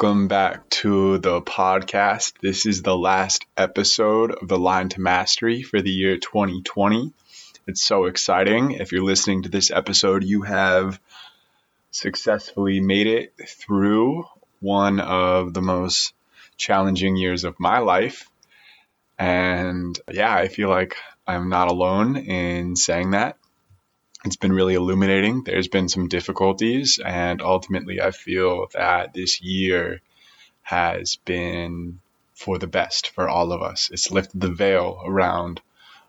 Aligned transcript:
Welcome 0.00 0.28
back 0.28 0.68
to 0.70 1.18
the 1.18 1.42
podcast. 1.42 2.34
This 2.40 2.66
is 2.66 2.82
the 2.82 2.96
last 2.96 3.44
episode 3.56 4.30
of 4.30 4.46
the 4.46 4.56
Line 4.56 4.90
to 4.90 5.00
Mastery 5.00 5.64
for 5.64 5.82
the 5.82 5.90
year 5.90 6.18
2020. 6.18 7.12
It's 7.66 7.82
so 7.82 8.04
exciting. 8.04 8.70
If 8.70 8.92
you're 8.92 9.02
listening 9.02 9.42
to 9.42 9.48
this 9.48 9.72
episode, 9.72 10.22
you 10.22 10.42
have 10.42 11.00
successfully 11.90 12.78
made 12.78 13.08
it 13.08 13.34
through 13.44 14.22
one 14.60 15.00
of 15.00 15.52
the 15.52 15.62
most 15.62 16.14
challenging 16.56 17.16
years 17.16 17.42
of 17.42 17.58
my 17.58 17.80
life. 17.80 18.30
And 19.18 19.98
yeah, 20.08 20.32
I 20.32 20.46
feel 20.46 20.68
like 20.68 20.94
I'm 21.26 21.48
not 21.48 21.72
alone 21.72 22.16
in 22.16 22.76
saying 22.76 23.10
that. 23.10 23.36
It's 24.28 24.36
been 24.36 24.52
really 24.52 24.74
illuminating. 24.74 25.42
There's 25.42 25.68
been 25.68 25.88
some 25.88 26.06
difficulties, 26.06 27.00
and 27.02 27.40
ultimately, 27.40 28.02
I 28.02 28.10
feel 28.10 28.66
that 28.74 29.14
this 29.14 29.40
year 29.40 30.02
has 30.60 31.16
been 31.24 32.00
for 32.34 32.58
the 32.58 32.66
best 32.66 33.08
for 33.08 33.26
all 33.26 33.52
of 33.52 33.62
us. 33.62 33.88
It's 33.90 34.10
lifted 34.10 34.38
the 34.38 34.50
veil 34.50 35.00
around 35.02 35.62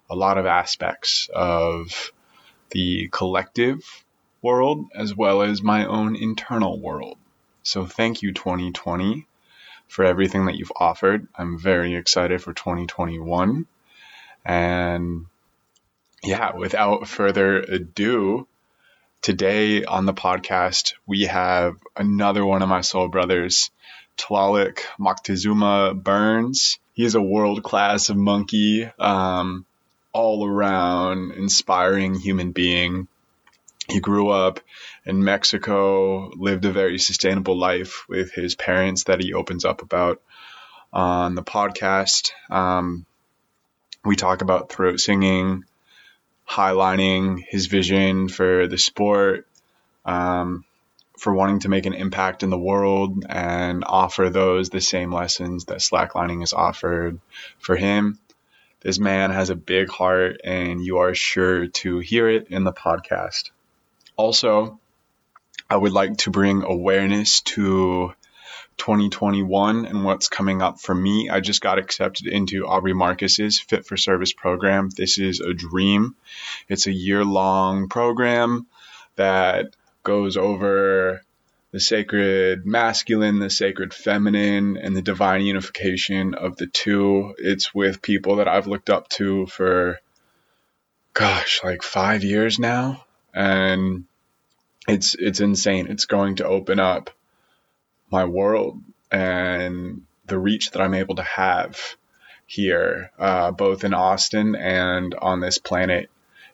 a 0.10 0.18
lot 0.18 0.38
of 0.38 0.46
aspects 0.46 1.30
of 1.34 2.12
the 2.72 3.08
collective 3.10 4.04
world 4.42 4.88
as 4.94 5.16
well 5.16 5.42
as 5.42 5.64
my 5.64 5.86
own 5.86 6.18
internal 6.18 6.78
world. 6.78 7.18
So, 7.64 7.86
thank 7.86 8.22
you, 8.22 8.34
2020, 8.34 9.28
for 9.88 10.04
everything 10.04 10.48
that 10.48 10.56
you've 10.56 10.74
offered. 10.76 11.26
I'm 11.38 11.58
very 11.58 11.96
excited 11.96 12.44
for 12.44 12.52
2021. 12.52 13.66
And 14.44 15.28
yeah, 16.24 16.56
without 16.56 17.08
further 17.08 17.60
ado, 17.60 18.48
today 19.22 19.84
on 19.84 20.06
the 20.06 20.14
podcast, 20.14 20.94
we 21.06 21.24
have 21.24 21.76
another 21.96 22.46
one 22.46 22.62
of 22.62 22.70
my 22.70 22.82
soul 22.82 23.08
brothers, 23.08 23.72
Tlaloc 24.18 24.80
Moctezuma 25.00 26.02
Burns. 26.02 26.80
He 26.94 27.06
is 27.06 27.16
a 27.16 27.22
world 27.22 27.64
class 27.64 28.10
monkey, 28.10 28.90
um, 29.00 29.66
all 30.12 30.46
around 30.48 31.32
inspiring 31.32 32.16
human 32.16 32.52
being. 32.52 33.08
He 33.88 34.00
grew 34.00 34.30
up 34.30 34.60
in 35.06 35.24
Mexico, 35.24 36.30
lived 36.36 36.66
a 36.66 36.72
very 36.72 37.00
sustainable 37.00 37.58
life 37.58 38.06
with 38.10 38.32
his 38.34 38.56
parents 38.56 39.06
that 39.06 39.22
he 39.22 39.34
opens 39.34 39.66
up 39.66 39.82
about 39.82 40.22
on 40.92 41.36
the 41.36 41.44
podcast. 41.44 42.32
Um, 42.50 43.06
we 44.04 44.16
talk 44.16 44.42
about 44.42 44.72
throat 44.72 45.00
singing, 45.00 45.66
highlighting 46.50 47.44
his 47.48 47.68
vision 47.68 48.28
for 48.28 48.68
the 48.68 48.78
sport, 48.78 49.48
um, 50.06 50.66
for 51.18 51.34
wanting 51.34 51.60
to 51.60 51.70
make 51.70 51.86
an 51.86 51.94
impact 51.94 52.44
in 52.44 52.50
the 52.50 52.58
world 52.58 53.26
and 53.28 53.84
offer 53.86 54.30
those 54.30 54.70
the 54.70 54.82
same 54.82 55.14
lessons 55.14 55.66
that 55.66 55.80
slacklining 55.80 56.40
has 56.40 56.54
offered 56.54 57.20
for 57.60 57.76
him. 57.76 58.18
This 58.82 58.98
man 58.98 59.32
has 59.32 59.50
a 59.50 59.56
big 59.56 59.90
heart, 59.90 60.40
and 60.44 60.84
you 60.84 61.00
are 61.00 61.14
sure 61.14 61.68
to 61.68 62.00
hear 62.00 62.30
it 62.30 62.48
in 62.50 62.64
the 62.64 62.72
podcast. 62.72 63.52
Also, 64.16 64.80
I 65.70 65.76
would 65.76 65.92
like 65.92 66.18
to 66.18 66.32
bring 66.32 66.64
awareness 66.64 67.42
to 67.42 68.14
2021 68.80 69.86
and 69.86 70.04
what's 70.04 70.28
coming 70.28 70.62
up 70.62 70.80
for 70.80 70.96
me. 70.96 71.30
I 71.30 71.40
just 71.40 71.62
got 71.62 71.78
accepted 71.78 72.28
into 72.28 72.66
Aubrey 72.66 72.94
Marcus's 72.94 73.60
Fit 73.60 73.86
for 73.86 73.98
Service 73.98 74.34
program. 74.34 74.90
This 74.90 75.20
is 75.20 75.40
a 75.40 75.54
dream. 75.54 76.16
It's 76.68 76.88
a 76.88 76.92
year 76.92 77.24
long 77.24 77.90
program 77.90 78.66
that 79.16 79.76
goes 80.04 80.38
over 80.38 81.22
the 81.72 81.80
sacred 81.80 82.66
masculine, 82.66 83.40
the 83.40 83.50
sacred 83.50 83.94
feminine, 83.94 84.78
and 84.78 84.96
the 84.96 85.02
divine 85.02 85.42
unification 85.42 86.34
of 86.34 86.58
the 86.58 86.66
two. 86.66 87.36
It's 87.38 87.76
with 87.76 88.02
people 88.02 88.38
that 88.38 88.48
I've 88.48 88.68
looked 88.68 88.90
up 88.90 89.08
to 89.10 89.46
for, 89.46 90.00
gosh, 91.14 91.62
like 91.64 91.84
five 91.84 92.24
years 92.24 92.58
now. 92.58 93.06
And 93.34 94.06
it's 94.88 95.16
it's 95.16 95.40
insane. 95.40 95.88
It's 95.88 96.06
going 96.06 96.38
to 96.38 96.48
open 96.48 96.80
up 96.80 97.12
my 98.12 98.26
world 98.26 98.82
and 99.12 100.04
the 100.26 100.38
reach 100.38 100.72
that 100.72 100.82
I'm 100.82 100.94
able 100.94 101.16
to 101.16 101.24
have 101.24 101.80
here, 102.46 103.12
uh, 103.20 103.52
both 103.52 103.84
in 103.84 103.94
Austin 103.94 104.56
and 104.56 105.14
on 105.16 105.40
this 105.40 105.58
planet. 105.58 106.10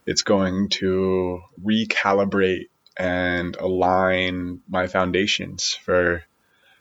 It's 0.05 0.21
going 0.21 0.69
to 0.69 1.41
recalibrate 1.63 2.69
and 2.97 3.55
align 3.55 4.61
my 4.69 4.88
foundations 4.88 5.73
for 5.73 6.23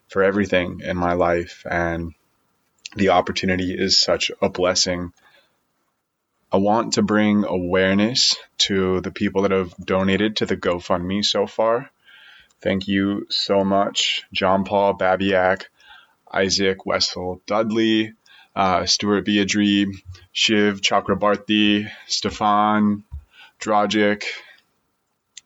for 0.09 0.23
everything 0.23 0.81
in 0.85 0.97
my 0.97 1.15
life 1.15 1.65
and 1.69 2.15
the 2.95 3.11
opportunity 3.11 3.75
is 3.77 4.01
such 4.01 4.31
a 4.41 4.49
blessing. 4.49 5.13
I 6.53 6.59
want 6.59 6.95
to 6.95 7.03
bring 7.03 7.45
awareness 7.45 8.37
to 8.59 9.01
the 9.01 9.11
people 9.11 9.43
that 9.43 9.51
have 9.51 9.75
donated 9.77 10.37
to 10.37 10.47
the 10.47 10.57
GoFundMe 10.57 11.25
so 11.25 11.47
far. 11.47 11.91
Thank 12.63 12.89
you 12.89 13.27
so 13.31 13.65
much, 13.65 14.23
John 14.33 14.65
Paul 14.65 14.97
Babiak, 14.97 15.65
Isaac 16.33 16.87
Wessel 16.87 17.43
Dudley, 17.47 18.15
uh, 18.57 18.87
Stuart 18.87 19.27
Biadri, 19.27 19.87
Shiv 20.33 20.81
Chakrabarti, 20.81 21.91
Stefan 22.07 23.05
Dragic, 23.61 24.25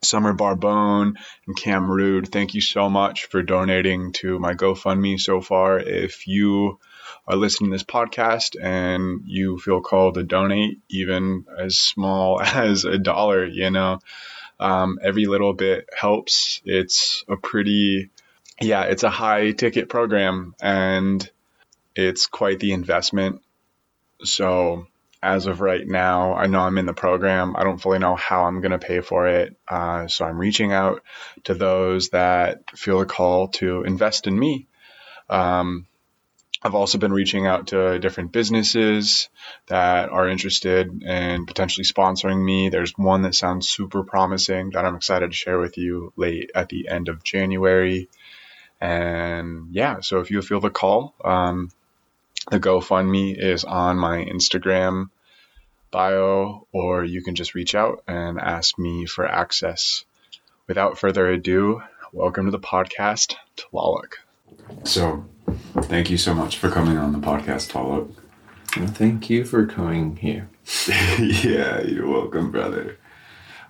Summer 0.03 0.33
Barbone, 0.33 1.17
and 1.47 1.57
Cam 1.57 1.91
Rude. 1.91 2.29
Thank 2.29 2.55
you 2.55 2.61
so 2.61 2.89
much 2.89 3.27
for 3.27 3.43
donating 3.43 4.13
to 4.13 4.39
my 4.39 4.55
GoFundMe 4.55 5.19
so 5.19 5.41
far. 5.41 5.79
If 5.81 6.29
you 6.29 6.79
are 7.27 7.37
listening 7.37 7.71
to 7.71 7.75
this 7.75 7.85
podcast 7.85 8.57
and 8.63 9.23
you 9.27 9.59
feel 9.59 9.81
called 9.81 10.15
to 10.15 10.23
donate, 10.23 10.79
even 10.89 11.47
as 11.59 11.79
small 11.79 12.41
as 12.43 12.85
a 12.85 12.99
dollar, 12.99 13.45
you 13.45 13.71
know, 13.71 13.99
um, 14.61 14.99
every 15.03 15.27
little 15.27 15.53
bit 15.53 15.89
helps. 15.97 16.61
It's 16.65 17.25
a 17.29 17.37
pretty, 17.37 18.11
yeah, 18.61 18.85
it's 18.85 19.03
a 19.03 19.11
high 19.11 19.53
ticket 19.53 19.89
program 19.89 20.55
and 20.61 21.29
it's 21.99 22.27
quite 22.27 22.61
the 22.61 22.73
investment. 22.73 23.43
So, 24.23 24.87
as 25.21 25.47
of 25.47 25.61
right 25.61 25.85
now, 25.85 26.35
I 26.35 26.47
know 26.47 26.61
I'm 26.61 26.79
in 26.79 26.87
the 26.87 26.95
program. 26.95 27.57
I 27.57 27.65
don't 27.65 27.79
fully 27.79 27.99
know 27.99 28.15
how 28.15 28.45
I'm 28.45 28.61
going 28.61 28.71
to 28.71 28.79
pay 28.79 29.01
for 29.01 29.27
it. 29.27 29.57
Uh, 29.67 30.07
so, 30.07 30.25
I'm 30.25 30.39
reaching 30.39 30.73
out 30.73 31.03
to 31.45 31.55
those 31.55 32.11
that 32.11 32.71
feel 32.79 33.01
a 33.01 33.07
call 33.07 33.49
to 33.49 33.83
invest 33.83 34.29
in 34.29 34.39
me. 34.39 34.69
Um, 35.29 35.88
I've 36.61 36.75
also 36.75 36.99
been 36.99 37.13
reaching 37.13 37.47
out 37.47 37.69
to 37.69 37.99
different 38.01 38.33
businesses 38.33 39.29
that 39.69 40.09
are 40.09 40.29
interested 40.29 41.03
in 41.03 41.47
potentially 41.47 41.85
sponsoring 41.85 42.45
me. 42.45 42.69
There's 42.69 42.99
one 42.99 43.23
that 43.23 43.37
sounds 43.37 43.69
super 43.69 44.03
promising 44.03 44.71
that 44.71 44.85
I'm 44.85 44.97
excited 44.97 45.31
to 45.31 45.37
share 45.37 45.59
with 45.59 45.79
you 45.79 46.13
late 46.17 46.51
at 46.55 46.69
the 46.69 46.89
end 46.89 47.09
of 47.09 47.23
January. 47.23 48.09
And 48.81 49.69
yeah, 49.73 50.01
so 50.01 50.19
if 50.19 50.31
you 50.31 50.43
feel 50.43 50.61
the 50.61 50.71
call, 50.71 51.15
um, 51.25 51.71
the 52.51 52.59
GoFundMe 52.59 53.39
is 53.39 53.65
on 53.65 53.97
my 53.97 54.25
Instagram 54.25 55.11
bio, 55.91 56.67
or 56.73 57.05
you 57.05 57.23
can 57.23 57.35
just 57.35 57.55
reach 57.55 57.75
out 57.75 58.03
and 58.09 58.39
ask 58.41 58.79
me 58.79 59.07
for 59.07 59.27
access. 59.27 60.05
Without 60.67 60.99
further 60.99 61.29
ado, 61.29 61.83
welcome 62.13 62.47
to 62.47 62.51
the 62.51 62.59
podcast, 62.59 63.37
Tlaloc. 63.57 64.15
So, 64.85 65.25
thank 65.83 66.11
you 66.11 66.19
so 66.19 66.35
much 66.35 66.59
for 66.59 66.71
coming 66.71 66.97
on 66.97 67.13
the 67.13 67.19
podcast, 67.19 67.71
Tlaloc. 67.71 68.15
Well, 68.77 68.87
thank 68.89 69.31
you 69.31 69.45
for 69.45 69.67
coming 69.67 70.17
here. 70.17 70.49
yeah, 71.19 71.81
you're 71.83 72.09
welcome, 72.09 72.51
brother. 72.51 72.99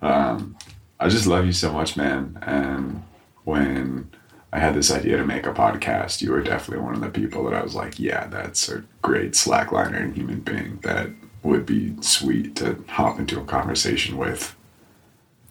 Um, 0.03 0.57
I 1.01 1.09
just 1.09 1.27
love 1.27 1.47
you 1.47 1.53
so 1.53 1.73
much, 1.73 1.97
man. 1.97 2.39
And 2.43 3.03
when 3.45 4.11
I 4.53 4.59
had 4.59 4.75
this 4.75 4.91
idea 4.91 5.17
to 5.17 5.27
make 5.27 5.47
a 5.47 5.53
podcast, 5.53 6.23
you 6.23 6.33
were 6.33 6.43
definitely 6.43 6.85
one 6.85 6.95
of 6.95 7.01
the 7.01 7.11
people 7.11 7.45
that 7.45 7.55
I 7.55 7.63
was 7.63 7.75
like, 7.75 7.99
yeah, 7.99 8.27
that's 8.27 8.69
a 8.69 8.85
great 9.03 9.33
slackliner 9.33 10.03
and 10.03 10.15
human 10.15 10.41
being 10.41 10.79
that 10.83 11.11
would 11.43 11.65
be 11.65 11.95
sweet 12.01 12.57
to 12.57 12.83
hop 12.89 13.19
into 13.19 13.41
a 13.41 13.45
conversation 13.45 14.17
with. 14.17 14.57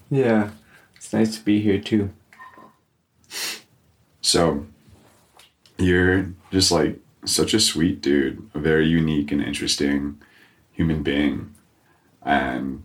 Yeah, 0.10 0.52
it's 0.96 1.14
nice 1.14 1.38
to 1.38 1.44
be 1.44 1.62
here 1.62 1.80
too. 1.80 2.12
So, 4.22 4.66
you're 5.78 6.34
just 6.52 6.72
like 6.72 7.00
such 7.26 7.54
a 7.54 7.60
sweet 7.60 8.02
dude, 8.02 8.50
a 8.54 8.60
very 8.60 8.88
unique 8.88 9.32
and 9.32 9.42
interesting 9.42 10.22
human 10.72 11.04
being. 11.04 11.54
And 12.24 12.84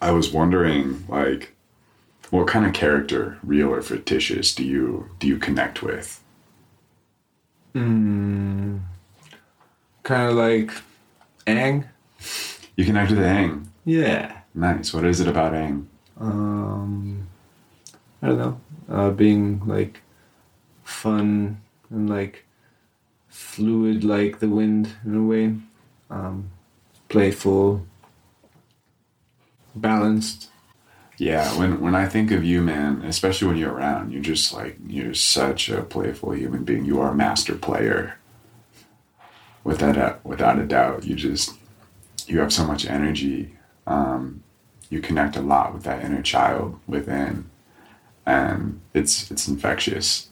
I 0.00 0.10
was 0.10 0.32
wondering 0.32 1.04
like 1.08 1.54
what 2.30 2.46
kind 2.46 2.66
of 2.66 2.72
character, 2.72 3.38
real 3.42 3.72
or 3.72 3.82
fictitious, 3.82 4.54
do 4.54 4.64
you 4.64 5.10
do 5.18 5.26
you 5.26 5.38
connect 5.38 5.82
with? 5.82 6.22
Mm, 7.74 8.80
kind 10.02 10.30
of 10.30 10.36
like 10.36 10.70
Aang. 11.46 11.86
You 12.76 12.84
connect 12.84 13.10
with 13.10 13.20
Aang. 13.20 13.66
Yeah. 13.84 14.40
Nice. 14.54 14.92
What 14.92 15.04
is 15.04 15.20
it 15.20 15.28
about 15.28 15.52
Aang? 15.52 15.86
Um, 16.18 17.28
I 18.22 18.28
don't 18.28 18.38
know. 18.38 18.60
Uh, 18.88 19.10
being 19.10 19.62
like 19.66 20.00
fun 20.88 21.60
and 21.90 22.08
like 22.08 22.44
fluid 23.28 24.02
like 24.02 24.40
the 24.40 24.48
wind 24.48 24.88
in 25.04 25.14
a 25.14 25.22
way. 25.22 25.54
Um, 26.10 26.50
playful, 27.08 27.86
balanced. 29.74 30.48
Yeah, 31.18 31.56
when 31.58 31.80
when 31.80 31.94
I 31.94 32.08
think 32.08 32.30
of 32.30 32.44
you, 32.44 32.62
man, 32.62 33.02
especially 33.02 33.48
when 33.48 33.56
you're 33.56 33.72
around, 33.72 34.12
you're 34.12 34.22
just 34.22 34.52
like 34.54 34.76
you're 34.86 35.14
such 35.14 35.68
a 35.68 35.82
playful 35.82 36.32
human 36.32 36.64
being. 36.64 36.84
You 36.84 37.00
are 37.00 37.10
a 37.10 37.14
master 37.14 37.54
player. 37.54 38.18
Without 39.64 39.96
a, 39.96 40.18
without 40.24 40.58
a 40.58 40.64
doubt, 40.64 41.04
you 41.04 41.14
just 41.14 41.54
you 42.26 42.38
have 42.38 42.52
so 42.52 42.64
much 42.64 42.86
energy. 42.86 43.56
Um, 43.86 44.42
you 44.88 45.00
connect 45.00 45.36
a 45.36 45.42
lot 45.42 45.74
with 45.74 45.82
that 45.82 46.02
inner 46.02 46.22
child 46.22 46.78
within, 46.86 47.50
and 48.24 48.80
it's 48.94 49.30
it's 49.30 49.48
infectious. 49.48 50.27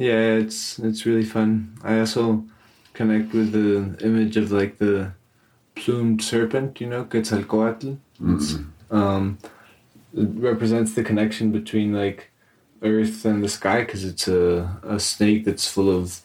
Yeah, 0.00 0.38
it's 0.40 0.78
it's 0.78 1.04
really 1.04 1.26
fun. 1.26 1.76
I 1.84 2.00
also 2.00 2.42
connect 2.94 3.34
with 3.34 3.52
the 3.52 4.02
image 4.02 4.38
of 4.38 4.50
like 4.50 4.78
the 4.78 5.12
plumed 5.74 6.22
serpent, 6.22 6.80
you 6.80 6.86
know, 6.86 7.04
Quetzalcoatl. 7.04 7.98
Mm-hmm. 8.18 8.96
Um, 8.96 9.36
it 10.16 10.28
represents 10.32 10.94
the 10.94 11.04
connection 11.04 11.52
between 11.52 11.92
like 11.92 12.30
earth 12.80 13.26
and 13.26 13.44
the 13.44 13.48
sky 13.50 13.80
because 13.84 14.06
it's 14.06 14.26
a, 14.26 14.74
a 14.82 14.98
snake 14.98 15.44
that's 15.44 15.68
full 15.68 15.94
of 15.94 16.22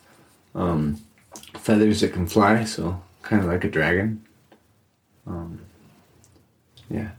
um, 0.56 1.02
feathers 1.56 2.00
that 2.00 2.14
can 2.14 2.28
fly, 2.28 2.64
so 2.64 3.04
kind 3.24 3.42
of 3.44 3.50
like 3.50 3.66
a 3.66 3.70
dragon. 3.70 4.24
Um, 5.28 5.60
yeah. 6.90 7.10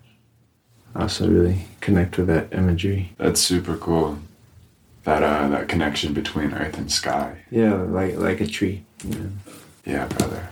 I 0.95 1.03
also 1.03 1.29
really 1.29 1.67
connect 1.83 2.17
with 2.17 2.29
that 2.29 2.51
imagery. 2.55 3.13
That's 3.19 3.43
super 3.43 3.77
cool. 3.77 4.21
That 5.07 5.23
uh, 5.23 5.47
that 5.51 5.69
connection 5.69 6.13
between 6.13 6.53
earth 6.53 6.77
and 6.77 6.91
sky. 6.91 7.45
Yeah, 7.49 7.75
like 7.75 8.17
like 8.17 8.41
a 8.41 8.47
tree. 8.47 8.83
Know? 9.05 9.31
Yeah, 9.85 10.07
brother. 10.07 10.49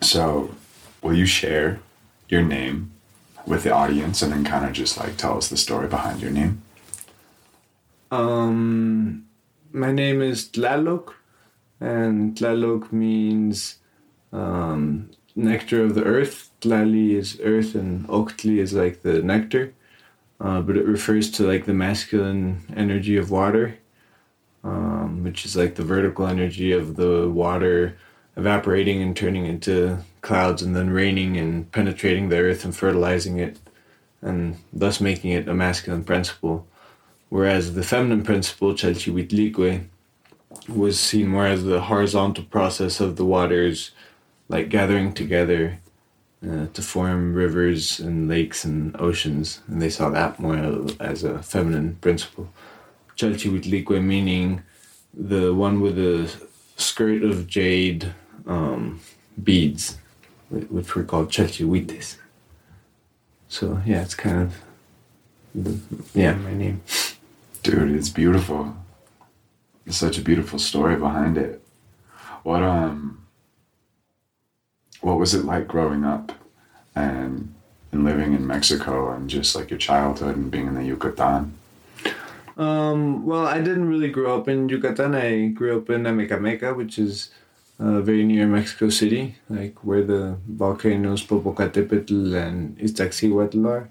So, 0.00 0.52
will 1.02 1.14
you 1.14 1.24
share 1.24 1.78
your 2.28 2.42
name 2.42 2.90
with 3.46 3.62
the 3.62 3.70
audience 3.70 4.22
and 4.22 4.32
then 4.32 4.42
kind 4.42 4.64
of 4.64 4.72
just 4.72 4.98
like 4.98 5.16
tell 5.16 5.38
us 5.38 5.46
the 5.48 5.56
story 5.56 5.86
behind 5.86 6.20
your 6.20 6.32
name? 6.32 6.62
Um, 8.10 9.26
my 9.70 9.92
name 9.92 10.20
is 10.20 10.48
Tlaloc, 10.48 11.12
and 11.78 12.34
Tlaloc 12.34 12.90
means 12.90 13.76
um, 14.32 15.10
nectar 15.36 15.84
of 15.84 15.94
the 15.94 16.02
earth. 16.02 16.50
Tlali 16.60 17.10
is 17.12 17.38
earth, 17.44 17.76
and 17.76 18.04
Octli 18.08 18.58
is 18.58 18.72
like 18.72 19.02
the 19.02 19.22
nectar, 19.22 19.74
uh, 20.42 20.60
but 20.60 20.76
it 20.76 20.84
refers 20.84 21.30
to 21.30 21.46
like 21.46 21.66
the 21.66 21.72
masculine 21.72 22.60
energy 22.76 23.16
of 23.16 23.30
water, 23.30 23.78
um, 24.64 25.22
which 25.22 25.44
is 25.44 25.56
like 25.56 25.76
the 25.76 25.84
vertical 25.84 26.26
energy 26.26 26.72
of 26.72 26.96
the 26.96 27.28
water 27.30 27.96
evaporating 28.36 29.00
and 29.00 29.16
turning 29.16 29.46
into 29.46 29.98
clouds 30.20 30.60
and 30.60 30.74
then 30.74 30.90
raining 30.90 31.36
and 31.36 31.70
penetrating 31.70 32.28
the 32.28 32.38
earth 32.38 32.64
and 32.64 32.74
fertilizing 32.74 33.38
it 33.38 33.58
and 34.20 34.56
thus 34.72 35.00
making 35.00 35.30
it 35.30 35.48
a 35.48 35.54
masculine 35.54 36.02
principle. 36.02 36.66
Whereas 37.28 37.74
the 37.74 37.82
feminine 37.84 38.24
principle, 38.24 38.74
Chalchiuhtlicue, 38.74 39.86
was 40.68 40.98
seen 40.98 41.28
more 41.28 41.46
as 41.46 41.64
the 41.64 41.82
horizontal 41.82 42.44
process 42.44 43.00
of 43.00 43.16
the 43.16 43.24
waters 43.24 43.92
like 44.48 44.68
gathering 44.68 45.12
together 45.12 45.78
uh, 46.48 46.66
to 46.72 46.82
form 46.82 47.34
rivers 47.34 48.00
and 48.00 48.28
lakes 48.28 48.64
and 48.64 48.96
oceans. 49.00 49.60
And 49.68 49.80
they 49.80 49.90
saw 49.90 50.10
that 50.10 50.38
more 50.38 50.86
as 51.00 51.24
a 51.24 51.42
feminine 51.42 51.96
principle. 52.00 52.48
Chalchiuhtlicue 53.16 54.02
meaning 54.02 54.62
the 55.14 55.54
one 55.54 55.80
with 55.80 55.96
the 55.96 56.32
skirt 56.76 57.22
of 57.22 57.46
jade 57.46 58.12
um, 58.46 59.00
beads, 59.42 59.98
which 60.50 60.94
were 60.94 61.04
called 61.04 61.30
chalchihuites. 61.30 62.16
So 63.48 63.82
yeah, 63.84 64.02
it's 64.02 64.14
kind 64.14 64.42
of 64.42 64.54
the, 65.54 65.78
yeah 66.14 66.34
my 66.34 66.54
name. 66.54 66.82
Dude, 67.62 67.94
it's 67.94 68.08
beautiful. 68.08 68.74
It's 69.86 69.98
such 69.98 70.18
a 70.18 70.22
beautiful 70.22 70.58
story 70.58 70.96
behind 70.96 71.36
it. 71.36 71.62
What 72.42 72.62
um 72.62 73.21
what 75.02 75.18
was 75.18 75.34
it 75.34 75.44
like 75.44 75.68
growing 75.68 76.04
up 76.04 76.32
and 76.94 77.52
and 77.92 78.04
living 78.04 78.32
in 78.32 78.46
Mexico 78.46 79.12
and 79.12 79.28
just 79.28 79.54
like 79.54 79.68
your 79.68 79.78
childhood 79.78 80.36
and 80.36 80.50
being 80.50 80.66
in 80.66 80.74
the 80.74 80.84
Yucatan? 80.84 81.52
Um, 82.56 83.26
well, 83.26 83.46
I 83.46 83.58
didn't 83.58 83.88
really 83.88 84.10
grow 84.10 84.38
up 84.38 84.48
in 84.48 84.68
Yucatan. 84.68 85.14
I 85.14 85.48
grew 85.48 85.78
up 85.78 85.90
in 85.90 86.04
Amecameca, 86.04 86.74
which 86.74 86.98
is 86.98 87.30
uh, 87.78 88.00
very 88.00 88.24
near 88.24 88.46
Mexico 88.46 88.88
City, 88.88 89.36
like 89.50 89.84
where 89.84 90.02
the 90.02 90.38
volcanoes 90.48 91.24
Popocatépetl 91.24 92.34
and 92.34 92.78
Iztaccíhuatl 92.78 93.68
are. 93.68 93.90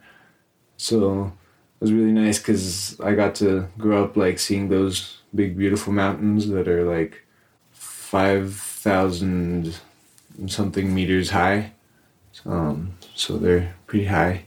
So 0.77 1.31
it 1.79 1.81
was 1.81 1.93
really 1.93 2.11
nice 2.11 2.39
because 2.39 2.99
I 2.99 3.13
got 3.13 3.35
to 3.35 3.67
grow 3.77 4.03
up 4.03 4.17
like 4.17 4.39
seeing 4.39 4.69
those 4.69 5.19
big, 5.33 5.57
beautiful 5.57 5.93
mountains 5.93 6.47
that 6.49 6.67
are 6.67 6.83
like 6.83 7.23
5,000 7.71 9.79
something 10.47 10.93
meters 10.93 11.29
high. 11.31 11.73
Um, 12.45 12.93
so 13.15 13.37
they're 13.37 13.75
pretty 13.87 14.05
high. 14.05 14.45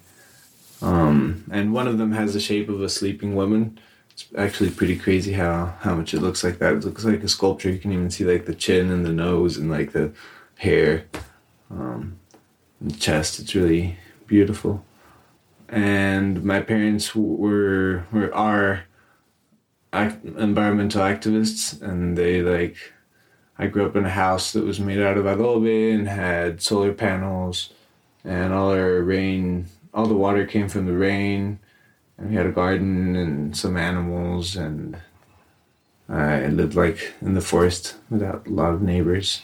Um, 0.83 1.45
and 1.51 1.73
one 1.73 1.87
of 1.87 1.99
them 1.99 2.13
has 2.13 2.35
the 2.35 2.41
shape 2.41 2.69
of 2.69 2.83
a 2.83 2.89
sleeping 2.89 3.35
woman. 3.35 3.79
It's 4.11 4.27
actually 4.37 4.71
pretty 4.71 4.97
crazy 4.97 5.33
how, 5.33 5.75
how 5.81 5.95
much 5.95 6.15
it 6.15 6.21
looks 6.21 6.45
like 6.45 6.59
that. 6.59 6.75
It 6.75 6.85
looks 6.85 7.05
like 7.05 7.23
a 7.23 7.29
sculpture. 7.29 7.71
You 7.71 7.79
can 7.79 7.93
even 7.93 8.11
see 8.11 8.25
like 8.25 8.47
the 8.47 8.55
chin 8.55 8.91
and 8.91 9.05
the 9.05 9.13
nose 9.13 9.57
and 9.57 9.71
like 9.71 9.93
the 9.93 10.13
hair, 10.57 11.07
um, 11.71 12.19
and 12.81 12.91
the 12.93 12.99
chest. 12.99 13.41
It's 13.41 13.55
really 13.55 13.97
beautiful. 14.27 14.85
And 15.69 16.45
my 16.45 16.61
parents 16.61 17.15
were 17.15 18.05
were 18.13 18.33
are 18.35 18.85
environmental 19.93 21.03
activists, 21.03 21.81
and 21.83 22.17
they 22.17 22.43
like. 22.43 22.77
I 23.59 23.67
grew 23.69 23.87
up 23.87 23.97
in 23.97 24.05
a 24.05 24.11
house 24.11 24.53
that 24.53 24.65
was 24.65 24.81
made 24.81 25.01
out 25.01 25.17
of 25.17 25.27
adobe 25.27 25.93
and 25.93 26.09
had 26.09 26.61
solar 26.61 26.93
panels, 26.93 27.71
and 28.25 28.53
all 28.53 28.71
our 28.71 29.01
rain, 29.03 29.67
all 29.93 30.07
the 30.07 30.15
water 30.15 30.45
came 30.47 30.69
from 30.69 30.87
the 30.87 30.93
rain 30.97 31.59
and 32.19 32.31
we 32.31 32.37
had 32.37 32.47
a 32.47 32.51
garden 32.53 33.17
and 33.17 33.57
some 33.57 33.77
animals 33.77 34.57
and 34.57 34.97
I 36.09 36.47
lived 36.47 36.75
like 36.75 37.13
in 37.21 37.35
the 37.35 37.41
forest 37.41 37.97
without 38.11 38.47
a 38.47 38.51
lot 38.51 38.73
of 38.75 38.83
neighbors. 38.83 39.43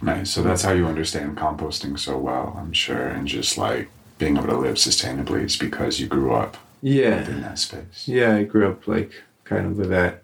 Nice. 0.00 0.30
So 0.30 0.42
that's 0.42 0.62
how 0.62 0.72
you 0.72 0.86
understand 0.86 1.36
composting 1.36 1.98
so 1.98 2.16
well, 2.18 2.56
I'm 2.58 2.72
sure, 2.72 3.08
and 3.08 3.26
just 3.26 3.58
like 3.58 3.88
being 4.18 4.36
able 4.36 4.48
to 4.48 4.56
live 4.56 4.76
sustainably 4.76 5.44
is 5.44 5.56
because 5.56 5.98
you 6.00 6.06
grew 6.06 6.32
up 6.32 6.56
Yeah. 6.82 7.28
in 7.28 7.40
that 7.42 7.58
space. 7.58 8.06
Yeah, 8.06 8.36
I 8.36 8.44
grew 8.44 8.68
up 8.68 8.86
like 8.86 9.12
kind 9.44 9.66
of 9.66 9.76
with 9.78 9.90
that. 9.90 10.22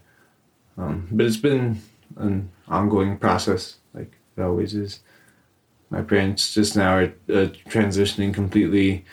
Um, 0.79 1.09
but 1.11 1.27
it's 1.27 1.37
been 1.37 1.81
an 2.17 2.51
ongoing 2.69 3.19
process, 3.19 3.77
like 3.93 4.13
it 4.37 4.43
always 4.43 4.75
is. 4.75 5.01
My 5.91 6.03
parents 6.03 6.55
just 6.55 6.77
now 6.77 6.97
are 6.97 7.15
uh, 7.29 7.49
transitioning 7.69 8.35
completely 8.35 9.05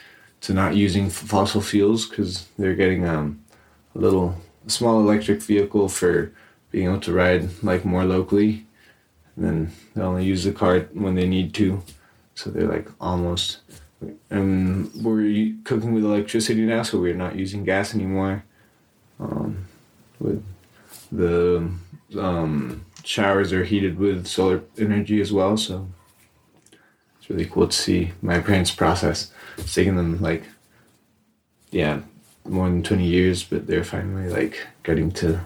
to 0.41 0.53
not 0.53 0.75
using 0.75 1.05
f- 1.07 1.13
fossil 1.13 1.61
fuels 1.61 2.07
because 2.07 2.47
they're 2.57 2.75
getting 2.75 3.07
um, 3.07 3.43
a 3.95 3.99
little 3.99 4.35
small 4.67 4.99
electric 4.99 5.41
vehicle 5.41 5.89
for 5.89 6.31
being 6.71 6.87
able 6.87 6.99
to 7.01 7.13
ride 7.13 7.49
like 7.63 7.85
more 7.85 8.05
locally. 8.05 8.65
And 9.35 9.45
then 9.45 9.71
they 9.95 10.01
only 10.01 10.25
use 10.25 10.43
the 10.43 10.51
car 10.51 10.79
when 10.93 11.15
they 11.15 11.27
need 11.27 11.53
to. 11.55 11.83
So 12.35 12.49
they're 12.49 12.67
like 12.67 12.89
almost. 12.99 13.59
And 14.31 14.91
we're 14.95 15.53
cooking 15.63 15.93
with 15.93 16.03
electricity 16.03 16.61
now, 16.61 16.81
so 16.81 16.99
we're 16.99 17.13
not 17.13 17.35
using 17.35 17.63
gas 17.63 17.93
anymore. 17.93 18.43
Um, 19.19 19.67
with 20.19 20.43
the 21.11 21.69
um, 22.17 22.85
showers 23.03 23.53
are 23.53 23.63
heated 23.63 23.97
with 23.97 24.27
solar 24.27 24.63
energy 24.77 25.21
as 25.21 25.31
well, 25.31 25.57
so 25.57 25.87
it's 27.19 27.29
really 27.29 27.45
cool 27.45 27.67
to 27.67 27.75
see 27.75 28.11
my 28.21 28.39
parents' 28.39 28.71
process. 28.71 29.31
It's 29.57 29.73
taken 29.73 29.95
them 29.95 30.21
like, 30.21 30.43
yeah, 31.71 32.01
more 32.45 32.69
than 32.69 32.83
20 32.83 33.05
years, 33.05 33.43
but 33.43 33.67
they're 33.67 33.83
finally 33.83 34.29
like 34.29 34.67
getting 34.83 35.11
to 35.11 35.41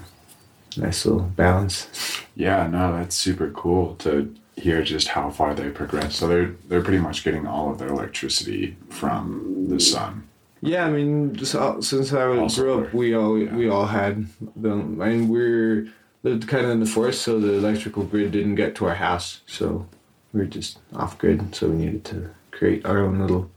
a 0.78 0.80
nice 0.80 1.06
little 1.06 1.24
balance. 1.24 2.22
Yeah, 2.36 2.68
no, 2.68 2.94
that's 2.94 3.16
super 3.16 3.50
cool 3.52 3.96
to 3.96 4.34
hear 4.58 4.84
just 4.84 5.10
how 5.10 5.30
far 5.30 5.54
they 5.54 5.70
progressed. 5.70 6.18
So 6.18 6.28
they're 6.28 6.56
they're 6.68 6.82
pretty 6.82 7.00
much 7.00 7.24
getting 7.24 7.46
all 7.46 7.72
of 7.72 7.78
their 7.78 7.90
electricity 7.90 8.78
from 8.90 9.68
the 9.70 9.80
sun. 9.80 10.28
Yeah, 10.62 10.86
I 10.86 10.92
mean, 10.92 11.36
just 11.36 11.56
all, 11.56 11.82
since 11.82 12.12
I 12.14 12.26
was, 12.28 12.58
grew 12.58 12.86
up, 12.86 12.94
we 12.94 13.14
all 13.14 13.38
yeah. 13.38 13.56
we 13.56 13.70
all 13.70 13.86
had 13.86 14.26
them. 14.56 15.02
I 15.02 15.10
mean, 15.10 15.28
we're 15.28 15.88
lived 16.26 16.48
kind 16.48 16.66
of 16.66 16.72
in 16.72 16.80
the 16.80 16.88
forest, 16.88 17.22
so 17.22 17.40
the 17.40 17.54
electrical 17.54 18.04
grid 18.04 18.32
didn't 18.32 18.56
get 18.56 18.74
to 18.76 18.86
our 18.88 18.96
house, 18.96 19.42
so 19.46 19.86
we 20.34 20.40
were 20.40 20.46
just 20.48 20.80
off 20.96 21.18
grid. 21.20 21.54
So 21.56 21.70
we 21.70 21.78
needed 21.78 22.04
to 22.06 22.32
create 22.50 22.84
our 22.84 23.00
own 23.00 23.20
little 23.20 23.50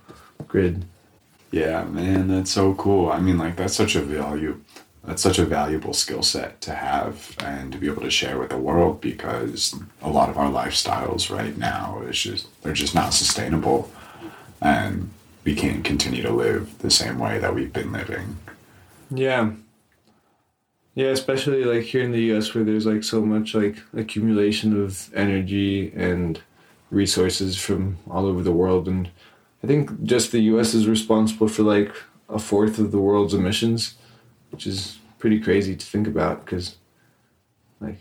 grid. 0.47 0.85
Yeah, 1.51 1.85
man, 1.85 2.29
that's 2.29 2.51
so 2.51 2.75
cool. 2.75 3.11
I 3.11 3.21
mean, 3.21 3.39
like 3.39 3.57
that's 3.57 3.75
such 3.75 3.97
a 3.97 4.03
value, 4.03 4.61
that's 5.03 5.23
such 5.23 5.39
a 5.39 5.47
valuable 5.47 5.95
skill 5.95 6.23
set 6.23 6.61
to 6.61 6.75
have 6.75 7.35
and 7.43 7.73
to 7.73 7.79
be 7.79 7.87
able 7.87 8.03
to 8.03 8.11
share 8.11 8.39
with 8.39 8.51
the 8.51 8.59
world 8.59 9.01
because 9.01 9.75
a 10.03 10.11
lot 10.11 10.29
of 10.29 10.37
our 10.37 10.51
lifestyles 10.51 11.35
right 11.35 11.57
now 11.57 12.03
is 12.03 12.21
just 12.21 12.49
they're 12.63 12.75
just 12.75 12.95
not 12.95 13.15
sustainable 13.15 13.91
and 14.61 15.09
we 15.45 15.55
can't 15.55 15.85
continue 15.85 16.21
to 16.21 16.33
live 16.33 16.77
the 16.81 16.91
same 16.91 17.19
way 17.19 17.39
that 17.39 17.55
we've 17.55 17.73
been 17.73 17.93
living 17.93 18.37
Yeah. 19.11 19.53
Yeah, 20.99 21.11
especially 21.11 21.63
like 21.65 21.85
here 21.85 22.03
in 22.03 22.11
the 22.11 22.25
US 22.33 22.53
where 22.55 22.65
there's 22.65 22.85
like 22.85 23.05
so 23.05 23.25
much 23.25 23.55
like 23.55 23.77
accumulation 23.97 24.83
of 24.83 25.11
energy 25.15 25.93
and 25.95 26.41
resources 26.91 27.57
from 27.57 27.99
all 28.11 28.27
over 28.27 28.43
the 28.43 28.51
world 28.63 28.89
and 28.89 29.09
I 29.63 29.67
think 29.69 30.03
just 30.03 30.33
the 30.33 30.41
US 30.55 30.75
is 30.75 30.89
responsible 30.89 31.47
for 31.47 31.63
like 31.63 31.93
a 32.29 32.41
fourth 32.41 32.81
of 32.81 32.91
the 32.91 32.99
world's 32.99 33.33
emissions, 33.33 33.95
which 34.51 34.67
is 34.67 34.99
pretty 35.21 35.39
crazy 35.39 35.77
to 35.77 35.87
think 35.87 36.09
about 36.09 36.45
because 36.45 36.77
like 37.81 38.01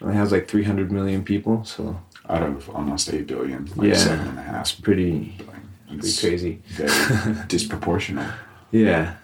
it 0.00 0.02
only 0.04 0.16
has 0.16 0.32
like 0.32 0.48
300 0.48 0.90
million 0.90 1.22
people, 1.22 1.64
so 1.64 2.00
out 2.28 2.42
of 2.42 2.68
almost 2.70 3.12
8 3.14 3.28
billion 3.28 3.66
like 3.76 3.90
Yeah. 3.90 3.94
seven 4.08 4.26
and 4.26 4.38
a 4.40 4.42
half 4.42 4.82
pretty 4.82 5.34
billion. 5.38 5.68
pretty 6.00 6.16
crazy. 6.20 6.62
very 6.66 6.88
disproportional 7.54 8.28
Yeah. 8.72 9.14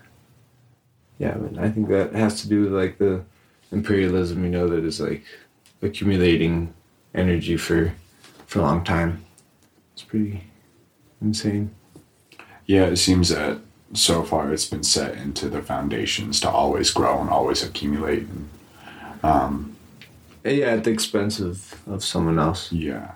Yeah, 1.20 1.34
but 1.34 1.62
I 1.62 1.70
think 1.70 1.88
that 1.88 2.14
has 2.14 2.40
to 2.40 2.48
do 2.48 2.62
with 2.62 2.72
like 2.72 2.96
the 2.96 3.22
imperialism, 3.70 4.42
you 4.42 4.50
know, 4.50 4.66
that 4.68 4.84
is 4.84 5.00
like 5.00 5.22
accumulating 5.82 6.72
energy 7.14 7.58
for 7.58 7.92
for 8.46 8.60
a 8.60 8.62
long 8.62 8.82
time. 8.82 9.22
It's 9.92 10.02
pretty 10.02 10.44
insane. 11.20 11.74
Yeah, 12.64 12.86
it 12.86 12.96
seems 12.96 13.28
that 13.28 13.58
so 13.92 14.22
far 14.22 14.50
it's 14.50 14.64
been 14.64 14.82
set 14.82 15.14
into 15.18 15.50
the 15.50 15.60
foundations 15.60 16.40
to 16.40 16.48
always 16.48 16.90
grow 16.90 17.20
and 17.20 17.28
always 17.28 17.62
accumulate. 17.62 18.26
And, 18.26 18.48
um, 19.22 19.76
yeah, 20.42 20.68
at 20.68 20.84
the 20.84 20.90
expense 20.90 21.38
of, 21.38 21.82
of 21.86 22.02
someone 22.02 22.38
else. 22.38 22.72
yeah, 22.72 23.12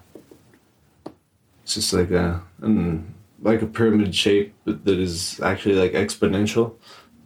It's 1.63 1.75
just 1.77 1.95
like 1.95 2.11
a 2.11 2.43
um, 2.63 3.15
like 3.41 3.63
a 3.63 3.67
pyramid 3.67 4.15
shape 4.15 4.53
that 4.67 4.99
is 4.99 5.41
actually 5.41 5.77
like 5.77 5.93
exponential. 5.93 6.75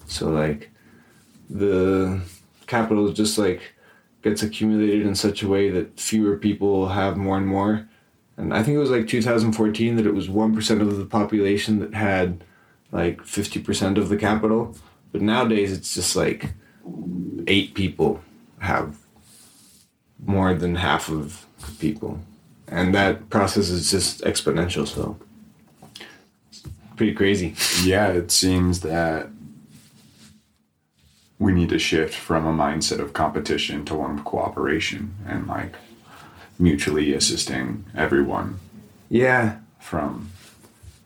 So 0.08 0.30
like 0.30 0.70
the 1.48 2.20
capital 2.66 3.12
just 3.12 3.38
like 3.38 3.74
gets 4.22 4.42
accumulated 4.42 5.06
in 5.06 5.14
such 5.14 5.42
a 5.42 5.48
way 5.48 5.70
that 5.70 5.98
fewer 5.98 6.36
people 6.36 6.88
have 6.88 7.16
more 7.16 7.36
and 7.36 7.46
more. 7.46 7.88
And 8.36 8.52
I 8.52 8.62
think 8.62 8.76
it 8.76 8.80
was 8.80 8.90
like 8.90 9.06
2014 9.06 9.96
that 9.96 10.06
it 10.06 10.14
was 10.14 10.28
1% 10.28 10.80
of 10.80 10.96
the 10.96 11.04
population 11.04 11.78
that 11.80 11.94
had 11.94 12.44
like 12.90 13.18
50% 13.22 13.98
of 13.98 14.08
the 14.08 14.16
capital. 14.16 14.76
But 15.12 15.22
nowadays 15.22 15.72
it's 15.72 15.94
just 15.94 16.16
like 16.16 16.52
eight 17.46 17.74
people 17.74 18.20
have 18.60 18.98
more 20.24 20.54
than 20.54 20.74
half 20.74 21.08
of 21.08 21.46
the 21.66 21.72
people. 21.72 22.20
And 22.66 22.94
that 22.94 23.30
process 23.30 23.70
is 23.70 23.90
just 23.90 24.20
exponential, 24.22 24.86
so 24.86 25.16
it's 26.50 26.62
pretty 26.96 27.14
crazy. 27.14 27.54
yeah, 27.82 28.08
it 28.08 28.30
seems 28.30 28.80
that 28.80 29.30
we 31.38 31.52
need 31.52 31.68
to 31.68 31.78
shift 31.78 32.14
from 32.14 32.46
a 32.46 32.52
mindset 32.52 32.98
of 32.98 33.12
competition 33.12 33.84
to 33.84 33.94
one 33.94 34.18
of 34.18 34.24
cooperation 34.24 35.14
and 35.26 35.46
like 35.46 35.74
mutually 36.58 37.14
assisting 37.14 37.84
everyone 37.96 38.58
Yeah. 39.08 39.58
from 39.78 40.30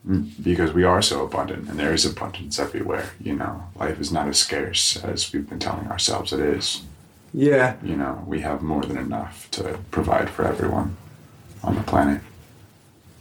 mm, 0.08 0.30
because 0.42 0.72
we 0.72 0.84
are 0.84 1.02
so 1.02 1.24
abundant 1.24 1.68
and 1.68 1.78
there 1.78 1.92
is 1.92 2.04
abundance 2.06 2.58
everywhere 2.58 3.10
you 3.20 3.34
know 3.34 3.64
life 3.78 4.00
is 4.00 4.10
not 4.10 4.28
as 4.28 4.38
scarce 4.38 4.96
as 5.04 5.32
we've 5.32 5.48
been 5.48 5.58
telling 5.58 5.86
ourselves 5.88 6.32
it 6.32 6.40
is 6.40 6.82
Yeah. 7.34 7.76
you 7.82 7.96
know 7.96 8.24
we 8.26 8.40
have 8.40 8.62
more 8.62 8.82
than 8.82 8.96
enough 8.96 9.48
to 9.52 9.78
provide 9.90 10.30
for 10.30 10.44
everyone 10.46 10.96
on 11.62 11.74
the 11.76 11.82
planet 11.82 12.20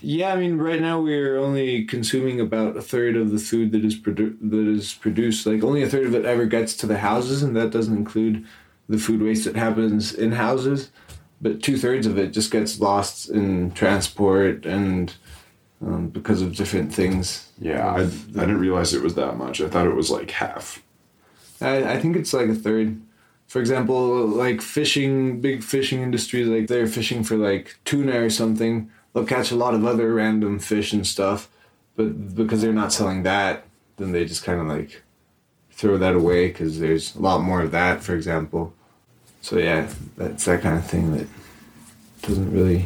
Yeah, 0.02 0.34
I 0.34 0.36
mean, 0.36 0.58
right 0.58 0.82
now 0.82 1.00
we're 1.00 1.38
only 1.38 1.86
consuming 1.86 2.40
about 2.40 2.76
a 2.76 2.82
third 2.82 3.16
of 3.16 3.32
the 3.32 3.38
food 3.38 3.72
that 3.74 3.86
is 3.86 3.96
produ- 4.00 4.38
that 4.42 4.68
is 4.68 4.94
produced. 4.96 5.46
Like 5.46 5.64
only 5.64 5.84
a 5.84 5.90
third 5.90 6.08
of 6.08 6.16
it 6.16 6.26
ever 6.26 6.46
gets 6.46 6.76
to 6.78 6.88
the 6.88 6.98
houses, 6.98 7.44
and 7.44 7.56
that 7.56 7.70
doesn't 7.70 7.96
include 7.96 8.46
the 8.90 8.98
food 8.98 9.22
waste 9.22 9.46
that 9.46 9.56
happens 9.56 10.14
in 10.14 10.32
houses. 10.34 10.92
But 11.40 11.62
two 11.62 11.78
thirds 11.78 12.08
of 12.08 12.18
it 12.18 12.34
just 12.34 12.52
gets 12.52 12.80
lost 12.80 13.30
in 13.30 13.72
transport 13.72 14.66
and 14.66 15.14
um, 15.86 16.10
because 16.10 16.42
of 16.42 16.56
different 16.56 16.94
things. 16.94 17.52
Yeah, 17.60 17.88
I, 17.88 18.02
I 18.02 18.06
didn't 18.06 18.60
realize 18.60 18.94
it 18.94 19.04
was 19.04 19.16
that 19.16 19.38
much. 19.38 19.62
I 19.62 19.70
thought 19.70 19.88
it 19.88 19.96
was 19.96 20.12
like 20.12 20.32
half. 20.32 20.84
I, 21.60 21.94
I 21.94 22.00
think 22.00 22.16
it's 22.16 22.34
like 22.34 22.50
a 22.50 22.56
third. 22.56 23.00
For 23.48 23.60
example, 23.60 24.26
like 24.28 24.62
fishing, 24.62 25.42
big 25.42 25.62
fishing 25.64 26.02
industries, 26.02 26.48
like 26.48 26.68
they're 26.68 26.88
fishing 26.88 27.24
for 27.24 27.36
like 27.36 27.78
tuna 27.86 28.22
or 28.22 28.30
something. 28.30 28.90
They'll 29.14 29.26
catch 29.26 29.52
a 29.52 29.56
lot 29.56 29.74
of 29.74 29.86
other 29.86 30.14
random 30.14 30.60
fish 30.60 30.94
and 30.94 31.06
stuff, 31.06 31.50
but 31.96 32.36
because 32.36 32.62
they're 32.62 32.74
not 32.74 32.94
selling 32.94 33.24
that, 33.24 33.66
then 33.98 34.12
they 34.12 34.26
just 34.26 34.44
kind 34.44 34.62
of 34.62 34.68
like 34.68 35.04
throw 35.72 35.98
that 35.98 36.16
away 36.16 36.48
because 36.48 36.80
there's 36.80 37.16
a 37.16 37.20
lot 37.20 37.42
more 37.42 37.62
of 37.62 37.72
that, 37.72 38.04
for 38.04 38.16
example. 38.16 38.74
So 39.42 39.58
yeah, 39.58 39.90
that's 40.18 40.46
that 40.46 40.62
kind 40.62 40.78
of 40.78 40.86
thing 40.86 41.18
that 41.18 41.28
doesn't 42.22 42.52
really 42.52 42.86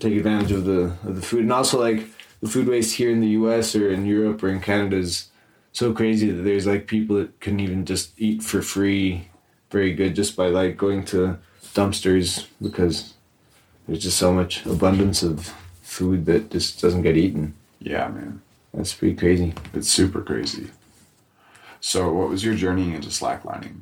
take 0.00 0.16
advantage 0.16 0.52
of 0.52 0.64
the 0.64 0.96
of 1.04 1.16
the 1.16 1.22
food, 1.22 1.40
and 1.40 1.52
also 1.52 1.80
like 1.80 2.06
the 2.40 2.48
food 2.48 2.68
waste 2.68 2.96
here 2.96 3.10
in 3.10 3.20
the 3.20 3.28
U.S. 3.28 3.74
or 3.74 3.90
in 3.90 4.04
Europe 4.04 4.42
or 4.42 4.48
in 4.48 4.60
Canada 4.60 4.96
is 4.96 5.28
so 5.72 5.92
crazy 5.92 6.30
that 6.30 6.42
there's 6.42 6.66
like 6.66 6.86
people 6.86 7.16
that 7.16 7.40
can 7.40 7.58
even 7.58 7.84
just 7.84 8.12
eat 8.18 8.42
for 8.42 8.60
free 8.60 9.28
very 9.70 9.92
good 9.92 10.14
just 10.14 10.36
by 10.36 10.48
like 10.48 10.76
going 10.76 11.04
to 11.04 11.38
dumpsters 11.74 12.46
because 12.62 13.13
there's 13.86 14.02
just 14.02 14.18
so 14.18 14.32
much 14.32 14.64
abundance 14.66 15.22
of 15.22 15.52
food 15.82 16.26
that 16.26 16.50
just 16.50 16.80
doesn't 16.80 17.02
get 17.02 17.16
eaten. 17.16 17.54
yeah 17.80 18.08
man 18.08 18.40
That's 18.72 18.94
pretty 18.94 19.14
crazy. 19.16 19.54
it's 19.72 19.90
super 19.90 20.22
crazy 20.22 20.70
so 21.80 22.12
what 22.12 22.28
was 22.30 22.44
your 22.44 22.54
journey 22.54 22.94
into 22.94 23.08
slacklining 23.08 23.80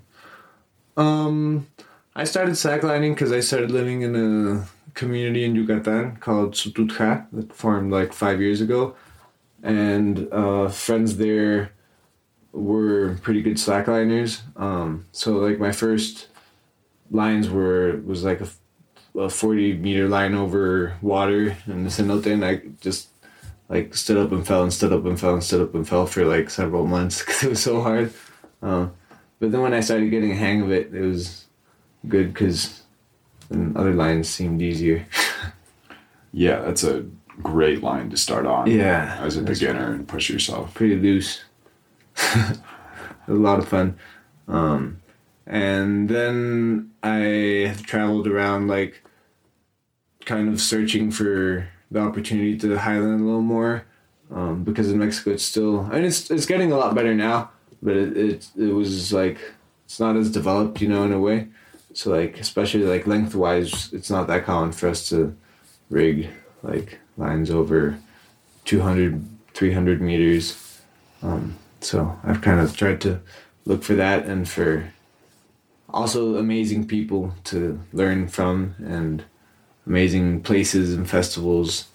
Um, 0.96 1.66
I 2.14 2.24
started 2.24 2.54
slacklining 2.54 3.14
because 3.14 3.32
I 3.32 3.40
started 3.40 3.70
living 3.70 4.02
in 4.02 4.14
a 4.16 4.66
community 4.94 5.44
in 5.44 5.54
Yucatan 5.54 6.16
called 6.16 6.52
Sututja 6.54 7.26
that 7.32 7.52
formed 7.54 7.90
like 7.92 8.12
five 8.12 8.40
years 8.42 8.60
ago, 8.60 8.94
and 9.62 10.28
uh, 10.32 10.68
friends 10.68 11.16
there 11.16 11.70
were 12.52 13.16
pretty 13.22 13.40
good 13.40 13.56
slackliners. 13.56 14.40
Um, 14.56 15.06
so 15.12 15.36
like 15.38 15.58
my 15.58 15.72
first 15.72 16.28
lines 17.10 17.48
were 17.48 18.02
was 18.04 18.22
like 18.24 18.40
a, 18.42 18.48
a 19.16 19.28
forty 19.28 19.74
meter 19.74 20.08
line 20.08 20.34
over 20.34 20.96
water 21.02 21.56
in 21.66 21.84
the 21.84 21.90
cenote, 21.90 22.26
and 22.26 22.44
I 22.44 22.62
just 22.80 23.08
like 23.68 23.94
stood 23.94 24.18
up 24.18 24.32
and 24.32 24.46
fell 24.46 24.62
and 24.62 24.72
stood 24.72 24.92
up 24.92 25.04
and 25.04 25.18
fell 25.18 25.34
and 25.34 25.42
stood 25.42 25.62
up 25.62 25.74
and 25.74 25.88
fell 25.88 26.06
for 26.06 26.24
like 26.24 26.50
several 26.50 26.86
months 26.86 27.20
because 27.24 27.42
it 27.44 27.50
was 27.50 27.62
so 27.62 27.80
hard. 27.80 28.12
Um, 28.60 28.92
but 29.40 29.50
then 29.50 29.62
when 29.62 29.74
I 29.74 29.80
started 29.80 30.10
getting 30.10 30.32
a 30.32 30.36
hang 30.36 30.62
of 30.62 30.70
it, 30.70 30.94
it 30.94 31.00
was 31.00 31.46
good 32.08 32.32
because 32.32 32.82
then 33.48 33.72
other 33.76 33.92
lines 33.92 34.28
seemed 34.28 34.62
easier. 34.62 35.06
yeah 36.32 36.60
that's 36.62 36.82
a 36.82 37.04
great 37.42 37.82
line 37.82 38.08
to 38.10 38.16
start 38.16 38.46
on 38.46 38.66
Yeah, 38.70 39.18
as 39.20 39.36
a 39.36 39.42
beginner 39.42 39.92
and 39.92 40.06
push 40.08 40.30
yourself 40.30 40.72
Pretty 40.74 40.96
loose. 40.96 41.42
a 42.16 42.56
lot 43.28 43.58
of 43.58 43.68
fun. 43.68 43.98
Um, 44.48 45.01
and 45.46 46.08
then 46.08 46.90
I 47.02 47.66
have 47.68 47.82
traveled 47.82 48.26
around 48.26 48.68
like 48.68 49.02
kind 50.24 50.48
of 50.48 50.60
searching 50.60 51.10
for 51.10 51.68
the 51.90 52.00
opportunity 52.00 52.56
to 52.58 52.78
highland 52.78 53.20
a 53.20 53.24
little 53.24 53.42
more. 53.42 53.84
Um, 54.30 54.64
because 54.64 54.90
in 54.90 54.98
Mexico 54.98 55.32
it's 55.32 55.44
still 55.44 55.80
I 55.90 55.96
mean 55.96 56.04
it's 56.04 56.30
it's 56.30 56.46
getting 56.46 56.72
a 56.72 56.78
lot 56.78 56.94
better 56.94 57.14
now, 57.14 57.50
but 57.82 57.96
it, 57.96 58.16
it 58.16 58.48
it 58.56 58.72
was 58.72 59.12
like 59.12 59.38
it's 59.84 60.00
not 60.00 60.16
as 60.16 60.30
developed, 60.30 60.80
you 60.80 60.88
know, 60.88 61.04
in 61.04 61.12
a 61.12 61.20
way. 61.20 61.48
So 61.92 62.10
like 62.10 62.38
especially 62.38 62.84
like 62.84 63.06
lengthwise, 63.06 63.92
it's 63.92 64.10
not 64.10 64.26
that 64.28 64.44
common 64.44 64.72
for 64.72 64.88
us 64.88 65.08
to 65.10 65.36
rig 65.90 66.30
like 66.62 66.98
lines 67.18 67.50
over 67.50 67.98
200, 68.64 69.22
300 69.52 70.00
meters. 70.00 70.80
Um, 71.22 71.58
so 71.80 72.18
I've 72.24 72.40
kind 72.40 72.60
of 72.60 72.76
tried 72.76 73.00
to 73.02 73.20
look 73.64 73.82
for 73.82 73.94
that 73.94 74.24
and 74.26 74.48
for 74.48 74.91
also 75.92 76.36
amazing 76.36 76.86
people 76.86 77.34
to 77.44 77.80
learn 77.92 78.28
from 78.28 78.74
and 78.78 79.24
amazing 79.86 80.42
places 80.42 80.94
and 80.94 81.08
festivals, 81.08 81.88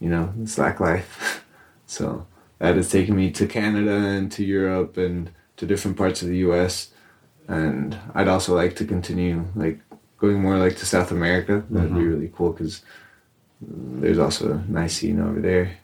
you 0.00 0.08
know, 0.08 0.32
slack 0.44 0.80
life. 0.80 1.44
so 1.86 2.26
that 2.58 2.76
has 2.76 2.90
taken 2.90 3.16
me 3.16 3.30
to 3.30 3.46
Canada 3.46 3.94
and 3.94 4.30
to 4.32 4.44
Europe 4.44 4.96
and 4.96 5.30
to 5.56 5.66
different 5.66 5.96
parts 5.96 6.22
of 6.22 6.28
the 6.28 6.38
US. 6.38 6.90
And 7.48 7.96
I'd 8.14 8.28
also 8.28 8.54
like 8.54 8.76
to 8.76 8.84
continue 8.84 9.44
like 9.54 9.78
going 10.18 10.40
more 10.40 10.58
like 10.58 10.76
to 10.78 10.86
South 10.86 11.10
America. 11.10 11.64
That'd 11.70 11.94
be 11.94 12.00
mm-hmm. 12.00 12.08
really 12.08 12.32
cool 12.34 12.52
because 12.52 12.82
there's 13.60 14.18
also 14.18 14.52
a 14.52 14.70
nice 14.70 14.96
scene 14.96 15.20
over 15.20 15.40
there. 15.40 15.76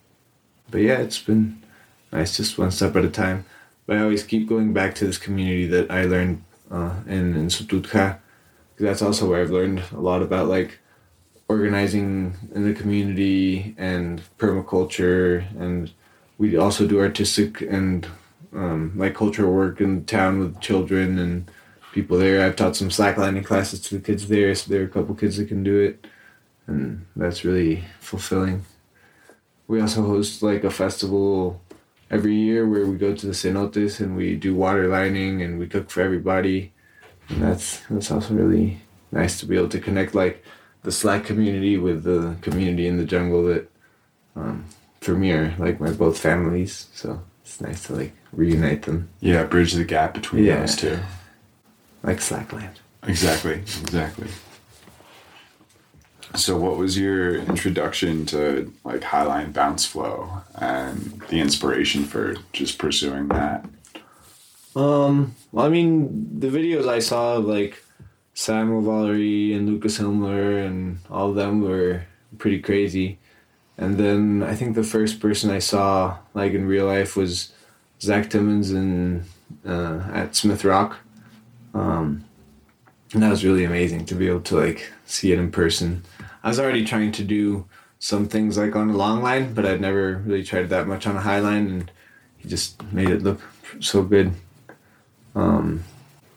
But 0.70 0.80
yeah, 0.80 0.98
it's 0.98 1.20
been 1.20 1.62
nice 2.10 2.36
just 2.36 2.58
one 2.58 2.70
step 2.70 2.96
at 2.96 3.04
a 3.04 3.10
time. 3.10 3.44
But 3.86 3.92
but 3.92 3.98
I 3.98 4.02
always 4.02 4.22
keep 4.22 4.48
going 4.48 4.72
back 4.72 4.94
to 4.96 5.06
this 5.06 5.18
community 5.18 5.66
that 5.66 5.90
I 5.90 6.04
learned 6.04 6.42
uh, 6.72 6.94
in 7.06 7.36
in 7.36 7.46
Sututka. 7.48 8.18
That's 8.78 9.02
also 9.02 9.28
where 9.28 9.40
I've 9.40 9.50
learned 9.50 9.82
a 9.92 10.00
lot 10.00 10.22
about 10.22 10.48
like 10.48 10.78
organizing 11.48 12.34
in 12.54 12.64
the 12.64 12.74
community 12.74 13.74
and 13.76 14.22
permaculture, 14.38 15.44
and 15.60 15.92
we 16.38 16.56
also 16.56 16.86
do 16.86 16.98
artistic 16.98 17.60
and 17.60 18.06
um, 18.54 18.92
like 18.96 19.14
cultural 19.14 19.52
work 19.52 19.80
in 19.80 20.04
town 20.04 20.38
with 20.40 20.60
children 20.60 21.18
and 21.18 21.50
people 21.92 22.18
there. 22.18 22.44
I've 22.44 22.56
taught 22.56 22.76
some 22.76 22.88
slacklining 22.88 23.44
classes 23.44 23.80
to 23.82 23.96
the 23.96 24.00
kids 24.00 24.28
there, 24.28 24.54
so 24.54 24.70
there 24.70 24.82
are 24.82 24.86
a 24.86 24.88
couple 24.88 25.14
kids 25.14 25.36
that 25.36 25.48
can 25.48 25.62
do 25.62 25.78
it, 25.78 26.06
and 26.66 27.06
that's 27.14 27.44
really 27.44 27.84
fulfilling. 28.00 28.64
We 29.68 29.80
also 29.80 30.02
host 30.02 30.42
like 30.42 30.64
a 30.64 30.70
festival 30.70 31.60
every 32.12 32.34
year 32.36 32.68
where 32.68 32.86
we 32.86 32.96
go 32.96 33.14
to 33.16 33.26
the 33.26 33.32
cenotes 33.32 33.98
and 33.98 34.16
we 34.16 34.36
do 34.36 34.54
water 34.54 34.86
lining 34.86 35.42
and 35.42 35.58
we 35.58 35.66
cook 35.66 35.90
for 35.90 36.02
everybody, 36.02 36.72
and 37.28 37.42
that's 37.42 37.80
that's 37.90 38.10
also 38.10 38.34
really 38.34 38.80
nice 39.10 39.40
to 39.40 39.46
be 39.46 39.56
able 39.56 39.68
to 39.70 39.80
connect 39.80 40.14
like 40.14 40.44
the 40.84 40.92
slack 40.92 41.24
community 41.24 41.78
with 41.78 42.04
the 42.04 42.36
community 42.42 42.86
in 42.86 42.96
the 42.98 43.04
jungle 43.04 43.42
that 43.46 43.70
um, 44.36 44.64
for 45.00 45.14
me 45.14 45.32
are 45.32 45.54
like 45.58 45.80
my 45.80 45.90
both 45.90 46.18
families. 46.18 46.88
So 46.92 47.22
it's 47.42 47.60
nice 47.60 47.84
to 47.86 47.94
like 47.94 48.12
reunite 48.32 48.82
them. 48.82 49.08
Yeah, 49.20 49.44
bridge 49.44 49.72
the 49.72 49.84
gap 49.84 50.14
between 50.14 50.44
Yeah. 50.44 50.60
those 50.60 50.76
two. 50.76 50.98
Like 52.02 52.18
Slackland. 52.18 52.74
Exactly, 53.04 53.54
exactly. 53.54 54.28
So, 56.34 56.56
what 56.56 56.78
was 56.78 56.98
your 56.98 57.36
introduction 57.36 58.24
to 58.26 58.72
like 58.84 59.02
Highline 59.02 59.52
Bounce 59.52 59.84
Flow 59.84 60.42
and 60.54 61.22
the 61.28 61.40
inspiration 61.40 62.04
for 62.04 62.36
just 62.52 62.78
pursuing 62.78 63.28
that? 63.28 63.66
Um, 64.74 65.34
well, 65.52 65.66
I 65.66 65.68
mean, 65.68 66.40
the 66.40 66.48
videos 66.48 66.88
I 66.88 67.00
saw 67.00 67.36
of 67.36 67.44
like 67.44 67.84
Samuel 68.34 68.82
Volery 68.82 69.54
and 69.54 69.68
Lukas 69.68 69.98
Irmler 69.98 70.64
and 70.66 70.98
all 71.10 71.30
of 71.30 71.36
them 71.36 71.60
were 71.60 72.04
pretty 72.38 72.60
crazy. 72.60 73.18
And 73.76 73.98
then 73.98 74.42
I 74.42 74.54
think 74.54 74.74
the 74.74 74.82
first 74.82 75.20
person 75.20 75.50
I 75.50 75.58
saw 75.58 76.18
like 76.34 76.52
in 76.52 76.66
real 76.66 76.86
life 76.86 77.16
was 77.16 77.52
Zach 78.00 78.30
Timmons 78.30 78.70
and 78.70 79.24
uh, 79.66 80.00
at 80.12 80.34
Smith 80.34 80.64
Rock. 80.64 80.98
Um, 81.74 82.24
and 83.12 83.22
that 83.22 83.30
was 83.30 83.44
really 83.44 83.64
amazing 83.64 84.04
to 84.06 84.14
be 84.14 84.26
able 84.26 84.40
to 84.40 84.56
like 84.56 84.90
see 85.06 85.32
it 85.32 85.38
in 85.38 85.50
person. 85.50 86.02
I 86.42 86.48
was 86.48 86.58
already 86.58 86.84
trying 86.84 87.12
to 87.12 87.24
do 87.24 87.66
some 87.98 88.26
things 88.26 88.58
like 88.58 88.74
on 88.74 88.90
a 88.90 88.96
long 88.96 89.22
line, 89.22 89.54
but 89.54 89.64
I'd 89.64 89.80
never 89.80 90.16
really 90.26 90.42
tried 90.42 90.70
that 90.70 90.88
much 90.88 91.06
on 91.06 91.16
a 91.16 91.20
high 91.20 91.38
line, 91.38 91.66
and 91.68 91.90
he 92.38 92.48
just 92.48 92.82
made 92.92 93.10
it 93.10 93.22
look 93.22 93.40
so 93.80 94.02
good. 94.02 94.32
Um, 95.34 95.84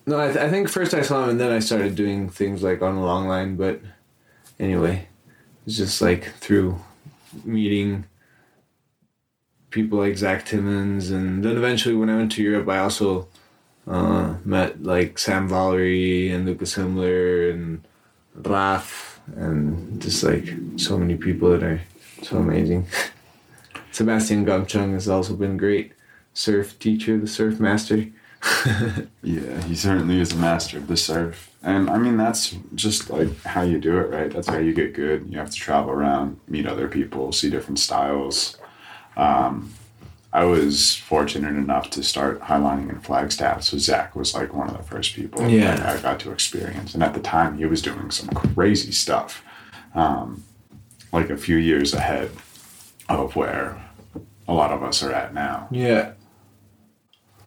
no, 0.05 0.19
I, 0.19 0.27
th- 0.27 0.37
I 0.37 0.49
think 0.49 0.69
first 0.69 0.93
I 0.93 1.01
saw 1.01 1.23
him, 1.23 1.31
and 1.31 1.39
then 1.39 1.51
I 1.51 1.59
started 1.59 1.95
doing 1.95 2.29
things 2.29 2.61
like 2.61 2.81
on 2.81 2.95
a 2.95 3.03
long 3.03 3.27
line. 3.27 3.55
But 3.55 3.81
anyway, 4.59 5.07
it's 5.65 5.77
just 5.77 6.01
like 6.01 6.31
through 6.35 6.79
meeting 7.43 8.05
people 9.71 9.97
like 9.97 10.17
Zach 10.17 10.45
Timmons, 10.45 11.09
and 11.09 11.43
then 11.43 11.57
eventually 11.57 11.95
when 11.95 12.09
I 12.09 12.17
went 12.17 12.31
to 12.33 12.43
Europe, 12.43 12.69
I 12.69 12.77
also 12.77 13.27
uh, 13.87 14.35
met 14.43 14.83
like 14.83 15.17
Sam 15.19 15.49
Volery 15.49 16.33
and 16.33 16.45
Lukas 16.45 16.75
Irmler 16.75 17.53
and 17.53 17.85
Raf, 18.35 19.19
and 19.35 20.01
just 20.01 20.23
like 20.23 20.49
so 20.77 20.97
many 20.97 21.15
people 21.15 21.51
that 21.51 21.63
are 21.63 21.81
so 22.21 22.37
amazing. 22.37 22.87
Sebastian 23.91 24.45
Gumchung 24.45 24.93
has 24.93 25.07
also 25.07 25.35
been 25.35 25.57
great 25.57 25.93
surf 26.33 26.77
teacher, 26.79 27.17
the 27.17 27.27
surf 27.27 27.59
master. 27.59 28.07
Yeah, 29.23 29.59
he 29.63 29.73
certainly 29.75 30.19
is 30.19 30.33
a 30.33 30.35
master 30.35 30.77
of 30.77 30.87
the 30.87 30.97
surf. 30.97 31.49
And 31.63 31.89
I 31.89 31.97
mean, 31.97 32.15
that's 32.15 32.55
just 32.75 33.09
like 33.09 33.41
how 33.41 33.63
you 33.63 33.79
do 33.79 33.97
it, 33.97 34.11
right? 34.11 34.31
That's 34.31 34.47
how 34.47 34.57
you 34.57 34.71
get 34.71 34.93
good. 34.93 35.25
You 35.31 35.39
have 35.39 35.49
to 35.49 35.57
travel 35.57 35.89
around, 35.91 36.39
meet 36.47 36.67
other 36.67 36.87
people, 36.87 37.31
see 37.31 37.49
different 37.49 37.79
styles. 37.79 38.57
Um, 39.17 39.73
I 40.35 40.43
was 40.43 40.97
fortunate 40.97 41.55
enough 41.55 41.89
to 41.91 42.03
start 42.03 42.41
highlining 42.41 42.89
in 42.89 42.99
Flagstaff, 42.99 43.63
so 43.63 43.77
Zach 43.77 44.17
was 44.17 44.33
like 44.33 44.53
one 44.53 44.69
of 44.69 44.75
the 44.75 44.83
first 44.83 45.15
people 45.15 45.47
Yeah. 45.47 45.77
that 45.77 45.95
I 45.95 46.01
got 46.01 46.19
to 46.19 46.31
experience. 46.31 46.93
And 46.93 47.01
at 47.01 47.13
the 47.13 47.21
time, 47.21 47.57
he 47.57 47.63
was 47.65 47.81
doing 47.81 48.11
some 48.11 48.27
crazy 48.27 48.91
stuff, 48.91 49.41
um, 49.93 50.43
like 51.13 51.29
a 51.29 51.37
few 51.37 51.55
years 51.55 51.93
ahead 51.93 52.31
of 53.07 53.37
where 53.37 53.81
a 54.45 54.53
lot 54.53 54.71
of 54.71 54.83
us 54.83 55.01
are 55.03 55.13
at 55.13 55.33
now. 55.33 55.69
Yeah. 55.71 56.11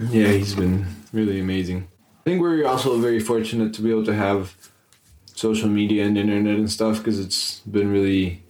Yeah, 0.01 0.29
he's 0.29 0.55
been 0.55 0.87
really 1.13 1.39
amazing. 1.41 1.89
I 2.21 2.31
think 2.31 2.41
we're 2.41 2.67
also 2.67 2.99
very 2.99 3.21
fortunate 3.21 3.75
to 3.75 3.83
be 3.83 3.91
able 3.91 4.07
to 4.07 4.15
have 4.15 4.55
social 5.35 5.69
media 5.69 6.07
and 6.07 6.17
internet 6.17 6.57
and 6.57 6.73
stuff 6.73 6.97
because 6.99 7.21
it's 7.21 7.61
been 7.61 7.93
really 7.93 8.45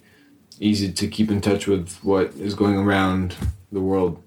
easy 0.61 0.93
to 0.93 1.07
keep 1.09 1.29
in 1.29 1.41
touch 1.41 1.67
with 1.67 1.97
what 2.03 2.27
is 2.35 2.53
going 2.53 2.77
around 2.77 3.35
the 3.73 3.81
world. 3.81 4.23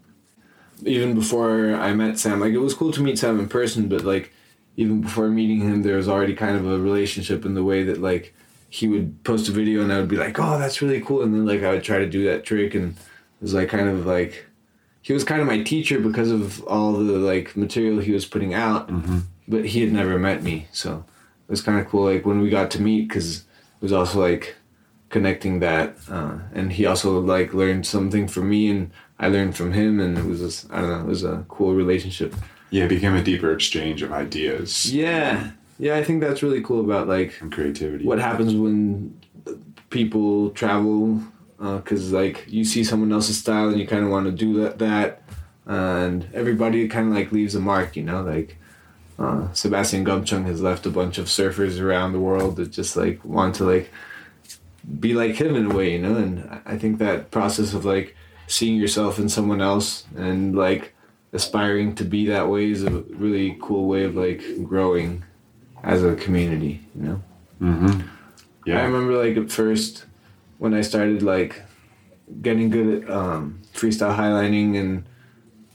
Even 0.84 1.14
before 1.14 1.74
I 1.74 1.92
met 1.94 2.18
Sam, 2.18 2.40
like 2.40 2.52
it 2.52 2.58
was 2.58 2.74
cool 2.74 2.92
to 2.92 3.02
meet 3.02 3.18
Sam 3.18 3.38
in 3.38 3.48
person, 3.48 3.88
but 3.88 4.04
like 4.04 4.32
even 4.76 5.00
before 5.00 5.28
meeting 5.28 5.60
him, 5.60 5.82
there 5.82 5.96
was 5.96 6.08
already 6.08 6.34
kind 6.34 6.56
of 6.56 6.66
a 6.66 6.78
relationship 6.78 7.44
in 7.44 7.54
the 7.54 7.64
way 7.64 7.82
that 7.84 8.00
like 8.00 8.34
he 8.68 8.88
would 8.88 9.22
post 9.22 9.48
a 9.48 9.52
video 9.52 9.82
and 9.82 9.92
I 9.92 9.98
would 9.98 10.08
be 10.08 10.16
like, 10.16 10.38
oh, 10.38 10.58
that's 10.58 10.80
really 10.80 11.00
cool. 11.00 11.22
And 11.22 11.34
then 11.34 11.44
like 11.44 11.62
I 11.62 11.70
would 11.72 11.84
try 11.84 11.98
to 11.98 12.08
do 12.08 12.24
that 12.24 12.44
trick 12.44 12.74
and 12.74 12.92
it 12.92 13.42
was 13.42 13.54
like 13.54 13.68
kind 13.68 13.88
of 13.88 14.06
like 14.06 14.46
he 15.02 15.12
was 15.12 15.24
kind 15.24 15.40
of 15.40 15.46
my 15.46 15.62
teacher 15.62 15.98
because 16.00 16.30
of 16.30 16.62
all 16.64 16.92
the 16.92 17.18
like 17.18 17.56
material 17.56 17.98
he 17.98 18.12
was 18.12 18.24
putting 18.24 18.54
out, 18.54 18.88
but 19.48 19.66
he 19.66 19.80
had 19.80 19.92
never 19.92 20.18
met 20.18 20.42
me, 20.42 20.68
so 20.72 21.04
it 21.48 21.50
was 21.50 21.60
kind 21.60 21.80
of 21.80 21.88
cool. 21.88 22.04
Like 22.04 22.24
when 22.24 22.40
we 22.40 22.48
got 22.48 22.70
to 22.72 22.82
meet, 22.82 23.08
because 23.08 23.38
it 23.38 23.82
was 23.82 23.92
also 23.92 24.20
like 24.20 24.54
connecting 25.10 25.58
that, 25.58 25.96
uh, 26.08 26.38
and 26.54 26.72
he 26.72 26.86
also 26.86 27.20
like 27.20 27.52
learned 27.52 27.84
something 27.84 28.28
from 28.28 28.48
me, 28.48 28.70
and 28.70 28.92
I 29.22 29.28
learned 29.28 29.56
from 29.56 29.72
him, 29.72 30.00
and 30.00 30.18
it 30.18 30.24
was 30.24 30.40
just, 30.40 30.70
I 30.72 30.80
don't 30.80 30.90
know, 30.90 31.00
it 31.00 31.06
was 31.06 31.24
a 31.24 31.44
cool 31.48 31.74
relationship. 31.74 32.34
Yeah, 32.70 32.84
it 32.84 32.88
became 32.88 33.14
a 33.14 33.22
deeper 33.22 33.52
exchange 33.52 34.02
of 34.02 34.12
ideas 34.12 34.90
Yeah, 34.92 35.50
yeah, 35.78 35.96
I 35.96 36.02
think 36.04 36.20
that's 36.22 36.42
really 36.42 36.62
cool 36.62 36.80
about 36.80 37.06
like 37.06 37.38
and 37.40 37.52
creativity. 37.52 38.04
what 38.04 38.18
happens 38.18 38.54
when 38.54 39.20
people 39.90 40.50
travel 40.50 41.20
because 41.58 42.12
like 42.12 42.44
you 42.48 42.64
see 42.64 42.82
someone 42.82 43.12
else's 43.12 43.38
style 43.38 43.68
and 43.68 43.78
you 43.78 43.86
kind 43.86 44.04
of 44.04 44.10
want 44.10 44.24
to 44.26 44.32
do 44.32 44.54
that 44.60 44.78
that 44.78 45.22
and 45.66 46.26
everybody 46.34 46.88
kind 46.88 47.08
of 47.08 47.14
like 47.14 47.30
leaves 47.30 47.54
a 47.54 47.60
mark 47.60 47.94
you 47.94 48.02
know 48.02 48.22
like 48.22 48.56
uh, 49.18 49.52
sebastian 49.52 50.04
gumchung 50.04 50.44
has 50.46 50.60
left 50.62 50.86
a 50.86 50.90
bunch 50.90 51.18
of 51.18 51.26
surfers 51.26 51.78
around 51.80 52.12
the 52.12 52.18
world 52.18 52.56
that 52.56 52.70
just 52.72 52.96
like 52.96 53.22
want 53.24 53.54
to 53.54 53.64
like 53.64 53.90
be 54.98 55.12
like 55.14 55.34
him 55.36 55.54
in 55.54 55.70
a 55.70 55.74
way 55.74 55.92
you 55.92 55.98
know 56.00 56.16
and 56.16 56.60
i 56.66 56.76
think 56.76 56.98
that 56.98 57.30
process 57.30 57.74
of 57.74 57.84
like 57.84 58.16
seeing 58.52 58.76
yourself 58.76 59.18
in 59.18 59.28
someone 59.28 59.60
else 59.60 60.04
and 60.16 60.54
like 60.54 60.94
aspiring 61.32 61.94
to 61.94 62.04
be 62.04 62.26
that 62.26 62.48
way 62.48 62.70
is 62.70 62.84
a 62.84 62.90
really 62.90 63.56
cool 63.62 63.88
way 63.88 64.04
of 64.04 64.14
like 64.14 64.42
growing 64.64 65.24
as 65.82 66.04
a 66.04 66.14
community 66.16 66.80
you 66.94 67.02
know 67.02 67.22
Mm-hmm. 67.62 68.08
I 68.80 68.84
remember 68.84 69.16
like 69.24 69.36
at 69.36 69.50
first 69.50 70.04
when 70.58 70.74
I 70.74 70.80
started 70.80 71.22
like 71.22 71.62
getting 72.40 72.70
good 72.70 73.04
at 73.04 73.10
um, 73.10 73.60
freestyle 73.72 74.16
highlining 74.16 74.78
and 74.78 75.04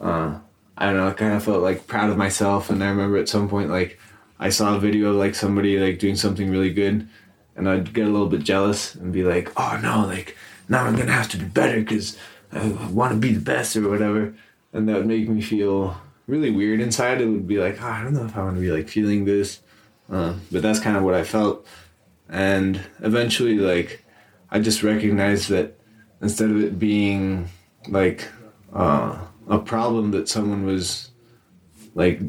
uh, 0.01 0.37
I 0.77 0.85
don't 0.85 0.97
know, 0.97 1.07
I 1.07 1.13
kind 1.13 1.33
of 1.33 1.43
felt 1.43 1.63
like 1.63 1.87
proud 1.87 2.09
of 2.09 2.17
myself. 2.17 2.69
And 2.69 2.83
I 2.83 2.89
remember 2.89 3.17
at 3.17 3.29
some 3.29 3.47
point 3.49 3.69
like 3.69 3.99
I 4.39 4.49
saw 4.49 4.75
a 4.75 4.79
video 4.79 5.11
of 5.11 5.15
like 5.15 5.33
somebody 5.33 5.79
like 5.79 5.99
doing 5.99 6.15
something 6.15 6.49
really 6.51 6.71
good, 6.71 7.07
and 7.55 7.67
I'd 7.67 7.93
get 7.93 8.05
a 8.05 8.09
little 8.09 8.27
bit 8.27 8.43
jealous 8.43 8.93
and 8.95 9.11
be 9.11 9.23
like, 9.23 9.51
oh 9.57 9.79
no, 9.81 10.05
like 10.05 10.37
now 10.69 10.83
I'm 10.83 10.95
gonna 10.95 11.13
have 11.13 11.29
to 11.29 11.37
be 11.37 11.45
better 11.45 11.79
because 11.79 12.17
I 12.51 12.67
want 12.91 13.13
to 13.13 13.19
be 13.19 13.33
the 13.33 13.41
best 13.41 13.75
or 13.75 13.89
whatever, 13.89 14.33
and 14.73 14.88
that 14.88 14.97
would 14.97 15.07
make 15.07 15.27
me 15.27 15.41
feel 15.41 15.97
really 16.27 16.51
weird 16.51 16.79
inside. 16.79 17.21
It 17.21 17.27
would 17.27 17.47
be 17.47 17.57
like, 17.57 17.81
oh, 17.81 17.88
I 17.88 18.03
don't 18.03 18.13
know 18.13 18.25
if 18.25 18.36
I 18.36 18.43
want 18.43 18.55
to 18.55 18.62
be 18.62 18.71
like 18.71 18.89
feeling 18.89 19.25
this, 19.25 19.62
uh, 20.12 20.36
but 20.51 20.62
that's 20.62 20.79
kind 20.79 20.97
of 20.97 21.03
what 21.03 21.13
I 21.13 21.23
felt. 21.23 21.65
And 22.29 22.81
eventually 22.99 23.57
like 23.57 24.03
i 24.49 24.60
just 24.60 24.83
recognized 24.83 25.49
that 25.49 25.77
instead 26.21 26.49
of 26.49 26.62
it 26.62 26.79
being 26.79 27.49
like 27.89 28.27
uh, 28.73 29.17
a 29.49 29.60
problem 29.60 30.12
that 30.12 30.27
someone 30.27 30.65
was 30.65 31.12
like 31.95 32.19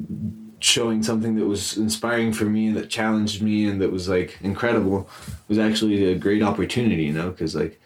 showing 0.60 1.02
something 1.02 1.36
that 1.36 1.46
was 1.46 1.76
inspiring 1.76 2.32
for 2.32 2.44
me 2.44 2.68
and 2.68 2.76
that 2.76 2.90
challenged 2.90 3.42
me 3.42 3.66
and 3.66 3.80
that 3.80 3.92
was 3.92 4.08
like 4.08 4.38
incredible 4.40 5.08
was 5.46 5.58
actually 5.58 6.04
a 6.04 6.14
great 6.16 6.42
opportunity 6.42 7.04
you 7.04 7.12
know? 7.12 7.30
Because 7.30 7.54
like 7.54 7.80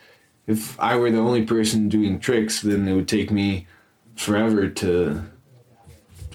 if 0.46 0.78
i 0.80 0.96
were 0.96 1.10
the 1.10 1.18
only 1.18 1.44
person 1.44 1.88
doing 1.88 2.18
tricks 2.18 2.62
then 2.62 2.88
it 2.88 2.94
would 2.94 3.08
take 3.08 3.30
me 3.30 3.66
forever 4.16 4.68
to 4.68 5.22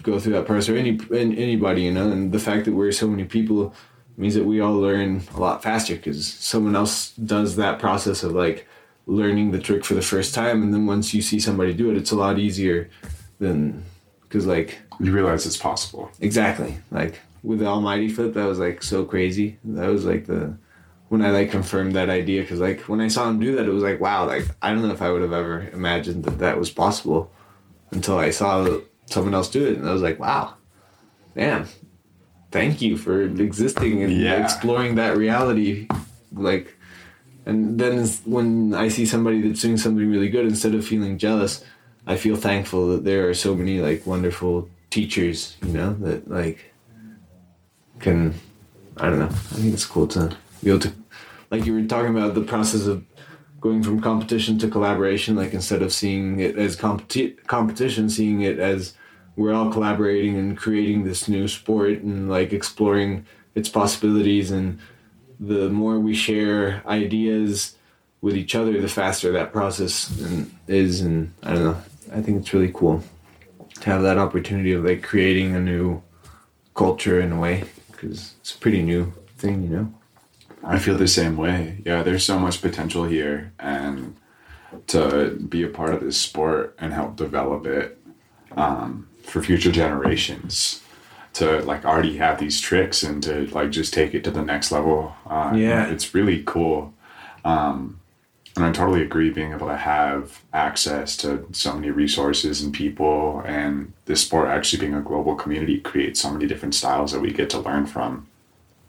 go 0.02 0.18
through 0.18 0.32
that 0.32 0.46
process. 0.46 0.68
Or 0.68 0.76
any 0.76 0.90
an- 1.10 1.34
anybody 1.34 1.82
you 1.82 1.92
know? 1.92 2.10
And 2.10 2.32
the 2.32 2.38
fact 2.38 2.64
that 2.64 2.72
we're 2.72 2.92
so 2.92 3.06
many 3.08 3.24
people 3.24 3.74
means 4.16 4.34
that 4.34 4.44
we 4.44 4.60
all 4.60 4.74
learn 4.74 5.22
a 5.34 5.40
lot 5.40 5.62
faster 5.62 5.94
because 5.96 6.26
someone 6.26 6.74
else 6.74 7.10
does 7.12 7.56
that 7.56 7.78
process 7.78 8.22
of 8.22 8.32
like 8.32 8.66
learning 9.06 9.50
the 9.52 9.58
trick 9.58 9.84
for 9.84 9.94
the 9.94 10.02
first 10.02 10.34
time 10.34 10.62
and 10.62 10.72
then 10.74 10.86
once 10.86 11.14
you 11.14 11.22
see 11.22 11.38
somebody 11.40 11.72
do 11.72 11.90
it 11.90 11.96
it's 11.96 12.10
a 12.10 12.16
lot 12.16 12.38
easier 12.38 12.90
than 13.38 13.82
because 14.22 14.46
like 14.46 14.78
You 15.00 15.12
realize 15.12 15.46
it's 15.46 15.56
possible. 15.56 16.10
exactly. 16.20 16.78
Like 16.90 17.20
with 17.42 17.60
the 17.60 17.66
almighty 17.66 18.08
flip 18.08 18.34
that 18.34 18.44
was 18.46 18.58
like 18.58 18.82
so 18.82 19.04
crazy. 19.04 19.58
That 19.64 19.88
was 19.88 20.04
like 20.04 20.26
the 20.26 20.56
when 21.08 21.22
i 21.22 21.30
like 21.30 21.50
confirmed 21.50 21.94
that 21.94 22.08
idea 22.10 22.42
because 22.42 22.60
like 22.60 22.80
when 22.82 23.00
i 23.00 23.08
saw 23.08 23.28
him 23.28 23.38
do 23.40 23.54
that 23.56 23.66
it 23.66 23.72
was 23.72 23.82
like 23.82 24.00
wow 24.00 24.26
like 24.26 24.44
i 24.62 24.70
don't 24.72 24.82
know 24.82 24.90
if 24.92 25.02
i 25.02 25.10
would 25.10 25.22
have 25.22 25.32
ever 25.32 25.68
imagined 25.72 26.24
that 26.24 26.38
that 26.38 26.58
was 26.58 26.70
possible 26.70 27.30
until 27.92 28.18
i 28.18 28.30
saw 28.30 28.78
someone 29.06 29.34
else 29.34 29.48
do 29.50 29.66
it 29.66 29.76
and 29.78 29.88
i 29.88 29.92
was 29.92 30.02
like 30.02 30.18
wow 30.18 30.54
damn 31.34 31.66
thank 32.50 32.80
you 32.82 32.96
for 32.96 33.22
existing 33.22 34.02
and 34.02 34.12
Yeah. 34.12 34.42
exploring 34.42 34.94
that 34.96 35.16
reality 35.16 35.86
like 36.32 36.74
and 37.46 37.78
then 37.80 38.06
when 38.24 38.74
i 38.74 38.88
see 38.88 39.06
somebody 39.06 39.40
that's 39.40 39.62
doing 39.62 39.76
something 39.78 40.08
really 40.10 40.28
good 40.28 40.44
instead 40.46 40.74
of 40.74 40.84
feeling 40.86 41.16
jealous 41.18 41.64
i 42.06 42.16
feel 42.16 42.36
thankful 42.36 42.88
that 42.88 43.04
there 43.04 43.28
are 43.28 43.34
so 43.34 43.54
many 43.54 43.80
like 43.80 44.06
wonderful 44.06 44.68
teachers 44.90 45.56
you 45.64 45.72
know 45.72 45.94
that 45.94 46.28
like 46.30 46.72
can 48.00 48.34
i 48.98 49.08
don't 49.08 49.18
know 49.18 49.26
i 49.26 49.56
think 49.60 49.72
it's 49.72 49.86
cool 49.86 50.06
to 50.06 50.36
be 50.62 50.70
able 50.70 50.80
to 50.80 50.92
like 51.50 51.66
you 51.66 51.74
were 51.74 51.82
talking 51.84 52.16
about 52.16 52.34
the 52.34 52.42
process 52.42 52.86
of 52.86 53.04
going 53.60 53.82
from 53.82 54.00
competition 54.00 54.58
to 54.58 54.68
collaboration 54.68 55.34
like 55.34 55.52
instead 55.52 55.82
of 55.82 55.92
seeing 55.92 56.38
it 56.40 56.56
as 56.56 56.76
competi- 56.76 57.36
competition 57.46 58.08
seeing 58.08 58.42
it 58.42 58.58
as 58.58 58.94
we're 59.38 59.54
all 59.54 59.70
collaborating 59.70 60.36
and 60.36 60.58
creating 60.58 61.04
this 61.04 61.28
new 61.28 61.46
sport 61.46 62.00
and 62.00 62.28
like 62.28 62.52
exploring 62.52 63.24
its 63.54 63.68
possibilities. 63.68 64.50
And 64.50 64.80
the 65.38 65.70
more 65.70 66.00
we 66.00 66.12
share 66.12 66.82
ideas 66.86 67.76
with 68.20 68.36
each 68.36 68.56
other 68.56 68.80
the 68.80 68.88
faster 68.88 69.30
that 69.30 69.52
process 69.52 70.10
and 70.20 70.52
is. 70.66 71.00
And 71.00 71.32
i 71.44 71.54
don't 71.54 71.64
know. 71.64 71.82
I 72.12 72.20
think 72.20 72.40
it's 72.40 72.52
really 72.52 72.72
cool 72.74 73.04
to 73.80 73.90
have 73.90 74.02
that 74.02 74.18
opportunity 74.18 74.72
of 74.72 74.84
like 74.84 75.04
creating 75.04 75.54
a 75.54 75.60
new 75.60 76.02
culture 76.74 77.20
in 77.20 77.30
a 77.30 77.38
way 77.38 77.62
because 77.92 78.34
it's 78.40 78.54
a 78.54 78.58
pretty 78.58 78.82
new 78.82 79.12
thing 79.36 79.62
you 79.62 79.68
know 79.68 79.94
I 80.68 80.78
feel 80.78 80.96
the 80.96 81.08
same 81.08 81.36
way. 81.36 81.82
Yeah, 81.84 82.02
there's 82.02 82.24
so 82.24 82.38
much 82.38 82.60
potential 82.60 83.04
here, 83.04 83.52
and 83.58 84.16
to 84.88 85.30
be 85.48 85.62
a 85.62 85.68
part 85.68 85.94
of 85.94 86.00
this 86.00 86.20
sport 86.20 86.76
and 86.78 86.92
help 86.92 87.16
develop 87.16 87.66
it 87.66 87.98
um, 88.56 89.08
for 89.22 89.42
future 89.42 89.72
generations. 89.72 90.82
To 91.34 91.60
like 91.62 91.84
already 91.84 92.16
have 92.16 92.40
these 92.40 92.60
tricks 92.60 93.02
and 93.02 93.22
to 93.22 93.46
like 93.54 93.70
just 93.70 93.94
take 93.94 94.12
it 94.14 94.24
to 94.24 94.30
the 94.30 94.42
next 94.42 94.72
level. 94.72 95.14
Uh, 95.26 95.52
Yeah. 95.54 95.86
it's 95.86 96.12
really 96.14 96.42
cool. 96.44 96.92
Um, 97.44 98.00
and 98.56 98.64
I 98.64 98.72
totally 98.72 99.02
agree. 99.02 99.30
Being 99.30 99.52
able 99.52 99.68
to 99.68 99.76
have 99.76 100.42
access 100.52 101.16
to 101.18 101.46
so 101.52 101.74
many 101.74 101.90
resources 101.90 102.60
and 102.60 102.74
people, 102.74 103.40
and 103.46 103.92
this 104.06 104.22
sport 104.22 104.48
actually 104.48 104.80
being 104.80 104.94
a 104.94 105.00
global 105.00 105.36
community 105.36 105.78
creates 105.78 106.20
so 106.20 106.30
many 106.32 106.46
different 106.46 106.74
styles 106.74 107.12
that 107.12 107.20
we 107.20 107.30
get 107.30 107.48
to 107.50 107.60
learn 107.60 107.86
from 107.86 108.26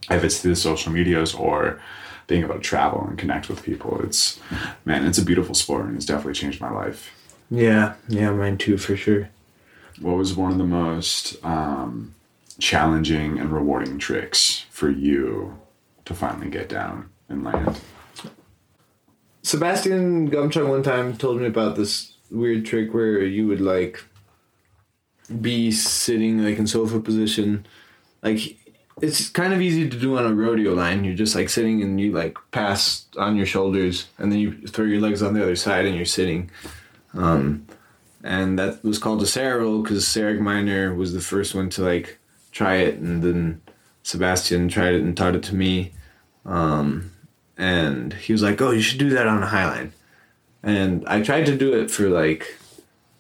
if 0.09 0.23
it's 0.23 0.39
through 0.39 0.51
the 0.51 0.55
social 0.55 0.91
medias 0.91 1.33
or 1.33 1.79
being 2.27 2.43
able 2.43 2.55
to 2.55 2.59
travel 2.59 3.05
and 3.07 3.17
connect 3.17 3.49
with 3.49 3.63
people 3.63 3.99
it's 4.03 4.39
man 4.85 5.05
it's 5.05 5.17
a 5.17 5.25
beautiful 5.25 5.55
sport 5.55 5.85
and 5.85 5.95
it's 5.95 6.05
definitely 6.05 6.33
changed 6.33 6.61
my 6.61 6.71
life 6.71 7.11
yeah 7.49 7.93
yeah 8.07 8.31
mine 8.31 8.57
too 8.57 8.77
for 8.77 8.95
sure 8.95 9.29
what 9.99 10.15
was 10.15 10.35
one 10.35 10.51
of 10.51 10.57
the 10.57 10.63
most 10.63 11.43
um, 11.43 12.13
challenging 12.59 13.39
and 13.39 13.51
rewarding 13.51 13.97
tricks 13.97 14.65
for 14.69 14.89
you 14.89 15.57
to 16.05 16.13
finally 16.13 16.49
get 16.49 16.69
down 16.69 17.09
and 17.27 17.43
land 17.43 17.79
Sebastian 19.41 20.29
Gumchung 20.29 20.69
one 20.69 20.83
time 20.83 21.17
told 21.17 21.41
me 21.41 21.47
about 21.47 21.75
this 21.75 22.13
weird 22.29 22.67
trick 22.67 22.93
where 22.93 23.23
you 23.23 23.47
would 23.47 23.61
like 23.61 24.03
be 25.41 25.71
sitting 25.71 26.43
like 26.43 26.59
in 26.59 26.67
sofa 26.67 26.99
position. 26.99 27.65
Like 28.21 28.58
it's 29.01 29.29
kind 29.29 29.53
of 29.53 29.61
easy 29.61 29.89
to 29.89 29.97
do 29.97 30.17
on 30.17 30.25
a 30.25 30.33
rodeo 30.33 30.73
line. 30.73 31.03
You're 31.03 31.15
just 31.15 31.35
like 31.35 31.49
sitting 31.49 31.81
and 31.81 31.99
you 31.99 32.11
like 32.11 32.37
pass 32.51 33.05
on 33.17 33.35
your 33.35 33.45
shoulders 33.45 34.07
and 34.17 34.31
then 34.31 34.39
you 34.39 34.67
throw 34.67 34.85
your 34.85 35.01
legs 35.01 35.23
on 35.23 35.33
the 35.33 35.41
other 35.41 35.55
side 35.55 35.85
and 35.85 35.95
you're 35.95 36.05
sitting. 36.05 36.49
Um, 37.13 37.65
and 38.23 38.59
that 38.59 38.83
was 38.83 38.99
called 38.99 39.21
a 39.21 39.25
Sarah 39.25 39.77
because 39.79 40.07
Sarah 40.07 40.35
Miner 40.35 40.93
was 40.93 41.13
the 41.13 41.21
first 41.21 41.55
one 41.55 41.69
to 41.71 41.83
like 41.83 42.17
try 42.51 42.75
it 42.75 42.95
and 42.95 43.23
then 43.23 43.61
Sebastian 44.03 44.69
tried 44.69 44.95
it 44.95 45.01
and 45.01 45.15
taught 45.15 45.35
it 45.35 45.43
to 45.43 45.55
me. 45.55 45.93
Um, 46.45 47.11
and 47.57 48.13
he 48.13 48.31
was 48.31 48.41
like, 48.41 48.61
"Oh, 48.61 48.71
you 48.71 48.81
should 48.81 48.99
do 48.99 49.09
that 49.09 49.27
on 49.27 49.43
a 49.43 49.47
highline." 49.47 49.91
And 50.63 51.07
I 51.07 51.21
tried 51.21 51.45
to 51.45 51.57
do 51.57 51.73
it 51.73 51.89
for 51.91 52.09
like, 52.09 52.57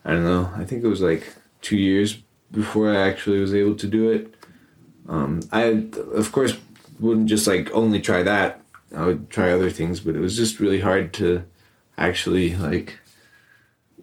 I 0.03 0.11
don't 0.11 0.23
know, 0.23 0.51
I 0.55 0.65
think 0.65 0.83
it 0.83 0.87
was 0.87 1.01
like 1.01 1.33
two 1.61 1.77
years 1.77 2.17
before 2.51 2.91
I 2.91 3.07
actually 3.07 3.39
was 3.39 3.53
able 3.53 3.75
to 3.75 3.87
do 3.87 4.09
it. 4.09 4.33
Um, 5.09 5.41
I, 5.51 5.87
of 6.13 6.31
course, 6.31 6.57
wouldn't 6.99 7.27
just 7.27 7.47
like 7.47 7.69
only 7.73 7.99
try 7.99 8.23
that. 8.23 8.61
I 8.95 9.05
would 9.05 9.29
try 9.29 9.51
other 9.51 9.69
things, 9.69 9.99
but 9.99 10.15
it 10.15 10.19
was 10.19 10.37
just 10.37 10.59
really 10.59 10.79
hard 10.79 11.11
to 11.15 11.43
actually 11.97 12.55
like 12.55 12.97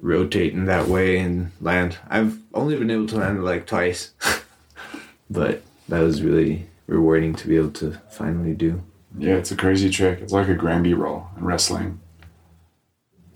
rotate 0.01 0.53
in 0.53 0.67
that 0.67 0.89
way 0.89 1.19
and 1.19 1.51
land. 1.61 1.99
I've 2.11 2.39
only 2.55 2.77
been 2.77 2.91
able 2.91 3.07
to 3.09 3.17
land 3.17 3.43
like 3.45 3.67
twice, 3.67 4.13
but 5.31 5.63
that 5.89 6.01
was 6.01 6.23
really 6.23 6.67
rewarding 6.87 7.35
to 7.37 7.49
be 7.49 7.57
able 7.57 7.71
to 7.73 7.93
finally 8.11 8.55
do. 8.55 8.83
yeah 9.19 9.35
it's 9.35 9.51
a 9.51 9.57
crazy 9.57 9.91
trick 9.91 10.21
it's 10.21 10.33
like 10.33 10.49
a 10.49 10.55
granby 10.55 10.95
roll 10.95 11.27
in 11.37 11.45
wrestling 11.45 11.99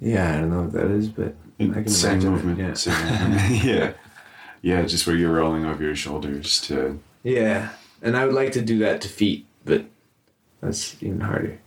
Yeah, 0.00 0.37
I 0.37 0.40
don't 0.40 0.50
know 0.50 0.62
what 0.62 0.72
that 0.72 0.90
is, 0.90 1.09
but 1.09 1.35
I 1.59 1.64
can 1.64 1.88
same 1.88 2.20
imagine 2.20 2.50
it, 2.50 2.59
yeah. 2.59 2.74
same 2.74 3.11
movement. 3.20 3.64
yeah 3.64 3.92
yeah 4.62 4.83
just 4.83 5.04
where 5.06 5.16
you're 5.16 5.33
rolling 5.35 5.64
over 5.64 5.83
your 5.83 5.96
shoulders 5.96 6.61
to 6.62 7.00
Yeah, 7.22 7.70
and 8.02 8.16
I 8.16 8.24
would 8.24 8.35
like 8.35 8.52
to 8.52 8.62
do 8.62 8.78
that 8.80 9.00
to 9.02 9.09
feet, 9.09 9.46
but 9.64 9.85
that's 10.61 11.00
even 11.02 11.20
harder. 11.20 11.59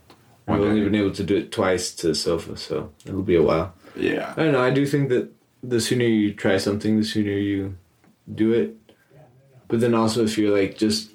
I've 0.46 0.60
only 0.60 0.84
been 0.84 0.94
able 0.94 1.12
to 1.12 1.24
do 1.24 1.36
it 1.36 1.52
twice 1.52 1.94
to 1.96 2.08
the 2.08 2.14
sofa, 2.14 2.56
so 2.56 2.92
it'll 3.06 3.22
be 3.22 3.36
a 3.36 3.42
while. 3.42 3.74
yeah 3.96 4.34
I 4.36 4.42
don't 4.42 4.52
know. 4.52 4.62
I 4.62 4.70
do 4.70 4.84
think 4.86 5.08
that 5.08 5.32
the 5.62 5.80
sooner 5.80 6.04
you 6.04 6.34
try 6.34 6.58
something, 6.58 6.98
the 6.98 7.04
sooner 7.04 7.30
you 7.30 7.76
do 8.34 8.52
it. 8.52 8.76
But 9.68 9.80
then 9.80 9.94
also, 9.94 10.24
if 10.24 10.36
you're 10.36 10.56
like 10.56 10.76
just 10.76 11.10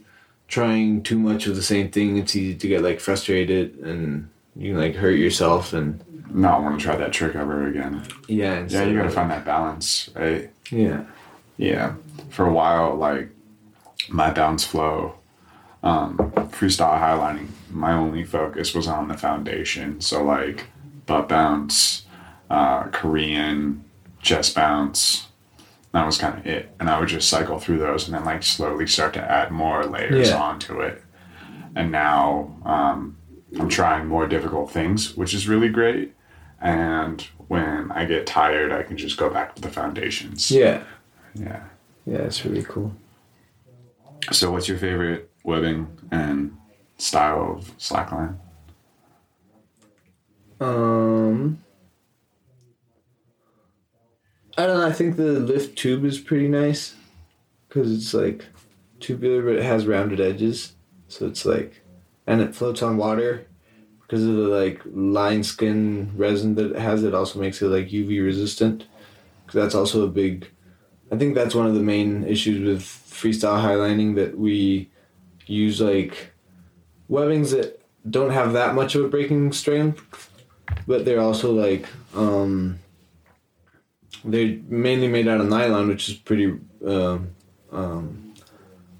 trying 0.48 1.04
too 1.04 1.20
much 1.20 1.46
of 1.46 1.56
the 1.56 1.62
same 1.62 1.92
thing, 1.92 2.18
it's 2.18 2.36
easy 2.36 2.56
to 2.56 2.68
get 2.68 2.82
like 2.82 3.00
frustrated 3.00 3.76
and 3.80 4.30
you 4.56 4.72
can 4.72 4.82
like 4.82 4.96
hurt 4.96 5.12
yourself 5.20 5.74
and 5.74 6.04
not 6.34 6.64
want 6.64 6.80
to 6.80 6.84
try 6.84 6.96
that 6.96 7.14
trick 7.14 7.36
ever 7.36 7.68
again 7.68 8.04
yeah. 8.28 8.66
yeah 8.68 8.84
you 8.84 8.96
gotta 8.96 9.10
find 9.10 9.32
that 9.32 9.46
balance 9.46 10.10
right 10.16 10.52
Yeah. 10.72 11.04
Yeah. 11.58 11.94
For 12.30 12.46
a 12.46 12.52
while, 12.54 12.96
like 12.96 13.30
my 14.12 14.32
bounce 14.32 14.64
flow, 14.64 15.16
um, 15.84 16.18
freestyle 16.52 17.00
highlining, 17.00 17.48
my 17.72 17.94
only 17.94 18.24
focus 18.24 18.74
was 18.74 18.88
on 18.88 19.08
the 19.08 19.18
foundation. 19.18 20.02
So 20.02 20.24
like 20.24 20.66
butt 21.06 21.30
bounce, 21.30 22.04
uh, 22.50 22.84
Korean, 22.88 23.84
chest 24.22 24.56
bounce. 24.56 25.28
That 25.92 26.06
was 26.06 26.18
kind 26.18 26.38
of 26.38 26.46
it. 26.46 26.70
And 26.80 26.90
I 26.90 27.00
would 27.00 27.10
just 27.10 27.30
cycle 27.30 27.60
through 27.60 27.80
those 27.80 28.08
and 28.08 28.16
then 28.16 28.26
like 28.26 28.44
slowly 28.44 28.86
start 28.88 29.14
to 29.16 29.22
add 29.32 29.52
more 29.52 29.84
layers 29.86 30.30
Yeah. 30.30 30.38
onto 30.42 30.82
it. 30.82 31.04
And 31.76 31.92
now 31.92 32.56
um, 32.66 33.18
I'm 33.60 33.70
trying 33.70 34.08
more 34.08 34.28
difficult 34.28 34.72
things, 34.72 35.16
which 35.16 35.34
is 35.34 35.48
really 35.48 35.70
great. 35.70 36.14
And 36.62 37.22
when 37.48 37.92
I 37.92 38.06
get 38.06 38.28
tired, 38.28 38.72
I 38.72 38.84
can 38.84 38.98
just 38.98 39.18
go 39.18 39.30
back 39.30 39.56
to 39.56 39.62
the 39.62 39.70
foundations. 39.70 40.52
Yeah. 40.52 40.84
Yeah. 41.34 41.64
Yeah, 42.06 42.20
it's 42.20 42.44
really 42.46 42.64
cool. 42.64 42.94
So, 44.32 44.52
what's 44.52 44.68
your 44.68 44.78
favorite 44.78 45.30
webbing 45.44 45.88
and 46.12 46.56
style 46.98 47.56
of 47.58 47.78
slackline? 47.78 48.38
Um, 50.60 51.64
I 54.58 54.68
don't 54.68 54.78
know. 54.78 54.88
I 54.88 54.92
think 54.92 55.16
the 55.16 55.40
lift 55.40 55.78
tube 55.78 56.06
is 56.06 56.20
pretty 56.20 56.48
nice 56.48 56.96
because 57.68 57.92
it's 57.92 58.14
like 58.14 58.46
tubular, 59.00 59.42
but 59.42 59.56
it 59.56 59.64
has 59.64 59.88
rounded 59.88 60.20
edges, 60.20 60.74
so 61.08 61.26
it's 61.26 61.46
like, 61.46 61.82
and 62.28 62.42
it 62.42 62.54
floats 62.54 62.82
on 62.82 62.98
water 62.98 63.48
because 64.02 64.24
of 64.24 64.36
the 64.36 64.48
like 64.48 64.82
line 64.86 65.44
skin 65.44 66.12
resin 66.16 66.56
that 66.56 66.72
it 66.72 66.80
has. 66.80 67.04
It 67.04 67.14
also 67.14 67.40
makes 67.40 67.62
it 67.62 67.68
like 67.68 67.90
UV 67.90 68.24
resistant. 68.24 68.86
Because 69.46 69.64
that's 69.64 69.76
also 69.76 70.04
a 70.04 70.08
big. 70.10 70.52
I 71.12 71.18
think 71.18 71.36
that's 71.36 71.56
one 71.56 71.66
of 71.66 71.74
the 71.74 71.82
main 71.82 72.24
issues 72.24 72.66
with 72.66 72.82
freestyle 72.82 73.62
highlining 73.64 74.16
that 74.16 74.38
we 74.38 74.90
use 75.46 75.82
like 75.82 76.32
webbings 77.08 77.52
that 77.52 77.82
don't 78.10 78.30
have 78.32 78.54
that 78.54 78.76
much 78.76 78.96
of 78.96 79.04
a 79.04 79.08
breaking 79.10 79.52
strength 79.52 80.30
but 80.88 81.04
they're 81.04 81.20
also 81.20 81.52
like 81.52 81.88
um 82.16 82.80
they're 84.24 84.58
mainly 84.68 85.08
made 85.08 85.28
out 85.28 85.42
of 85.42 85.48
nylon 85.48 85.88
which 85.88 86.08
is 86.08 86.16
pretty 86.16 86.56
um 86.86 87.30
um 87.72 88.34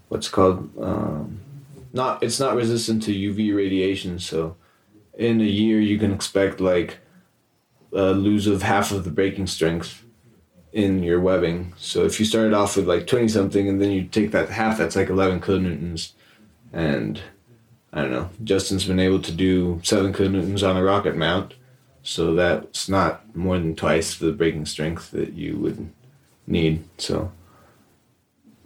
what's 0.10 0.28
called? 0.28 0.70
Um 0.82 1.40
not 1.94 2.22
it's 2.24 2.40
not 2.40 2.56
resistant 2.56 3.04
to 3.04 3.14
uv 3.14 3.56
radiation 3.56 4.20
so 4.20 4.56
in 5.18 5.40
a 5.42 5.46
year 5.46 5.80
you 5.80 5.98
can 5.98 6.12
expect 6.12 6.60
like 6.60 6.98
a 7.94 8.12
lose 8.12 8.48
of 8.48 8.62
half 8.64 8.92
of 8.92 9.04
the 9.04 9.12
breaking 9.12 9.48
strength 9.48 10.04
in 10.72 11.04
your 11.04 11.20
webbing. 11.20 11.74
So 11.78 12.06
if 12.06 12.20
you 12.20 12.26
started 12.26 12.54
off 12.54 12.76
with 12.76 12.88
like 12.88 13.08
20 13.08 13.28
something 13.28 13.68
and 13.68 13.82
then 13.82 13.92
you 13.92 14.04
take 14.04 14.32
that 14.32 14.50
half, 14.50 14.78
that's 14.78 14.96
like 14.96 15.10
11 15.10 15.42
kilonewtons. 15.42 16.12
And 16.72 17.22
I 17.92 18.02
don't 18.02 18.12
know, 18.12 18.30
Justin's 18.44 18.86
been 18.86 19.00
able 19.00 19.22
to 19.22 19.32
do 19.32 19.82
7 19.84 20.14
kilonewtons 20.14 20.68
on 20.68 20.78
a 20.78 20.84
rocket 20.84 21.16
mount. 21.16 21.56
So 22.04 22.34
that's 22.34 22.88
not 22.88 23.36
more 23.36 23.58
than 23.58 23.76
twice 23.76 24.16
the 24.16 24.32
breaking 24.32 24.66
strength 24.66 25.12
that 25.12 25.34
you 25.34 25.58
would 25.58 25.92
need. 26.48 26.86
So 26.98 27.32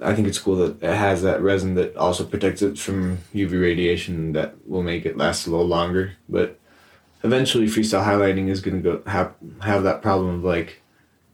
I 0.02 0.14
think 0.14 0.28
it's 0.28 0.40
cool 0.40 0.56
that 0.58 0.84
it 0.84 0.96
has 0.96 1.22
that 1.24 1.42
resin 1.42 1.76
that 1.76 1.96
also 1.96 2.26
protects 2.26 2.62
it 2.62 2.78
from 2.78 3.20
UV 3.34 3.62
radiation 3.62 4.34
that 4.34 4.56
will 4.68 4.84
make 4.84 5.06
it 5.06 5.18
last 5.18 5.48
a 5.48 5.52
little 5.52 5.68
longer. 5.68 6.14
But 6.28 6.60
eventually, 7.24 7.66
freestyle 7.66 8.06
highlining 8.06 8.50
is 8.50 8.62
going 8.62 8.84
to 8.84 8.98
go 8.98 9.10
have 9.10 9.34
have 9.62 9.84
that 9.84 10.02
problem 10.02 10.36
of 10.36 10.44
like 10.44 10.83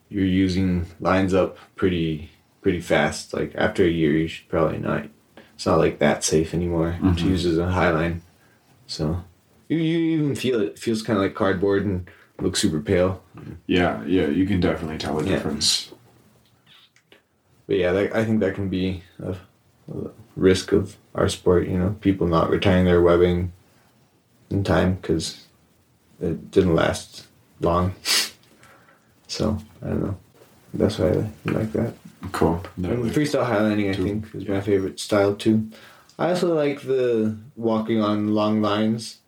you're 0.10 0.26
using 0.26 0.86
lines 1.00 1.34
up 1.34 1.58
pretty 1.76 2.32
pretty 2.62 2.82
fast. 2.82 3.34
Like 3.34 3.54
after 3.56 3.84
a 3.84 3.90
year, 3.90 4.12
you 4.18 4.28
should 4.28 4.50
probably 4.50 4.78
not. 4.80 5.06
It's 5.56 5.66
not 5.66 5.78
like 5.78 6.00
that 6.00 6.24
safe 6.24 6.54
anymore 6.54 6.98
Mhm. 7.02 7.18
to 7.18 7.28
use 7.28 7.46
as 7.46 7.58
a 7.58 7.64
highline. 7.68 8.20
So 8.88 9.24
you 9.68 9.78
you 9.78 10.00
even 10.18 10.36
feel 10.36 10.62
it. 10.62 10.66
It 10.70 10.80
feels 10.80 11.02
kind 11.02 11.18
of 11.18 11.24
like 11.24 11.36
cardboard 11.36 11.86
and 11.86 12.08
looks 12.40 12.60
super 12.62 12.80
pale. 12.80 13.22
Yeah, 13.68 14.04
yeah, 14.06 14.28
you 14.28 14.46
can 14.46 14.60
definitely 14.60 14.98
tell 14.98 15.20
a 15.20 15.24
Yeah. 15.24 15.30
difference. 15.36 15.92
But 17.68 17.78
yeah, 17.78 17.92
that, 17.92 18.16
I 18.16 18.26
think 18.26 18.40
that 18.40 18.56
can 18.56 18.68
be 18.70 19.04
a, 19.22 19.36
a 19.94 20.10
risk 20.36 20.72
of 20.72 20.96
our 21.14 21.30
sport. 21.30 21.68
You 21.68 21.78
know, 21.78 21.96
people 22.02 22.26
not 22.28 22.50
retiring 22.50 22.86
their 22.86 23.02
webbing 23.02 23.52
in 24.50 24.64
time 24.64 24.96
because 24.96 25.46
it 26.20 26.50
didn't 26.52 26.76
last 26.76 27.28
long. 27.62 27.94
so 29.30 29.58
I 29.82 29.88
don't 29.88 30.04
know. 30.04 30.18
That's 30.74 31.00
why 31.00 31.08
I 31.12 31.30
like 31.46 31.72
that. 31.72 31.94
Cool. 32.34 32.62
No, 32.76 32.90
And 32.92 33.06
freestyle 33.12 33.46
highlining, 33.48 33.90
I 33.90 33.94
Too. 33.94 34.04
think, 34.04 34.36
is 34.36 34.46
my 34.48 34.60
favorite 34.60 35.00
style 35.00 35.34
too. 35.36 35.70
I 36.20 36.30
also 36.32 36.54
like 36.54 36.82
the 36.82 37.38
walking 37.56 38.02
on 38.02 38.34
long 38.36 38.62
lines, 38.62 39.20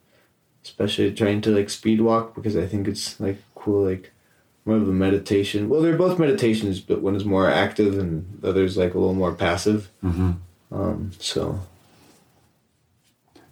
especially 0.66 1.14
trying 1.14 1.40
to 1.42 1.52
like 1.56 1.70
speed 1.70 2.02
walk 2.02 2.36
because 2.36 2.58
I 2.58 2.66
think 2.68 2.88
it's 2.90 3.18
like 3.20 3.38
cool, 3.56 3.86
like 3.86 4.12
more 4.66 4.76
of 4.76 4.88
a 4.90 4.92
meditation. 4.92 5.70
Well, 5.70 5.82
they're 5.82 5.96
both 5.98 6.20
meditations, 6.20 6.82
but 6.82 7.02
one 7.02 7.16
is 7.16 7.24
more 7.26 7.50
active 7.50 7.98
and 7.98 8.40
the 8.42 8.50
other 8.50 8.64
is 8.66 8.76
like 8.78 8.94
a 8.94 9.00
little 9.00 9.16
more 9.16 9.34
passive. 9.34 9.90
hmm 10.02 10.32
Um, 10.72 11.12
so 11.18 11.62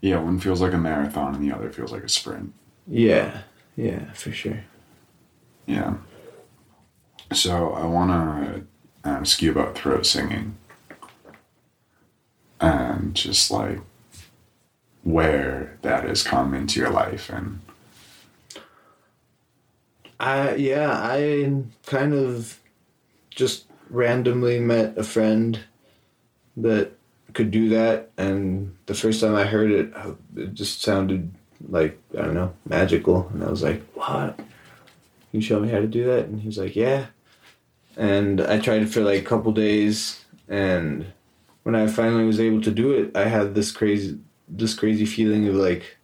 Yeah, 0.02 0.20
one 0.20 0.40
feels 0.40 0.62
like 0.62 0.74
a 0.74 0.78
marathon 0.78 1.34
and 1.36 1.44
the 1.44 1.56
other 1.56 1.72
feels 1.72 1.92
like 1.92 2.04
a 2.04 2.10
sprint. 2.10 2.54
yeah, 2.88 3.42
yeah, 3.76 4.12
for 4.14 4.32
sure. 4.32 4.64
Yeah. 5.66 5.96
So 7.32 7.74
I 7.74 7.86
want 7.86 8.12
to 8.12 8.56
um, 8.56 8.68
ask 9.22 9.42
you 9.42 9.52
about 9.52 9.78
throat 9.78 10.06
singing 10.06 10.58
and 12.60 13.16
just 13.16 13.52
like 13.52 13.80
where 15.04 15.78
that 15.82 16.04
has 16.04 16.24
come 16.24 16.54
into 16.54 16.80
your 16.80 16.90
life 16.90 17.30
and 17.30 17.62
I 20.20 20.56
yeah, 20.56 20.92
I 20.92 21.64
kind 21.86 22.14
of 22.14 22.60
just 23.30 23.66
randomly 23.90 24.60
met 24.60 24.98
a 24.98 25.04
friend 25.04 25.60
that 26.58 26.92
could 27.34 27.52
do 27.52 27.70
that, 27.70 28.12
and 28.18 28.76
the 28.88 28.94
first 28.94 29.22
time 29.22 29.36
I 29.36 29.46
heard 29.46 29.72
it, 29.72 29.96
uh, 29.96 30.14
it 30.36 30.54
just 30.54 30.82
sounded 30.82 31.34
like 31.70 31.98
I 32.18 32.24
don't 32.24 32.34
know 32.34 32.54
magical, 32.68 33.30
and 33.34 33.44
I 33.44 33.50
was 33.50 33.64
like, 33.64 33.82
"What? 33.94 34.36
Can 34.36 34.46
you 35.32 35.42
show 35.42 35.60
me 35.60 35.70
how 35.70 35.80
to 35.80 35.88
do 35.88 36.04
that?" 36.06 36.26
And 36.26 36.42
he 36.42 36.48
was 36.48 36.58
like, 36.58 36.76
"Yeah." 36.76 37.06
And 37.98 38.42
I 38.42 38.60
tried 38.60 38.84
it 38.84 38.90
for 38.90 39.02
like 39.02 39.22
a 39.22 39.26
couple 39.26 39.52
days, 39.52 40.24
and 40.48 41.06
when 41.64 41.76
I 41.76 41.88
finally 41.88 42.26
was 42.26 42.40
able 42.40 42.62
to 42.62 42.72
do 42.72 42.92
it, 42.92 43.16
I 43.16 43.26
had 43.26 43.56
this 43.56 43.72
crazy, 43.72 44.20
this 44.48 44.74
crazy 44.74 45.06
feeling 45.06 45.48
of 45.48 45.56
like 45.56 45.98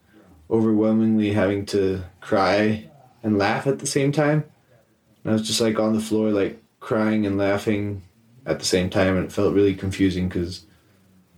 overwhelmingly 0.50 1.32
having 1.32 1.66
to 1.66 2.02
cry 2.20 2.88
and 3.22 3.38
laugh 3.38 3.66
at 3.66 3.78
the 3.78 3.86
same 3.86 4.12
time. 4.12 4.44
And 5.24 5.30
I 5.30 5.32
was 5.32 5.46
just 5.46 5.60
like 5.60 5.78
on 5.78 5.94
the 5.94 6.00
floor, 6.00 6.30
like 6.30 6.62
crying 6.80 7.26
and 7.26 7.38
laughing 7.38 8.02
at 8.44 8.58
the 8.58 8.64
same 8.64 8.90
time, 8.90 9.16
and 9.16 9.26
it 9.26 9.32
felt 9.32 9.54
really 9.54 9.74
confusing 9.74 10.28
because 10.28 10.66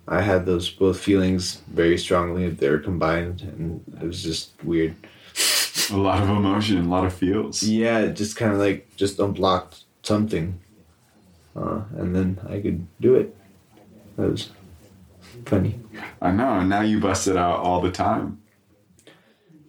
I 0.07 0.23
had 0.23 0.47
those 0.47 0.69
both 0.69 1.01
feelings 1.01 1.63
very 1.69 1.99
strongly. 1.99 2.49
They 2.51 2.69
were 2.69 2.79
combined, 2.79 3.43
and 3.43 3.83
it 4.01 4.07
was 4.07 4.23
just 4.23 4.53
weird. 4.63 4.95
a 5.91 5.97
lot 5.97 6.23
of 6.23 6.29
emotion, 6.29 6.79
a 6.85 6.89
lot 6.89 7.05
of 7.05 7.15
feels. 7.15 7.63
Yeah, 7.63 8.01
it 8.01 8.15
just 8.15 8.37
kind 8.37 8.53
of 8.53 8.59
like 8.59 8.95
just 8.97 9.19
unblocked 9.19 9.85
something, 10.09 10.59
uh, 11.55 11.83
and 11.97 12.17
then 12.17 12.41
I 12.49 12.61
could 12.61 12.87
do 13.01 13.15
it. 13.15 13.37
That 14.17 14.31
was 14.31 14.51
funny. 15.47 15.79
I 16.21 16.33
know, 16.33 16.63
now 16.63 16.81
you 16.81 16.99
bust 16.99 17.29
it 17.29 17.37
out 17.37 17.61
all 17.61 17.81
the 17.81 17.93
time. 17.93 18.41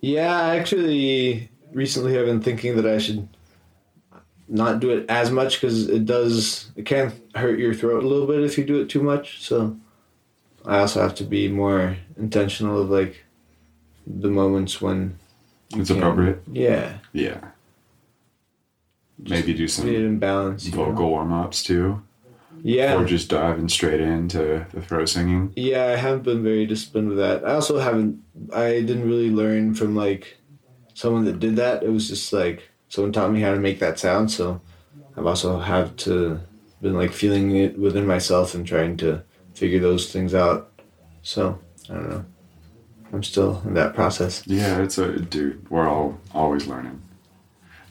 Yeah, 0.01 0.41
actually 0.41 1.49
recently 1.71 2.17
I've 2.17 2.25
been 2.25 2.41
thinking 2.41 2.75
that 2.77 2.87
I 2.87 2.97
should 2.97 3.27
not 4.47 4.79
do 4.79 4.89
it 4.89 5.05
as 5.09 5.29
much 5.29 5.61
because 5.61 5.87
it 5.87 6.05
does 6.05 6.71
it 6.75 6.85
can 6.85 7.13
hurt 7.35 7.59
your 7.59 7.73
throat 7.73 8.03
a 8.03 8.07
little 8.07 8.25
bit 8.25 8.43
if 8.43 8.57
you 8.57 8.65
do 8.65 8.81
it 8.81 8.89
too 8.89 9.03
much. 9.03 9.41
So 9.41 9.77
I 10.65 10.79
also 10.79 11.01
have 11.01 11.15
to 11.15 11.23
be 11.23 11.47
more 11.47 11.97
intentional 12.17 12.81
of 12.81 12.89
like 12.89 13.23
the 14.07 14.29
moments 14.29 14.81
when 14.81 15.19
It's 15.75 15.89
appropriate. 15.89 16.41
Yeah, 16.51 16.97
Yeah. 17.13 17.48
Maybe 19.27 19.53
do 19.53 19.67
some 19.67 19.85
create 19.85 19.99
an 19.99 20.05
imbalance. 20.05 20.65
you 20.65 20.71
know? 20.71 20.85
vocal 20.85 21.09
warm 21.09 21.33
ups 21.33 21.63
too. 21.63 22.01
Yeah, 22.61 22.95
Or 22.95 23.05
just 23.05 23.29
diving 23.29 23.69
straight 23.69 24.01
into 24.01 24.65
the 24.73 24.81
throat 24.81 25.07
singing. 25.07 25.53
Yeah, 25.55 25.85
I 25.85 25.95
haven't 25.95 26.23
been 26.23 26.43
very 26.43 26.65
disciplined 26.65 27.07
with 27.09 27.17
that. 27.17 27.45
I 27.45 27.53
also 27.53 27.79
haven't. 27.79 28.21
I 28.53 28.81
didn't 28.81 29.07
really 29.07 29.29
learn 29.31 29.75
from 29.75 29.95
like 29.95 30.37
someone 30.93 31.23
that 31.25 31.39
did 31.39 31.55
that. 31.55 31.83
It 31.83 31.89
was 31.89 32.09
just 32.09 32.33
like 32.33 32.69
someone 32.89 33.13
taught 33.13 33.31
me 33.31 33.39
how 33.39 33.53
to 33.53 33.59
make 33.59 33.79
that 33.79 33.97
sound. 33.97 34.31
So 34.31 34.59
I've 35.15 35.25
also 35.25 35.59
had 35.59 35.97
to 35.99 36.41
been 36.81 36.95
like 36.95 37.11
feeling 37.13 37.55
it 37.55 37.77
within 37.77 38.05
myself 38.07 38.53
and 38.53 38.65
trying 38.67 38.97
to 38.97 39.23
figure 39.53 39.79
those 39.79 40.11
things 40.11 40.33
out. 40.33 40.71
So 41.21 41.59
I 41.89 41.93
don't 41.93 42.09
know. 42.09 42.25
I'm 43.11 43.23
still 43.23 43.61
in 43.65 43.73
that 43.73 43.95
process. 43.95 44.43
Yeah, 44.45 44.81
it's 44.81 44.97
a 44.97 45.19
dude. 45.19 45.69
We're 45.69 45.87
all 45.87 46.19
always 46.33 46.67
learning. 46.67 47.01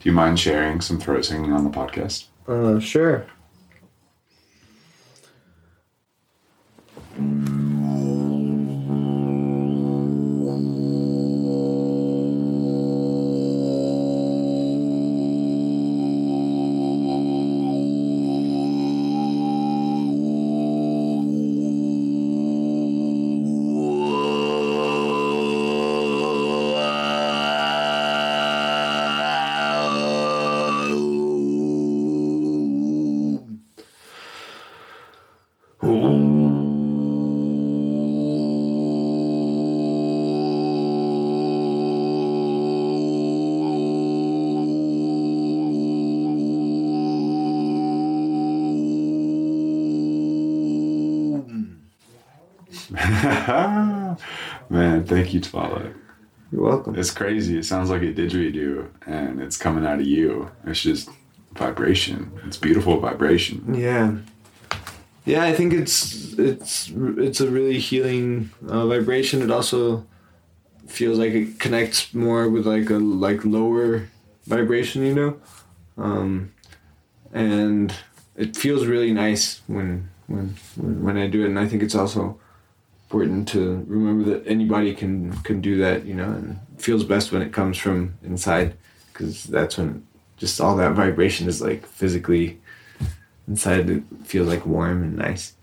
You 0.09 0.15
mind 0.15 0.41
sharing 0.41 0.81
some 0.81 0.99
throat 0.99 1.27
singing 1.27 1.53
on 1.53 1.65
the 1.65 1.71
podcast? 1.71 2.29
Uh, 2.49 2.81
sure. 2.81 3.27
Man, 7.19 7.58
thank 55.09 55.35
you, 55.35 55.41
Twala. 55.41 55.93
You're 56.53 56.63
welcome. 56.63 56.97
It's 56.97 57.11
crazy. 57.11 57.59
It 57.59 57.65
sounds 57.65 57.91
like 57.91 58.03
a 58.03 58.13
didgeridoo, 58.13 58.89
and 59.07 59.41
it's 59.41 59.57
coming 59.57 59.85
out 59.85 60.01
of 60.01 60.07
you. 60.07 60.51
It's 60.65 60.81
just 60.81 61.11
vibration. 61.55 62.31
It's 62.47 62.57
beautiful 62.57 62.99
vibration. 63.01 63.75
Yeah. 63.75 64.17
Yeah, 65.25 65.45
I 65.45 65.53
think 65.53 65.75
it's 65.75 66.39
it's 66.39 66.91
it's 66.95 67.41
a 67.41 67.51
really 67.51 67.79
healing 67.79 68.51
uh, 68.67 68.87
vibration. 68.87 69.43
It 69.43 69.51
also 69.51 70.07
feels 70.87 71.19
like 71.19 71.33
it 71.33 71.61
connects 71.61 72.15
more 72.15 72.49
with 72.49 72.67
like 72.67 72.89
a 72.89 72.99
like 72.99 73.45
lower 73.45 74.09
vibration, 74.47 75.03
you 75.03 75.15
know, 75.15 75.37
um, 75.99 76.53
and 77.33 77.93
it 78.37 78.57
feels 78.57 78.87
really 78.87 79.13
nice 79.13 79.61
when 79.67 80.09
when 80.29 80.57
when 80.77 81.03
when 81.03 81.17
I 81.19 81.27
do 81.27 81.43
it. 81.43 81.49
And 81.49 81.59
I 81.59 81.69
think 81.69 81.83
it's 81.83 81.95
also 81.95 82.41
important 83.09 83.49
to 83.49 83.83
remember 83.89 84.31
that 84.31 84.47
anybody 84.47 84.95
can 84.95 85.33
can 85.39 85.63
do 85.63 85.79
that, 85.79 86.05
you 86.05 86.13
know, 86.13 86.31
and 86.31 86.61
feels 86.77 87.05
best 87.05 87.33
when 87.33 87.41
it 87.41 87.53
comes 87.55 87.79
from 87.79 88.15
inside 88.23 88.77
because 89.13 89.45
that's 89.45 89.79
when 89.79 90.07
just 90.37 90.61
all 90.61 90.77
that 90.77 90.93
vibration 90.93 91.49
is 91.49 91.63
like 91.63 91.87
physically 91.87 92.61
inside 93.49 93.89
it 93.89 94.03
feels 94.25 94.47
like 94.47 94.67
warm 94.67 95.03
and 95.03 95.17
nice. 95.17 95.55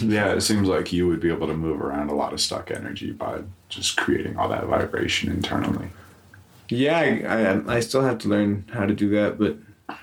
yeah, 0.02 0.32
it 0.32 0.40
seems 0.40 0.66
like 0.66 0.92
you 0.92 1.06
would 1.06 1.20
be 1.20 1.30
able 1.30 1.46
to 1.46 1.54
move 1.54 1.80
around 1.80 2.10
a 2.10 2.14
lot 2.14 2.32
of 2.32 2.40
stuck 2.40 2.72
energy 2.72 3.12
by 3.12 3.42
just 3.68 3.96
creating 3.96 4.36
all 4.36 4.48
that 4.48 4.64
vibration 4.66 5.30
internally. 5.30 5.88
Yeah, 6.68 6.98
I, 6.98 7.74
I, 7.74 7.76
I 7.76 7.80
still 7.80 8.02
have 8.02 8.18
to 8.18 8.28
learn 8.28 8.64
how 8.72 8.86
to 8.86 8.94
do 8.94 9.08
that, 9.10 9.38
but 9.38 9.56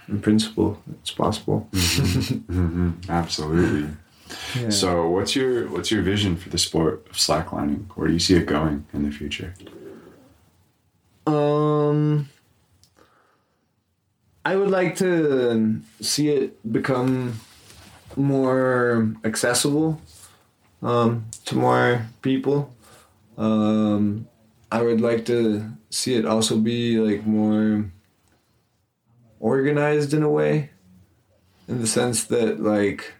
in 0.08 0.22
principle, 0.22 0.82
it's 1.02 1.12
possible. 1.12 1.68
Mm-hmm. 1.74 2.92
Absolutely. 3.10 3.90
Yeah. 4.56 4.70
So, 4.70 5.10
what's 5.10 5.36
your 5.36 5.68
what's 5.70 5.92
your 5.92 6.02
vision 6.02 6.36
for 6.36 6.50
the 6.50 6.58
sport 6.58 7.06
of 7.10 7.16
slacklining? 7.16 7.86
Where 7.96 8.08
do 8.08 8.14
you 8.14 8.20
see 8.20 8.36
it 8.36 8.46
going 8.46 8.86
in 8.94 9.04
the 9.04 9.12
future? 9.12 9.54
Um, 11.28 12.30
I 14.44 14.56
would 14.56 14.70
like 14.70 14.96
to 14.98 15.82
see 16.02 16.30
it 16.30 16.72
become 16.72 17.40
more 18.16 19.14
accessible 19.24 20.00
um, 20.82 21.26
to 21.46 21.56
more 21.56 22.06
people. 22.22 22.74
Um, 23.38 24.28
I 24.72 24.82
would 24.82 25.02
like 25.02 25.26
to 25.26 25.72
see 25.90 26.16
it 26.16 26.26
also 26.26 26.58
be 26.58 27.00
like 27.00 27.26
more 27.26 27.86
organized 29.40 30.14
in 30.14 30.24
a 30.24 30.30
way, 30.30 30.70
in 31.68 31.82
the 31.82 31.88
sense 31.88 32.26
that 32.26 32.62
like, 32.62 33.15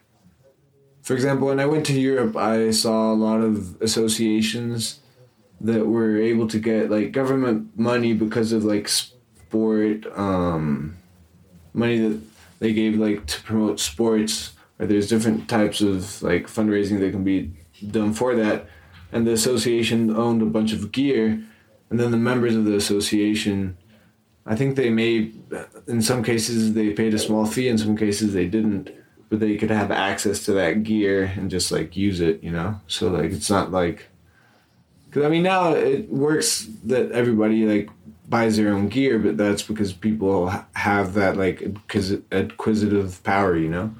for 1.06 1.14
example, 1.14 1.46
when 1.46 1.60
I 1.60 1.66
went 1.66 1.86
to 1.86 1.92
Europe, 1.92 2.36
I 2.36 2.72
saw 2.72 3.12
a 3.12 3.14
lot 3.14 3.40
of 3.40 3.80
associations 3.80 4.98
that 5.60 5.86
were 5.86 6.20
able 6.20 6.48
to 6.48 6.58
get 6.58 6.90
like 6.90 7.12
government 7.12 7.78
money 7.78 8.12
because 8.12 8.50
of 8.50 8.64
like 8.64 8.88
sport 8.88 10.04
um, 10.18 10.96
money 11.72 11.98
that 12.00 12.20
they 12.58 12.72
gave 12.72 12.96
like 12.96 13.24
to 13.26 13.40
promote 13.44 13.78
sports 13.78 14.54
or 14.80 14.86
there's 14.86 15.08
different 15.08 15.48
types 15.48 15.80
of 15.80 16.20
like 16.24 16.48
fundraising 16.48 16.98
that 16.98 17.12
can 17.12 17.22
be 17.22 17.52
done 17.88 18.12
for 18.12 18.34
that. 18.34 18.66
And 19.12 19.24
the 19.24 19.32
association 19.32 20.10
owned 20.10 20.42
a 20.42 20.46
bunch 20.46 20.72
of 20.72 20.90
gear 20.90 21.40
and 21.88 22.00
then 22.00 22.10
the 22.10 22.16
members 22.16 22.56
of 22.56 22.64
the 22.64 22.74
association 22.74 23.76
i 24.44 24.54
think 24.54 24.76
they 24.76 24.90
may 24.90 25.32
in 25.86 26.02
some 26.02 26.22
cases 26.22 26.74
they 26.74 26.92
paid 26.92 27.14
a 27.14 27.18
small 27.18 27.46
fee 27.46 27.68
in 27.68 27.78
some 27.78 27.96
cases 27.96 28.32
they 28.32 28.46
didn't 28.46 28.90
but 29.28 29.40
they 29.40 29.56
could 29.56 29.70
have 29.70 29.90
access 29.90 30.44
to 30.44 30.52
that 30.52 30.82
gear 30.82 31.32
and 31.36 31.50
just 31.50 31.72
like 31.72 31.96
use 31.96 32.20
it 32.20 32.42
you 32.42 32.50
know? 32.50 32.80
So 32.86 33.08
like 33.08 33.32
it's 33.32 33.50
not 33.50 33.70
like 33.70 34.08
because 35.06 35.24
i 35.24 35.28
mean 35.28 35.42
now 35.42 35.72
it 35.72 36.08
works 36.10 36.68
that 36.84 37.10
everybody 37.12 37.64
like 37.64 37.90
buys 38.28 38.56
their 38.56 38.72
own 38.72 38.88
gear 38.88 39.18
but 39.18 39.36
that's 39.36 39.62
because 39.62 39.92
people 39.92 40.52
have 40.74 41.14
that 41.14 41.36
like 41.36 41.60
acquis- 41.60 42.22
acquisitive 42.30 43.22
power 43.24 43.56
you 43.56 43.68
know? 43.68 43.94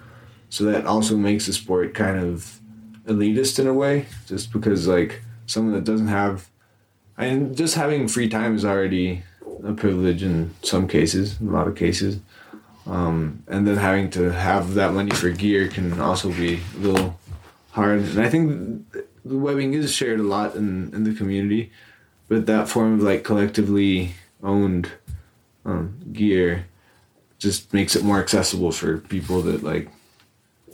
So 0.49 0.65
that 0.65 0.87
also 0.87 1.17
makes 1.17 1.47
the 1.47 1.53
sport 1.53 1.95
kind 1.95 2.19
of 2.19 2.61
elitist 3.07 3.59
in 3.59 3.67
a 3.67 3.75
way 3.75 4.07
just 4.27 4.53
because 4.53 4.89
like 4.89 5.23
someone 5.47 5.75
that 5.75 5.85
doesn't 5.85 6.09
have 6.09 6.49
and 7.19 7.57
just 7.57 7.75
having 7.75 8.09
free 8.09 8.29
time 8.29 8.55
is 8.55 8.65
already 8.65 9.23
a 9.65 9.73
privilege 9.73 10.23
in 10.23 10.55
some 10.63 10.87
cases 10.87 11.41
in 11.41 11.49
a 11.49 11.53
lot 11.53 11.69
of 11.69 11.75
cases 11.75 12.21
um, 12.87 13.43
and 13.49 13.67
then 13.67 13.77
having 13.77 14.11
to 14.11 14.31
have 14.33 14.75
that 14.75 14.93
money 14.93 15.11
for 15.11 15.31
gear 15.31 15.69
can 15.69 16.01
also 16.01 16.31
be 16.31 16.61
a 16.77 16.79
little 16.79 17.19
hard 17.73 18.01
and 18.01 18.21
i 18.21 18.29
think 18.29 18.85
the 19.25 19.37
webbing 19.37 19.75
is 19.75 19.93
shared 19.95 20.21
a 20.21 20.23
lot 20.23 20.55
in, 20.55 20.93
in 20.95 21.05
the 21.05 21.15
community 21.15 21.71
but 22.29 22.47
that 22.47 22.69
form 22.69 22.95
of 22.95 23.03
like 23.03 23.25
collectively 23.25 24.13
owned 24.43 24.91
um, 25.65 25.99
gear 26.13 26.67
just 27.39 27.73
makes 27.75 27.95
it 27.97 28.05
more 28.05 28.19
accessible 28.21 28.73
for 28.73 28.99
people 28.99 29.43
that 29.43 29.63
like 29.63 29.89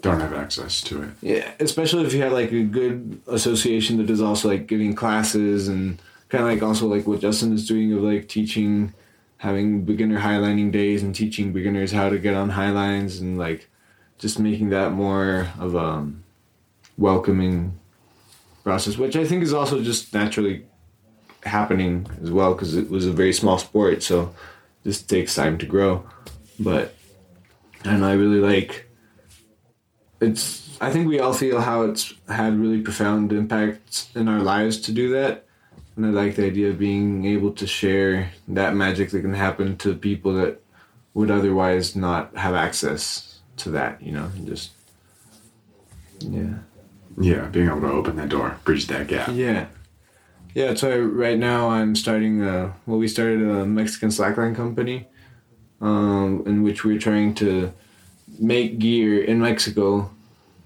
Don't 0.01 0.21
have 0.21 0.35
access 0.35 0.81
to 0.83 1.03
it. 1.03 1.09
yeah, 1.23 1.51
especially 1.61 2.05
if 2.05 2.13
you 2.13 2.23
have 2.23 2.33
like 2.33 2.53
a 2.53 2.63
good 2.63 3.21
association 3.27 3.97
that 3.99 4.11
is 4.11 4.21
also 4.21 4.49
like 4.49 4.67
giving 4.67 4.95
classes 4.95 5.67
and 5.69 6.01
kind 6.29 6.45
of 6.45 6.51
like 6.51 6.63
also 6.63 6.87
like 6.87 7.07
what 7.07 7.21
Justin 7.21 7.53
is 7.53 7.67
doing 7.67 7.93
of 7.93 8.03
like 8.03 8.29
teaching, 8.29 8.93
having 9.43 9.85
beginner 9.85 10.21
highlining 10.21 10.71
days 10.71 11.03
and 11.03 11.13
teaching 11.13 11.53
beginners 11.53 11.91
how 11.91 12.09
to 12.09 12.17
get 12.17 12.33
on 12.33 12.51
highlines 12.51 13.19
and 13.19 13.37
like 13.37 13.69
just 14.17 14.39
making 14.39 14.69
that 14.69 14.93
more 14.93 15.49
of 15.59 15.75
a 15.75 16.09
welcoming 16.97 17.77
process, 18.63 18.97
which 18.97 19.17
I 19.17 19.25
think 19.25 19.43
is 19.43 19.53
also 19.53 19.83
just 19.83 20.15
naturally 20.15 20.65
happening 21.43 22.07
as 22.23 22.31
well 22.31 22.55
because 22.55 22.77
it 22.77 22.89
was 22.89 23.05
a 23.05 23.11
very 23.11 23.33
small 23.33 23.59
sport, 23.59 24.05
so 24.05 24.33
this 24.85 25.03
takes 25.03 25.35
time 25.35 25.59
to 25.59 25.67
grow. 25.67 26.09
But 26.61 26.95
know, 27.85 28.07
I 28.07 28.13
really 28.13 28.39
like 28.39 28.89
it's 30.21 30.81
I 30.81 30.93
think 30.93 31.09
we 31.09 31.19
all 31.19 31.33
feel 31.33 31.61
how 31.61 31.83
it's 31.83 32.15
had 32.29 32.61
really 32.61 32.81
profound 32.81 33.33
impacts 33.33 34.09
in 34.15 34.29
our 34.29 34.39
lives 34.39 34.81
to 34.83 34.93
do 34.93 35.11
that. 35.15 35.47
And 35.97 36.07
I 36.07 36.09
like 36.09 36.37
the 36.37 36.47
idea 36.47 36.71
of 36.71 36.79
being 36.79 37.27
able 37.27 37.53
to 37.53 37.67
share 37.67 38.33
that 38.49 38.75
magic 38.75 39.11
that 39.11 39.21
can 39.21 39.35
happen 39.35 39.77
to 39.79 39.95
people 39.95 40.35
that 40.35 40.61
would 41.15 41.31
otherwise 41.31 41.95
not 41.95 42.35
have 42.37 42.55
access 42.55 43.41
to 43.59 43.71
that, 43.71 44.03
you 44.03 44.13
know, 44.13 44.31
and 44.37 44.47
just 44.47 44.71
yeah. 46.21 46.55
Yeah, 47.21 47.47
being 47.47 47.69
able 47.69 47.83
to 47.83 47.91
open 47.91 48.17
that 48.17 48.31
door, 48.31 48.59
bridge 48.65 48.87
that 48.87 49.07
gap. 49.07 49.31
Yeah. 49.35 49.67
Yeah, 50.55 50.75
so 50.75 50.99
right 50.99 51.39
now 51.39 51.69
I'm 51.69 51.95
starting 51.95 52.43
a 52.43 52.75
well 52.87 52.99
we 52.99 53.09
started 53.09 53.43
a 53.43 53.67
Mexican 53.67 54.11
slackline 54.11 54.55
company 54.55 55.09
um, 55.81 56.43
in 56.47 56.63
which 56.63 56.85
we're 56.85 56.99
trying 56.99 57.35
to 57.37 57.73
make 58.39 58.79
gear 58.79 59.23
in 59.23 59.41
Mexico 59.41 60.11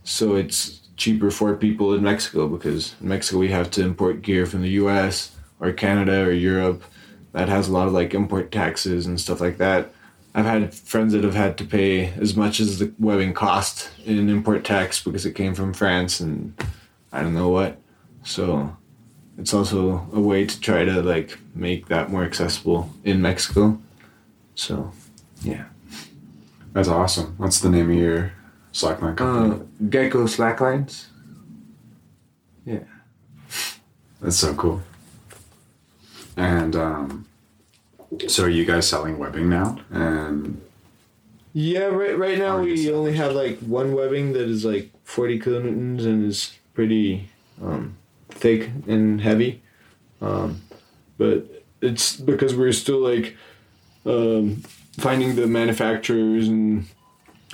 so 0.06 0.36
it's 0.36 0.85
cheaper 0.96 1.30
for 1.30 1.54
people 1.54 1.94
in 1.94 2.02
Mexico 2.02 2.48
because 2.48 2.94
in 3.00 3.08
Mexico 3.08 3.38
we 3.38 3.48
have 3.48 3.70
to 3.72 3.82
import 3.82 4.22
gear 4.22 4.46
from 4.46 4.62
the 4.62 4.70
US 4.70 5.36
or 5.60 5.72
Canada 5.72 6.22
or 6.22 6.32
Europe 6.32 6.82
that 7.32 7.48
has 7.48 7.68
a 7.68 7.72
lot 7.72 7.86
of 7.86 7.92
like 7.92 8.14
import 8.14 8.50
taxes 8.50 9.06
and 9.06 9.20
stuff 9.20 9.40
like 9.40 9.58
that. 9.58 9.92
I've 10.34 10.46
had 10.46 10.74
friends 10.74 11.12
that 11.12 11.24
have 11.24 11.34
had 11.34 11.56
to 11.58 11.64
pay 11.64 12.08
as 12.14 12.36
much 12.36 12.60
as 12.60 12.78
the 12.78 12.92
webbing 12.98 13.34
cost 13.34 13.90
in 14.04 14.28
import 14.28 14.64
tax 14.64 15.02
because 15.02 15.24
it 15.24 15.34
came 15.34 15.54
from 15.54 15.72
France 15.72 16.20
and 16.20 16.54
I 17.12 17.22
don't 17.22 17.34
know 17.34 17.48
what. 17.48 17.78
So 18.24 18.76
it's 19.38 19.54
also 19.54 20.08
a 20.12 20.20
way 20.20 20.46
to 20.46 20.60
try 20.60 20.84
to 20.84 21.02
like 21.02 21.38
make 21.54 21.88
that 21.88 22.10
more 22.10 22.24
accessible 22.24 22.90
in 23.04 23.22
Mexico. 23.22 23.78
So 24.54 24.92
yeah. 25.42 25.66
That's 26.76 26.88
awesome. 26.88 27.34
What's 27.38 27.60
the 27.60 27.70
name 27.70 27.90
of 27.90 27.96
your 27.96 28.32
slackline 28.76 29.16
company? 29.16 29.62
Uh, 29.62 29.88
Gecko 29.88 30.24
Slacklines. 30.24 31.06
Yeah. 32.64 32.80
That's 34.20 34.36
so 34.36 34.54
cool. 34.54 34.82
And 36.36 36.76
um, 36.76 37.26
so, 38.28 38.44
are 38.44 38.48
you 38.48 38.64
guys 38.64 38.88
selling 38.88 39.18
webbing 39.18 39.48
now? 39.48 39.78
And 39.90 40.60
Yeah, 41.54 41.86
right 41.86 42.18
right 42.18 42.38
now 42.38 42.60
we 42.60 42.92
only 42.92 43.14
have 43.16 43.32
like 43.32 43.58
one 43.60 43.94
webbing 43.94 44.34
that 44.34 44.48
is 44.48 44.64
like 44.64 44.90
40 45.04 45.40
kilonewtons 45.40 46.04
and 46.04 46.26
is 46.26 46.58
pretty 46.74 47.30
um, 47.62 47.96
thick 48.28 48.70
and 48.86 49.20
heavy. 49.20 49.62
Um, 50.20 50.60
but 51.16 51.64
it's 51.80 52.16
because 52.16 52.54
we're 52.54 52.72
still 52.72 52.98
like 52.98 53.36
um, 54.04 54.62
finding 54.98 55.36
the 55.36 55.46
manufacturers 55.46 56.48
and 56.48 56.86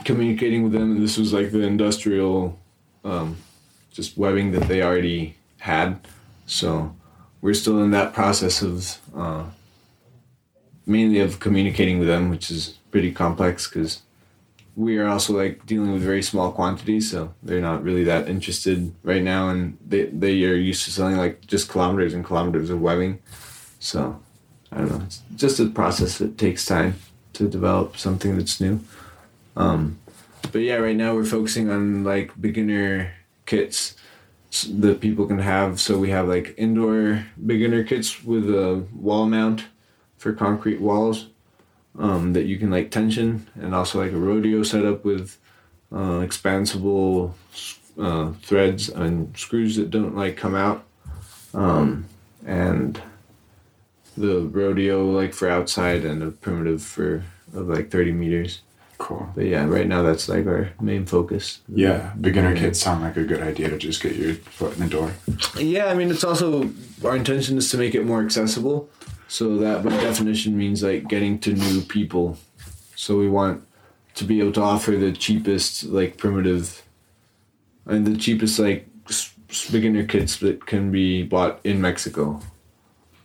communicating 0.04 0.62
with 0.62 0.72
them. 0.72 0.92
And 0.92 1.02
this 1.02 1.18
was 1.18 1.32
like 1.32 1.50
the 1.50 1.62
industrial 1.62 2.58
um, 3.04 3.36
just 3.92 4.16
webbing 4.16 4.52
that 4.52 4.68
they 4.68 4.82
already 4.82 5.36
had. 5.58 6.00
So 6.46 6.94
we're 7.40 7.54
still 7.54 7.82
in 7.82 7.90
that 7.92 8.12
process 8.12 8.62
of 8.62 8.98
uh, 9.14 9.44
mainly 10.86 11.20
of 11.20 11.40
communicating 11.40 11.98
with 11.98 12.08
them, 12.08 12.30
which 12.30 12.50
is 12.50 12.78
pretty 12.90 13.12
complex 13.12 13.68
because 13.68 14.02
we 14.74 14.96
are 14.98 15.06
also 15.06 15.36
like 15.36 15.66
dealing 15.66 15.92
with 15.92 16.02
very 16.02 16.22
small 16.22 16.50
quantities, 16.50 17.10
so 17.10 17.34
they're 17.42 17.60
not 17.60 17.82
really 17.82 18.04
that 18.04 18.28
interested 18.28 18.94
right 19.02 19.22
now, 19.22 19.48
and 19.50 19.76
they 19.86 20.04
they 20.06 20.44
are 20.44 20.54
used 20.54 20.84
to 20.84 20.90
selling 20.90 21.16
like 21.16 21.46
just 21.46 21.68
kilometers 21.68 22.14
and 22.14 22.24
kilometers 22.24 22.70
of 22.70 22.80
webbing. 22.80 23.18
So 23.78 24.20
I 24.70 24.78
don't 24.78 24.90
know, 24.90 25.02
it's 25.04 25.20
just 25.36 25.60
a 25.60 25.66
process 25.66 26.18
that 26.18 26.38
takes 26.38 26.64
time 26.64 26.94
to 27.34 27.48
develop 27.48 27.96
something 27.96 28.36
that's 28.36 28.60
new. 28.60 28.80
Um, 29.56 29.98
but 30.50 30.60
yeah, 30.60 30.76
right 30.76 30.96
now 30.96 31.14
we're 31.14 31.24
focusing 31.24 31.70
on 31.70 32.04
like 32.04 32.40
beginner 32.40 33.12
kits 33.46 33.96
that 34.70 35.00
people 35.00 35.26
can 35.26 35.38
have. 35.38 35.80
So 35.80 35.98
we 35.98 36.10
have 36.10 36.28
like 36.28 36.54
indoor 36.56 37.24
beginner 37.44 37.84
kits 37.84 38.22
with 38.22 38.48
a 38.50 38.84
wall 38.94 39.26
mount 39.26 39.66
for 40.18 40.32
concrete 40.32 40.80
walls 40.80 41.26
um, 41.98 42.32
that 42.32 42.44
you 42.44 42.58
can 42.58 42.70
like 42.70 42.90
tension, 42.90 43.48
and 43.54 43.74
also 43.74 44.00
like 44.00 44.12
a 44.12 44.18
rodeo 44.18 44.62
setup 44.62 45.04
with 45.04 45.38
uh, 45.94 46.20
expansible 46.20 47.34
uh, 47.98 48.32
threads 48.42 48.88
and 48.88 49.36
screws 49.36 49.76
that 49.76 49.90
don't 49.90 50.16
like 50.16 50.36
come 50.36 50.54
out, 50.54 50.84
um, 51.54 52.06
and 52.46 53.02
the 54.16 54.40
rodeo 54.40 55.10
like 55.10 55.34
for 55.34 55.48
outside 55.48 56.04
and 56.04 56.22
a 56.22 56.30
primitive 56.30 56.82
for 56.82 57.24
of 57.54 57.68
like 57.68 57.90
thirty 57.90 58.12
meters. 58.12 58.62
Cool. 59.02 59.28
But 59.34 59.46
yeah, 59.46 59.64
right 59.64 59.88
now 59.88 60.02
that's 60.02 60.28
like 60.28 60.46
our 60.46 60.70
main 60.80 61.06
focus. 61.06 61.60
Yeah, 61.68 62.12
beginner 62.20 62.54
kits 62.54 62.80
sound 62.80 63.02
like 63.02 63.16
a 63.16 63.24
good 63.24 63.42
idea 63.42 63.68
to 63.68 63.76
just 63.76 64.00
get 64.00 64.14
your 64.14 64.34
foot 64.34 64.74
in 64.74 64.84
the 64.84 64.88
door. 64.88 65.12
Yeah, 65.58 65.86
I 65.86 65.94
mean, 65.94 66.08
it's 66.08 66.22
also 66.22 66.70
our 67.04 67.16
intention 67.16 67.58
is 67.58 67.68
to 67.72 67.78
make 67.78 67.96
it 67.96 68.04
more 68.04 68.22
accessible. 68.22 68.88
So 69.26 69.56
that 69.56 69.82
by 69.82 69.90
definition 69.90 70.56
means 70.56 70.84
like 70.84 71.08
getting 71.08 71.40
to 71.40 71.52
new 71.52 71.80
people. 71.80 72.38
So 72.94 73.18
we 73.18 73.28
want 73.28 73.66
to 74.14 74.24
be 74.24 74.38
able 74.38 74.52
to 74.52 74.62
offer 74.62 74.92
the 74.92 75.10
cheapest, 75.10 75.82
like 75.82 76.16
primitive, 76.16 76.84
and 77.86 78.06
the 78.06 78.16
cheapest 78.16 78.60
like 78.60 78.86
beginner 79.72 80.04
kits 80.04 80.36
that 80.36 80.66
can 80.66 80.92
be 80.92 81.24
bought 81.24 81.58
in 81.64 81.80
Mexico. 81.80 82.40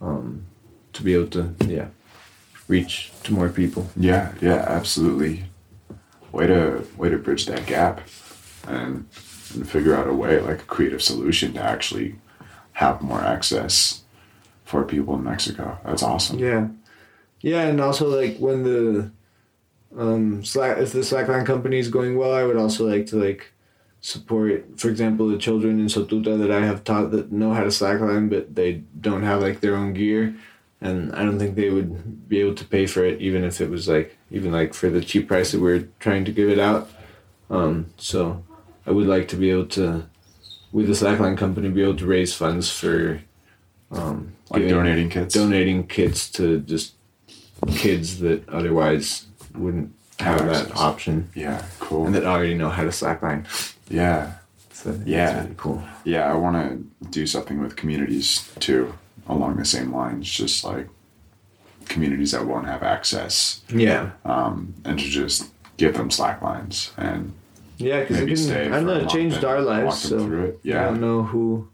Um, 0.02 0.48
to 0.94 1.04
be 1.04 1.14
able 1.14 1.28
to 1.28 1.54
yeah, 1.68 1.90
reach 2.68 3.12
to 3.26 3.32
more 3.32 3.50
people. 3.50 3.92
Yeah, 3.96 4.34
yeah, 4.42 4.66
absolutely. 4.68 5.44
Way 6.32 6.48
to 6.48 6.84
way 6.98 7.10
to 7.10 7.18
bridge 7.18 7.46
that 7.46 7.66
gap, 7.66 8.02
and 8.68 9.08
and 9.54 9.70
figure 9.70 9.96
out 9.96 10.08
a 10.08 10.14
way 10.14 10.40
like 10.40 10.62
a 10.62 10.66
creative 10.66 11.02
solution 11.02 11.54
to 11.54 11.62
actually 11.62 12.16
have 12.74 13.02
more 13.02 13.22
access 13.22 14.04
for 14.66 14.84
people 14.84 15.16
in 15.16 15.24
Mexico. 15.24 15.80
That's 15.86 16.04
awesome. 16.04 16.40
Yeah, 16.40 16.68
yeah, 17.42 17.62
and 17.62 17.80
also 17.80 18.08
like 18.08 18.38
when 18.38 18.64
the 18.64 19.12
um 19.98 20.44
slack 20.44 20.78
if 20.78 20.92
the 20.92 21.00
slackline 21.00 21.46
company 21.46 21.80
is 21.80 21.90
going 21.90 22.18
well, 22.18 22.34
I 22.34 22.44
would 22.44 22.58
also 22.58 22.86
like 22.86 23.06
to 23.08 23.16
like 23.16 23.54
support, 24.02 24.80
for 24.80 24.90
example, 24.90 25.28
the 25.28 25.38
children 25.38 25.80
in 25.80 25.88
Sotuta 25.88 26.38
that 26.38 26.52
I 26.52 26.66
have 26.66 26.84
taught 26.84 27.12
that 27.12 27.32
know 27.32 27.54
how 27.54 27.62
to 27.62 27.68
slackline, 27.68 28.30
but 28.30 28.56
they 28.56 28.84
don't 29.00 29.24
have 29.24 29.42
like 29.42 29.62
their 29.62 29.76
own 29.76 29.94
gear, 29.94 30.36
and 30.82 31.14
I 31.16 31.24
don't 31.26 31.40
think 31.40 31.56
they 31.56 31.70
would 31.70 32.28
be 32.30 32.40
able 32.42 32.56
to 32.56 32.66
pay 32.66 32.86
for 32.88 33.04
it, 33.06 33.20
even 33.22 33.44
if 33.44 33.60
it 33.62 33.70
was 33.70 33.88
like 33.88 34.18
even 34.32 34.52
like 34.52 34.74
for 34.74 34.90
the 34.90 35.02
cheap 35.02 35.28
price 35.28 35.52
that 35.52 35.62
we're 35.62 35.88
trying 36.00 36.26
to 36.26 36.32
give 36.32 36.50
it 36.50 36.60
out. 36.60 36.90
Um, 37.50 37.88
so 37.98 38.44
I 38.86 38.92
would 38.92 39.08
like 39.08 39.28
to 39.30 39.36
be 39.36 39.50
able 39.52 39.68
to, 39.68 40.06
with 40.72 40.88
the 40.88 40.94
slackline 40.94 41.38
company, 41.38 41.70
be 41.70 41.82
able 41.84 41.96
to 41.98 42.06
raise 42.06 42.34
funds 42.34 42.70
for. 42.72 43.22
Um, 43.92 44.34
Like 44.50 44.62
giving- 44.64 44.76
donating 44.76 45.10
kits. 45.10 45.34
donating 45.34 45.88
kits 45.88 46.30
to 46.32 46.60
just 46.60 46.94
kids 47.70 48.20
that 48.20 48.48
otherwise 48.50 49.26
wouldn't 49.56 49.94
have 50.20 50.42
Have 50.42 50.50
that 50.68 50.76
option 50.78 51.30
Yeah, 51.36 51.64
cool. 51.80 52.06
and 52.06 52.14
that 52.16 52.26
already 52.26 52.54
know 52.54 52.70
how 52.70 52.84
to 52.84 52.90
slackline. 52.90 53.46
yeah, 53.90 54.34
So 54.74 54.94
Yeah. 55.06 55.42
really 55.44 55.54
cool. 55.58 55.84
yeah. 56.04 56.30
I 56.32 56.36
want 56.36 56.56
to 57.02 57.08
do 57.10 57.26
something 57.26 57.62
with 57.62 57.76
communities 57.78 58.50
too, 58.60 58.94
along 59.30 59.58
the 59.58 59.66
same 59.66 59.94
lines. 59.94 60.30
Just 60.30 60.64
like 60.64 60.88
communities 61.86 62.32
that 62.32 62.46
won't 62.46 62.66
have 62.68 62.84
access, 62.84 63.62
Yeah, 63.70 64.12
um, 64.26 64.74
and 64.86 65.00
to 65.00 65.06
just 65.06 65.50
give 65.78 65.96
them 65.96 66.10
slack 66.12 66.42
lines 66.42 66.92
and 66.98 67.34
yeah, 67.78 68.02
because 68.02 68.18
it 68.18 68.20
maybe 68.22 68.32
can. 68.36 68.44
stay. 68.44 68.66
I 68.68 68.70
don't 68.72 68.86
know. 68.86 68.98
It 68.98 69.10
changed 69.10 69.44
our 69.46 69.62
lives, 69.62 70.00
so 70.00 70.20
through 70.26 70.46
it. 70.64 70.76
I 70.76 70.84
don't 70.86 71.00
know 71.02 71.24
who 71.24 71.68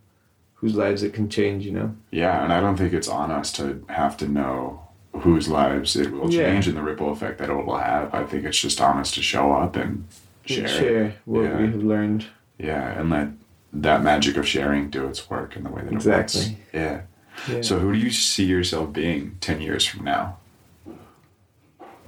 whose 0.56 0.76
lives 0.76 1.04
it 1.04 1.14
can 1.14 1.30
change. 1.30 1.66
You 1.66 1.72
know. 1.72 1.96
Yeah, 2.12 2.44
and 2.44 2.52
I 2.54 2.60
don't 2.62 2.78
think 2.78 2.94
it's 2.94 3.08
on 3.08 3.32
us 3.32 3.52
to 3.54 3.84
have 3.90 4.18
to 4.18 4.28
know 4.28 4.82
whose 5.14 5.48
lives 5.48 5.96
it 5.96 6.12
will 6.12 6.32
Yeah. 6.32 6.52
change 6.52 6.68
and 6.68 6.76
the 6.76 6.82
ripple 6.82 7.12
effect 7.12 7.38
that 7.40 7.50
it 7.50 7.54
will 7.54 7.78
have. 7.78 8.14
I 8.14 8.24
think 8.24 8.46
it's 8.46 8.60
just 8.60 8.82
on 8.82 8.98
us 8.98 9.12
to 9.12 9.22
show 9.22 9.52
up 9.54 9.76
and 9.76 10.06
share. 10.46 10.66
it. 10.66 10.70
Share 10.70 11.14
what 11.26 11.42
Yeah. 11.44 11.58
we 11.60 11.66
have 11.68 11.84
learned. 11.84 12.26
Yeah, 12.58 13.00
and 13.00 13.10
let 13.10 13.28
that 13.74 14.04
magic 14.04 14.38
of 14.38 14.48
sharing 14.48 14.90
do 14.90 15.06
its 15.08 15.30
work 15.30 15.56
in 15.56 15.64
the 15.64 15.70
way 15.70 15.82
that 15.84 15.88
it 15.94 16.06
works. 16.06 16.06
Exactly. 16.36 16.58
Yeah. 16.74 17.02
Yeah. 17.48 17.62
So 17.62 17.80
who 17.80 17.94
do 17.94 18.00
you 18.00 18.12
see 18.12 18.46
yourself 18.46 18.94
being 18.94 19.38
10 19.42 19.62
years 19.62 19.86
from 19.86 20.06
now? 20.06 20.38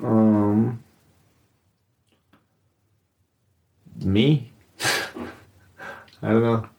Um, 0.04 0.84
me? 4.04 4.52
I 6.22 6.30
don't 6.30 6.44
know. 6.44 6.70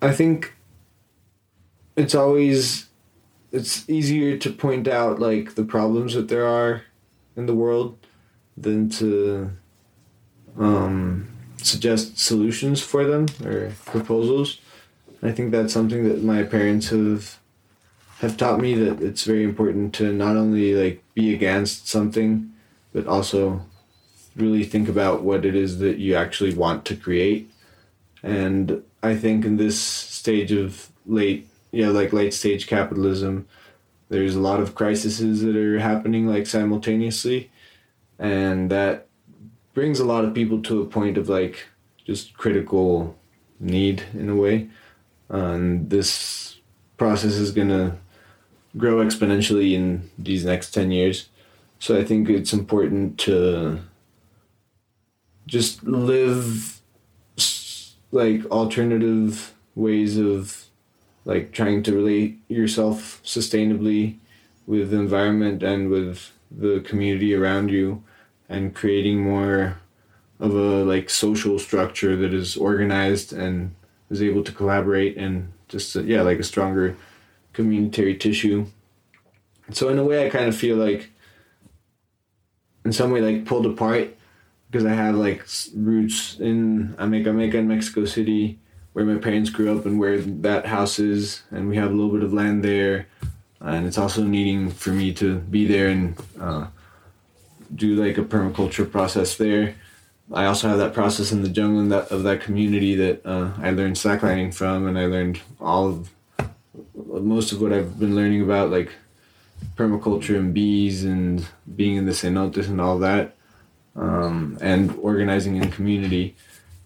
I 0.00 0.12
think 0.12 0.54
it's 1.96 2.14
always 2.14 2.88
it's 3.52 3.88
easier 3.88 4.36
to 4.38 4.50
point 4.50 4.88
out 4.88 5.18
like 5.20 5.54
the 5.54 5.64
problems 5.64 6.14
that 6.14 6.28
there 6.28 6.46
are 6.46 6.82
in 7.36 7.46
the 7.46 7.54
world 7.54 7.98
than 8.56 8.88
to 8.88 9.52
um, 10.58 11.28
suggest 11.58 12.18
solutions 12.18 12.80
for 12.82 13.04
them 13.04 13.26
or 13.44 13.72
proposals. 13.84 14.58
I 15.22 15.32
think 15.32 15.52
that's 15.52 15.72
something 15.72 16.08
that 16.08 16.22
my 16.22 16.42
parents 16.42 16.88
have 16.88 17.38
have 18.18 18.36
taught 18.36 18.60
me 18.60 18.74
that 18.74 19.02
it's 19.02 19.24
very 19.24 19.42
important 19.42 19.94
to 19.94 20.12
not 20.12 20.36
only 20.36 20.74
like 20.74 21.02
be 21.14 21.34
against 21.34 21.88
something 21.88 22.52
but 22.92 23.06
also 23.06 23.64
really 24.36 24.64
think 24.64 24.88
about 24.88 25.22
what 25.22 25.44
it 25.44 25.54
is 25.54 25.78
that 25.78 25.98
you 25.98 26.14
actually 26.14 26.54
want 26.54 26.84
to 26.86 26.96
create. 26.96 27.50
And 28.22 28.82
i 29.02 29.16
think 29.16 29.44
in 29.44 29.56
this 29.56 29.80
stage 29.80 30.52
of 30.52 30.88
late 31.06 31.48
yeah 31.72 31.88
like 31.88 32.12
late 32.12 32.32
stage 32.32 32.66
capitalism 32.66 33.46
there's 34.12 34.36
a 34.36 34.40
lot 34.40 34.60
of 34.60 34.74
crises 34.74 35.40
that 35.40 35.56
are 35.56 35.78
happening 35.78 36.26
like 36.26 36.46
simultaneously. 36.46 37.50
And 38.18 38.70
that 38.70 39.06
brings 39.72 40.00
a 40.00 40.04
lot 40.04 40.26
of 40.26 40.34
people 40.34 40.60
to 40.64 40.82
a 40.82 40.86
point 40.86 41.16
of 41.16 41.30
like 41.30 41.66
just 42.06 42.36
critical 42.36 43.16
need 43.58 44.04
in 44.12 44.28
a 44.28 44.36
way 44.36 44.68
and 45.32 45.90
this 45.90 46.58
process 46.96 47.32
is 47.32 47.50
going 47.50 47.70
to 47.70 47.96
grow 48.76 49.04
exponentially 49.04 49.72
in 49.72 50.10
these 50.18 50.44
next 50.44 50.70
10 50.70 50.90
years. 50.90 51.28
So 51.78 51.98
I 51.98 52.04
think 52.04 52.28
it's 52.28 52.52
important 52.52 53.18
to 53.20 53.80
just 55.46 55.82
live 55.82 56.80
like 58.12 58.44
alternative 58.46 59.54
ways 59.74 60.18
of 60.18 60.66
like 61.24 61.52
trying 61.52 61.82
to 61.82 61.94
relate 61.94 62.38
yourself 62.48 63.20
sustainably 63.24 64.18
with 64.66 64.90
the 64.90 64.98
environment 64.98 65.62
and 65.62 65.90
with 65.90 66.30
the 66.50 66.80
community 66.80 67.34
around 67.34 67.70
you 67.70 68.02
and 68.48 68.74
creating 68.74 69.22
more 69.22 69.78
of 70.38 70.54
a 70.54 70.84
like 70.84 71.08
social 71.08 71.58
structure 71.58 72.16
that 72.16 72.34
is 72.34 72.56
organized 72.56 73.32
and 73.32 73.74
is 74.12 74.22
able 74.22 74.44
to 74.44 74.52
collaborate 74.52 75.16
and 75.16 75.52
just 75.68 75.96
uh, 75.96 76.02
yeah 76.02 76.22
like 76.22 76.38
a 76.38 76.44
stronger 76.44 76.96
communitary 77.52 78.14
tissue. 78.14 78.66
So 79.70 79.88
in 79.88 79.98
a 79.98 80.04
way, 80.04 80.26
I 80.26 80.30
kind 80.30 80.46
of 80.46 80.56
feel 80.56 80.76
like, 80.76 81.10
in 82.84 82.92
some 82.92 83.10
way, 83.10 83.20
like 83.20 83.46
pulled 83.46 83.66
apart 83.66 84.14
because 84.70 84.86
I 84.86 84.94
have 84.94 85.14
like 85.14 85.46
roots 85.74 86.38
in 86.40 86.94
Amecameca 86.98 87.54
in 87.54 87.68
Mexico 87.68 88.04
City, 88.04 88.58
where 88.92 89.04
my 89.04 89.16
parents 89.16 89.50
grew 89.50 89.76
up 89.76 89.86
and 89.86 89.98
where 89.98 90.18
that 90.20 90.66
house 90.66 90.98
is, 90.98 91.42
and 91.50 91.68
we 91.68 91.76
have 91.76 91.90
a 91.90 91.94
little 91.94 92.12
bit 92.12 92.22
of 92.22 92.32
land 92.32 92.64
there, 92.64 93.06
and 93.60 93.86
it's 93.86 93.98
also 93.98 94.22
needing 94.24 94.70
for 94.70 94.90
me 94.90 95.12
to 95.14 95.38
be 95.38 95.66
there 95.66 95.88
and 95.88 96.16
uh, 96.40 96.66
do 97.74 97.94
like 97.94 98.18
a 98.18 98.22
permaculture 98.22 98.90
process 98.90 99.36
there. 99.36 99.74
I 100.30 100.46
also 100.46 100.68
have 100.68 100.78
that 100.78 100.94
process 100.94 101.32
in 101.32 101.42
the 101.42 101.48
jungle 101.48 101.80
in 101.80 101.88
that, 101.88 102.10
of 102.10 102.22
that 102.22 102.40
community 102.40 102.94
that 102.94 103.24
uh, 103.26 103.52
I 103.58 103.70
learned 103.70 103.96
slacklining 103.96 104.54
from, 104.54 104.86
and 104.86 104.98
I 104.98 105.06
learned 105.06 105.40
all 105.60 105.88
of 105.88 106.10
most 106.94 107.52
of 107.52 107.60
what 107.60 107.72
I've 107.72 107.98
been 107.98 108.14
learning 108.14 108.42
about, 108.42 108.70
like 108.70 108.92
permaculture 109.76 110.36
and 110.36 110.54
bees 110.54 111.04
and 111.04 111.46
being 111.76 111.96
in 111.96 112.06
the 112.06 112.12
cenotes 112.12 112.68
and 112.68 112.80
all 112.80 112.98
that, 113.00 113.34
um, 113.96 114.58
and 114.60 114.96
organizing 114.98 115.56
in 115.56 115.70
community. 115.70 116.36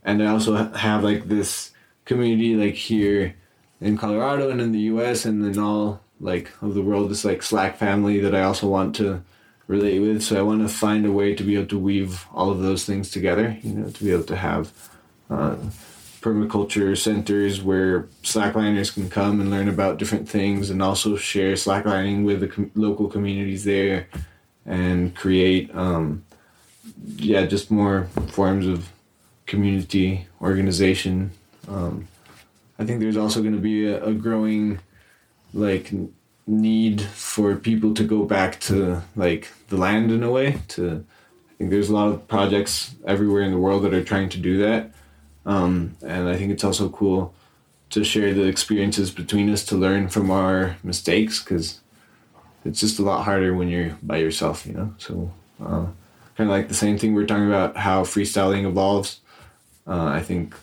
And 0.04 0.22
I 0.22 0.26
also 0.26 0.72
have 0.72 1.04
like 1.04 1.28
this 1.28 1.72
community 2.04 2.54
like 2.54 2.74
here 2.74 3.34
in 3.80 3.96
Colorado 3.96 4.50
and 4.50 4.60
in 4.60 4.72
the 4.72 4.80
U.S. 4.80 5.24
and 5.24 5.44
in 5.44 5.58
all 5.58 6.00
like 6.20 6.50
of 6.62 6.74
the 6.74 6.82
world, 6.82 7.10
this 7.10 7.24
like 7.24 7.42
Slack 7.42 7.76
family 7.76 8.20
that 8.20 8.34
I 8.34 8.42
also 8.42 8.68
want 8.68 8.96
to 8.96 9.22
relate 9.66 10.00
with. 10.00 10.22
So 10.22 10.38
I 10.38 10.42
want 10.42 10.62
to 10.62 10.72
find 10.72 11.04
a 11.06 11.12
way 11.12 11.34
to 11.34 11.42
be 11.42 11.56
able 11.56 11.66
to 11.68 11.78
weave 11.78 12.26
all 12.32 12.50
of 12.50 12.60
those 12.60 12.84
things 12.84 13.10
together. 13.10 13.58
You 13.62 13.72
know, 13.72 13.90
to 13.90 14.04
be 14.04 14.12
able 14.12 14.24
to 14.24 14.36
have. 14.36 14.72
Uh, 15.28 15.56
permaculture 16.26 16.98
centers 16.98 17.62
where 17.62 18.02
slackliners 18.24 18.92
can 18.92 19.08
come 19.08 19.40
and 19.40 19.48
learn 19.48 19.68
about 19.68 19.96
different 19.96 20.28
things 20.28 20.70
and 20.70 20.82
also 20.82 21.16
share 21.16 21.52
slacklining 21.52 22.24
with 22.24 22.40
the 22.40 22.48
com- 22.48 22.70
local 22.74 23.06
communities 23.06 23.62
there 23.62 24.08
and 24.66 25.14
create 25.14 25.72
um, 25.72 26.24
yeah 27.16 27.46
just 27.46 27.70
more 27.70 28.08
forms 28.26 28.66
of 28.66 28.88
community 29.46 30.26
organization 30.42 31.30
um, 31.68 32.08
i 32.80 32.84
think 32.84 32.98
there's 32.98 33.16
also 33.16 33.40
going 33.40 33.54
to 33.54 33.60
be 33.60 33.86
a, 33.86 34.04
a 34.04 34.12
growing 34.12 34.80
like 35.54 35.92
need 36.46 37.00
for 37.02 37.56
people 37.56 37.92
to 37.94 38.04
go 38.04 38.24
back 38.24 38.60
to 38.60 39.02
like 39.16 39.52
the 39.68 39.76
land 39.76 40.12
in 40.12 40.22
a 40.22 40.30
way 40.30 40.60
to 40.68 41.04
i 41.48 41.52
think 41.58 41.70
there's 41.70 41.88
a 41.88 41.94
lot 41.94 42.08
of 42.08 42.28
projects 42.28 42.94
everywhere 43.04 43.42
in 43.42 43.50
the 43.50 43.58
world 43.58 43.82
that 43.82 43.92
are 43.92 44.04
trying 44.04 44.28
to 44.28 44.38
do 44.38 44.58
that 44.58 44.90
um, 45.46 45.96
and 46.02 46.28
I 46.28 46.36
think 46.36 46.50
it's 46.52 46.64
also 46.64 46.88
cool 46.88 47.32
to 47.90 48.02
share 48.02 48.34
the 48.34 48.42
experiences 48.42 49.12
between 49.12 49.48
us 49.48 49.64
to 49.66 49.76
learn 49.76 50.08
from 50.08 50.30
our 50.30 50.76
mistakes 50.82 51.42
because 51.42 51.80
it's 52.64 52.80
just 52.80 52.98
a 52.98 53.02
lot 53.02 53.24
harder 53.24 53.54
when 53.54 53.68
you're 53.68 53.96
by 54.02 54.16
yourself, 54.16 54.66
you 54.66 54.72
know. 54.72 54.92
So 54.98 55.30
uh, 55.62 55.86
kind 56.36 56.40
of 56.40 56.48
like 56.48 56.66
the 56.66 56.74
same 56.74 56.98
thing 56.98 57.14
we 57.14 57.22
are 57.22 57.26
talking 57.26 57.46
about 57.46 57.76
how 57.76 58.02
freestyling 58.02 58.66
evolves. 58.66 59.20
Uh, 59.86 60.06
I 60.06 60.20
think 60.20 60.56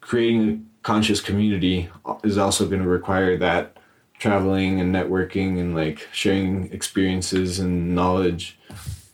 creating 0.00 0.48
a 0.48 0.82
conscious 0.82 1.20
community 1.20 1.90
is 2.24 2.38
also 2.38 2.66
going 2.66 2.82
to 2.82 2.88
require 2.88 3.36
that 3.36 3.76
traveling 4.24 4.80
and 4.80 4.94
networking 4.94 5.60
and 5.60 5.74
like 5.74 6.08
sharing 6.10 6.72
experiences 6.72 7.58
and 7.58 7.94
knowledge. 7.94 8.58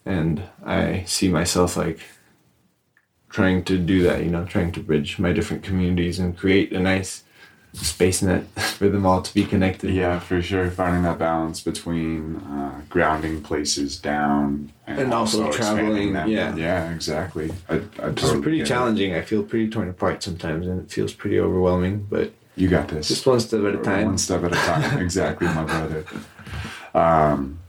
And 0.07 0.45
I 0.65 1.03
see 1.05 1.29
myself 1.29 1.77
like 1.77 1.99
trying 3.29 3.65
to 3.65 3.77
do 3.77 4.05
that, 4.05 4.23
you 4.23 4.31
know, 4.31 4.45
trying 4.45 4.71
to 4.71 4.81
bridge 4.81 5.19
my 5.19 5.33
different 5.33 5.65
communities 5.65 6.21
and 6.21 6.39
create 6.39 6.73
a 6.73 6.79
nice 6.79 7.25
space 7.73 8.23
net 8.23 8.45
for 8.79 8.89
them 8.89 9.05
all 9.05 9.21
to 9.21 9.35
be 9.35 9.45
connected. 9.45 9.93
Yeah, 9.93 10.21
for 10.21 10.41
sure. 10.41 10.71
Finding 10.71 11.03
that 11.03 11.19
balance 11.19 11.61
between 11.61 12.37
uh, 12.37 12.81
grounding 12.89 13.43
places 13.43 13.99
down 13.99 14.73
and, 14.87 15.01
and 15.01 15.13
also, 15.13 15.47
also, 15.47 15.59
traveling. 15.59 16.15
Yeah, 16.15 16.55
yeah, 16.55 16.93
exactly. 16.93 17.51
I, 17.69 17.83
I 18.01 18.11
it's 18.11 18.31
pretty 18.31 18.63
challenging. 18.63 19.11
It. 19.11 19.19
I 19.19 19.23
feel 19.23 19.43
pretty 19.43 19.69
torn 19.71 19.89
apart 19.89 20.23
sometimes, 20.23 20.69
and 20.69 20.81
it 20.81 20.89
feels 20.89 21.13
pretty 21.13 21.41
overwhelming. 21.41 22.07
But 22.09 22.33
you 22.57 22.69
got 22.69 22.89
this. 22.89 23.09
Just 23.09 23.27
one 23.27 23.41
step 23.41 23.65
at 23.65 23.75
a 23.75 23.79
time. 23.79 24.07
One 24.07 24.19
step 24.19 24.45
at 24.45 24.53
a 24.53 24.57
time. 24.57 24.99
exactly, 25.03 25.47
my 25.49 25.65
brother. 25.65 26.05
Um, 26.95 27.61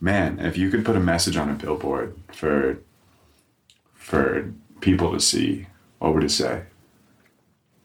man, 0.00 0.38
if 0.40 0.56
you 0.56 0.70
could 0.70 0.84
put 0.84 0.96
a 0.96 1.00
message 1.00 1.36
on 1.36 1.50
a 1.50 1.54
billboard 1.54 2.16
for 2.32 2.78
for 3.94 4.52
people 4.80 5.12
to 5.12 5.20
see, 5.20 5.66
what 5.98 6.14
would 6.14 6.24
it 6.24 6.30
say? 6.30 6.62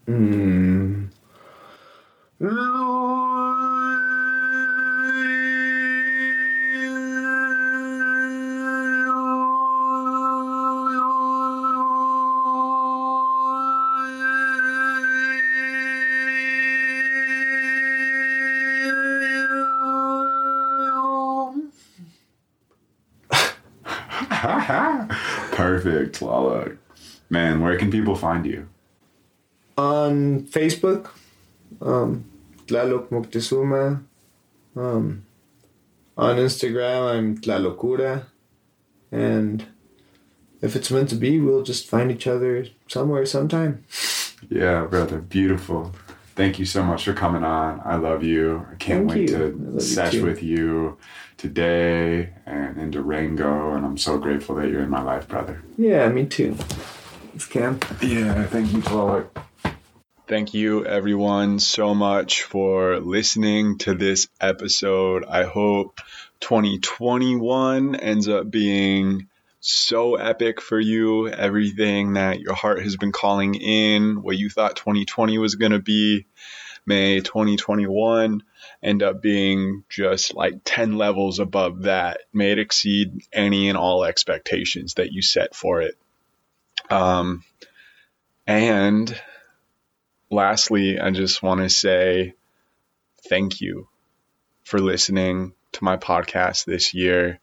Hmm. 0.06 1.06
Perfect, 25.82 26.22
Lala. 26.22 26.72
Man, 27.30 27.62
where 27.62 27.78
can 27.78 27.90
people 27.90 28.16
find 28.16 28.46
you? 28.46 28.68
On 29.78 30.42
Facebook, 30.42 31.10
um, 31.82 32.26
Tlaloc 32.68 33.10
Moctezuma. 33.10 34.04
Um, 34.76 35.26
on 36.18 36.38
Instagram, 36.38 37.16
I'm 37.16 37.38
Tlalocura. 37.38 38.26
And 39.12 39.66
if 40.62 40.76
it's 40.76 40.92
meant 40.92 41.10
to 41.10 41.16
be, 41.16 41.40
we'll 41.40 41.64
just 41.64 41.88
find 41.88 42.12
each 42.12 42.28
other 42.28 42.66
somewhere 42.88 43.26
sometime. 43.26 43.84
Yeah, 44.50 44.86
brother. 44.86 45.20
Beautiful. 45.20 45.94
Thank 46.36 46.60
you 46.60 46.66
so 46.66 46.84
much 46.84 47.04
for 47.06 47.14
coming 47.14 47.44
on. 47.44 47.82
I 47.84 47.96
love 47.96 48.24
you. 48.24 48.66
I 48.72 48.76
can't 48.76 49.10
Thank 49.10 49.12
wait 49.12 49.30
you. 49.30 49.76
to 49.76 49.82
sesh 49.82 50.14
you 50.14 50.24
with 50.24 50.42
you 50.42 50.98
today 51.38 52.34
and 52.46 52.78
in 52.78 52.92
Durango. 52.92 53.74
And 53.74 53.86
I'm 53.86 53.98
so 53.98 54.18
grateful 54.18 54.56
that 54.56 54.70
you're 54.70 54.84
in 54.84 54.90
my 54.90 55.02
life, 55.02 55.28
brother. 55.28 55.62
Yeah, 55.78 56.08
me 56.10 56.26
too. 56.26 56.54
Thanks, 56.56 57.46
Cam. 57.48 57.80
Yeah, 58.02 58.46
thank 58.46 58.72
you, 58.72 58.80
Tlaloc. 58.82 59.28
Thank 60.28 60.54
you, 60.54 60.86
everyone, 60.86 61.60
so 61.60 61.94
much 61.94 62.44
for 62.44 63.02
listening 63.02 63.80
to 63.80 63.94
this 63.94 64.30
episode. 64.40 65.26
I 65.26 65.44
hope 65.44 66.00
2021 66.40 67.96
ends 67.96 68.30
up 68.30 68.50
being 68.50 69.28
so 69.62 70.16
epic 70.16 70.60
for 70.60 70.80
you. 70.80 71.30
Everything 71.30 72.14
that 72.14 72.40
your 72.40 72.56
heart 72.56 72.82
has 72.82 72.98
been 72.98 73.12
calling 73.12 73.56
in, 73.56 74.22
what 74.22 74.38
you 74.38 74.50
thought 74.50 74.76
2020 74.76 75.38
was 75.38 75.56
going 75.56 75.72
to 75.72 75.80
be, 75.80 76.26
may 76.86 77.20
2021 77.22 78.44
end 78.84 79.04
up 79.04 79.22
being 79.22 79.84
just 79.88 80.34
like 80.34 80.56
10 80.66 80.98
levels 80.98 81.40
above 81.40 81.84
that. 81.84 82.22
May 82.34 82.52
it 82.52 82.60
exceed 82.60 83.22
any 83.32 83.70
and 83.70 83.78
all 83.78 84.04
expectations 84.04 84.96
that 84.96 85.12
you 85.12 85.22
set 85.22 85.56
for 85.56 85.82
it. 85.82 85.96
Um, 86.90 87.44
and 88.48 89.22
lastly, 90.32 91.00
I 91.00 91.12
just 91.12 91.44
want 91.44 91.62
to 91.62 91.70
say 91.70 92.34
thank 93.30 93.62
you 93.62 93.88
for 94.64 94.80
listening 94.80 95.54
to 95.74 95.84
my 95.84 95.98
podcast 95.98 96.66
this 96.66 96.96
year 96.96 97.40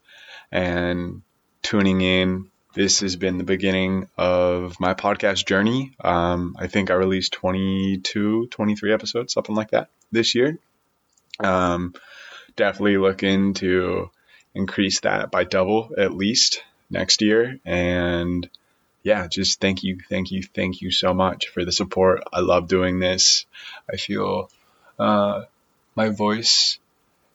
and 0.51 1.23
tuning 1.69 2.01
in. 2.01 2.51
This 2.73 3.01
has 3.01 3.17
been 3.17 3.37
the 3.37 3.45
beginning 3.45 4.09
of 4.17 4.81
my 4.81 4.95
podcast 4.95 5.45
journey. 5.45 5.95
Um, 6.01 6.57
I 6.59 6.67
think 6.67 6.91
I 6.91 6.95
released 6.95 7.35
22, 7.35 8.47
23 8.47 8.95
episodes, 8.95 9.35
something 9.35 9.55
like 9.55 9.73
that 9.73 9.91
this 10.11 10.35
year. 10.35 10.59
Um, 11.39 11.93
definitely 12.57 12.97
looking 12.97 13.53
to 13.55 14.11
increase 14.55 15.01
that 15.01 15.31
by 15.31 15.45
double 15.45 15.91
at 15.99 16.15
least 16.15 16.63
next 16.89 17.21
year. 17.21 17.61
And 17.67 18.49
yeah, 19.03 19.27
just 19.27 19.61
thank 19.61 19.83
you, 19.83 19.99
thank 20.09 20.31
you, 20.31 20.43
thank 20.43 20.81
you 20.81 20.91
so 20.91 21.13
much 21.13 21.49
for 21.49 21.67
the 21.67 21.73
support. 21.73 22.23
I 22.33 22.41
love 22.41 22.69
doing 22.69 22.99
this. 22.99 23.45
I 23.93 23.99
feel 23.99 24.51
uh, 24.99 25.43
my 25.95 26.09
voice 26.09 26.79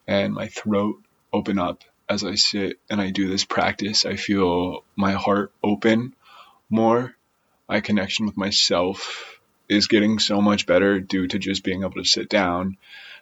and 0.07 0.33
my 0.33 0.47
throat 0.47 0.99
open 1.31 1.59
up 1.59 1.83
as 2.13 2.23
I 2.23 2.35
sit 2.35 2.79
and 2.89 3.01
I 3.01 3.09
do 3.09 3.27
this 3.27 3.43
practice. 3.43 4.05
I 4.05 4.15
feel 4.15 4.83
my 4.95 5.13
heart 5.13 5.51
open 5.63 6.15
more. 6.69 7.15
My 7.67 7.81
connection 7.81 8.25
with 8.25 8.37
myself 8.37 9.39
is 9.67 9.87
getting 9.87 10.19
so 10.19 10.41
much 10.41 10.65
better 10.65 10.99
due 10.99 11.27
to 11.27 11.39
just 11.39 11.63
being 11.63 11.81
able 11.81 11.93
to 11.93 12.03
sit 12.03 12.29
down 12.29 12.77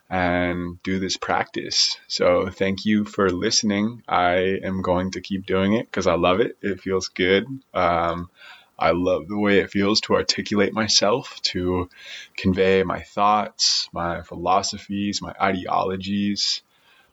and 0.10 0.82
do 0.84 1.00
this 1.00 1.16
practice. 1.16 1.98
So 2.08 2.50
thank 2.50 2.86
you 2.86 3.06
for 3.06 3.30
listening. 3.30 4.04
I 4.08 4.60
am 4.64 4.82
going 4.82 5.12
to 5.12 5.22
keep 5.22 5.46
doing 5.46 5.74
it 5.74 5.86
because 5.86 6.06
I 6.06 6.16
love 6.16 6.42
it. 6.42 6.58
It 6.62 6.82
feels 6.82 7.08
good. 7.08 7.46
Um, 7.74 8.30
I 8.78 8.92
love 8.92 9.28
the 9.28 9.38
way 9.38 9.60
it 9.60 9.72
feels 9.72 10.02
to 10.02 10.16
articulate 10.16 10.74
myself, 10.74 11.40
to 11.44 11.90
convey 12.36 12.84
my 12.84 13.02
thoughts, 13.02 13.88
my 13.94 14.22
philosophies, 14.24 15.22
my 15.22 15.34
ideologies, 15.40 16.62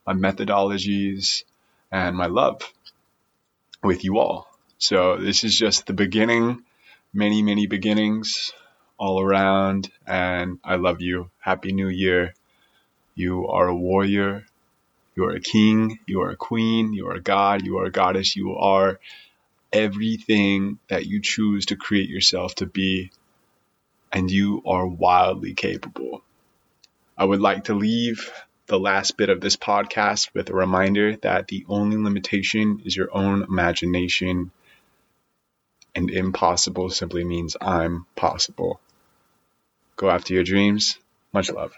my 0.07 0.15
methodologies, 0.15 1.45
and 1.91 2.17
my 2.17 2.27
love 2.27 2.63
with 3.83 4.05
you 4.05 4.19
all. 4.19 4.49
So 4.79 5.17
this 5.17 5.45
is 5.45 5.57
just 5.57 5.87
the 5.87 5.93
beginning, 5.93 6.63
many, 7.13 7.43
many 7.43 7.67
beginnings 7.67 8.53
all 8.97 9.21
around. 9.21 9.91
And 10.07 10.59
I 10.65 10.77
love 10.77 11.01
you. 11.01 11.31
Happy 11.39 11.73
New 11.73 11.89
Year. 11.89 12.35
You 13.15 13.49
are 13.49 13.69
a 13.69 13.75
warrior. 13.75 14.47
You 15.17 15.25
are 15.25 15.35
a 15.35 15.41
king. 15.41 15.99
You 16.07 16.21
are 16.23 16.31
a 16.31 16.37
queen. 16.37 16.93
You 16.93 17.09
are 17.09 17.15
a 17.15 17.21
god. 17.21 17.65
You 17.65 17.79
are 17.79 17.87
a 17.87 17.91
goddess. 17.91 18.37
You 18.37 18.57
are 18.57 19.01
everything 19.73 20.79
that 20.89 21.07
you 21.07 21.21
choose 21.21 21.67
to 21.67 21.77
create 21.77 22.09
yourself 22.09 22.55
to 22.57 22.67
be. 22.67 23.11
And 24.13 24.31
you 24.31 24.63
are 24.67 24.87
wildly 24.87 25.55
capable. 25.55 26.23
I 27.17 27.25
would 27.25 27.41
like 27.41 27.65
to 27.65 27.75
leave 27.75 28.31
the 28.69 28.79
last 28.79 29.17
bit 29.17 29.31
of 29.31 29.41
this 29.41 29.57
podcast 29.57 30.29
with 30.35 30.51
a 30.51 30.55
reminder 30.55 31.17
that 31.17 31.49
the 31.49 31.65
only 31.69 31.97
limitation 31.97 32.83
is 32.85 32.97
your 32.97 33.09
own 33.13 33.43
imagination. 33.43 34.53
And 35.95 36.11
impossible 36.11 36.91
simply 36.91 37.25
means 37.25 37.57
I'm 37.61 38.07
possible. 38.15 38.81
Go 39.97 40.11
after 40.11 40.35
your 40.35 40.45
dreams. 40.45 40.99
Much 41.33 41.51
love. 41.51 41.73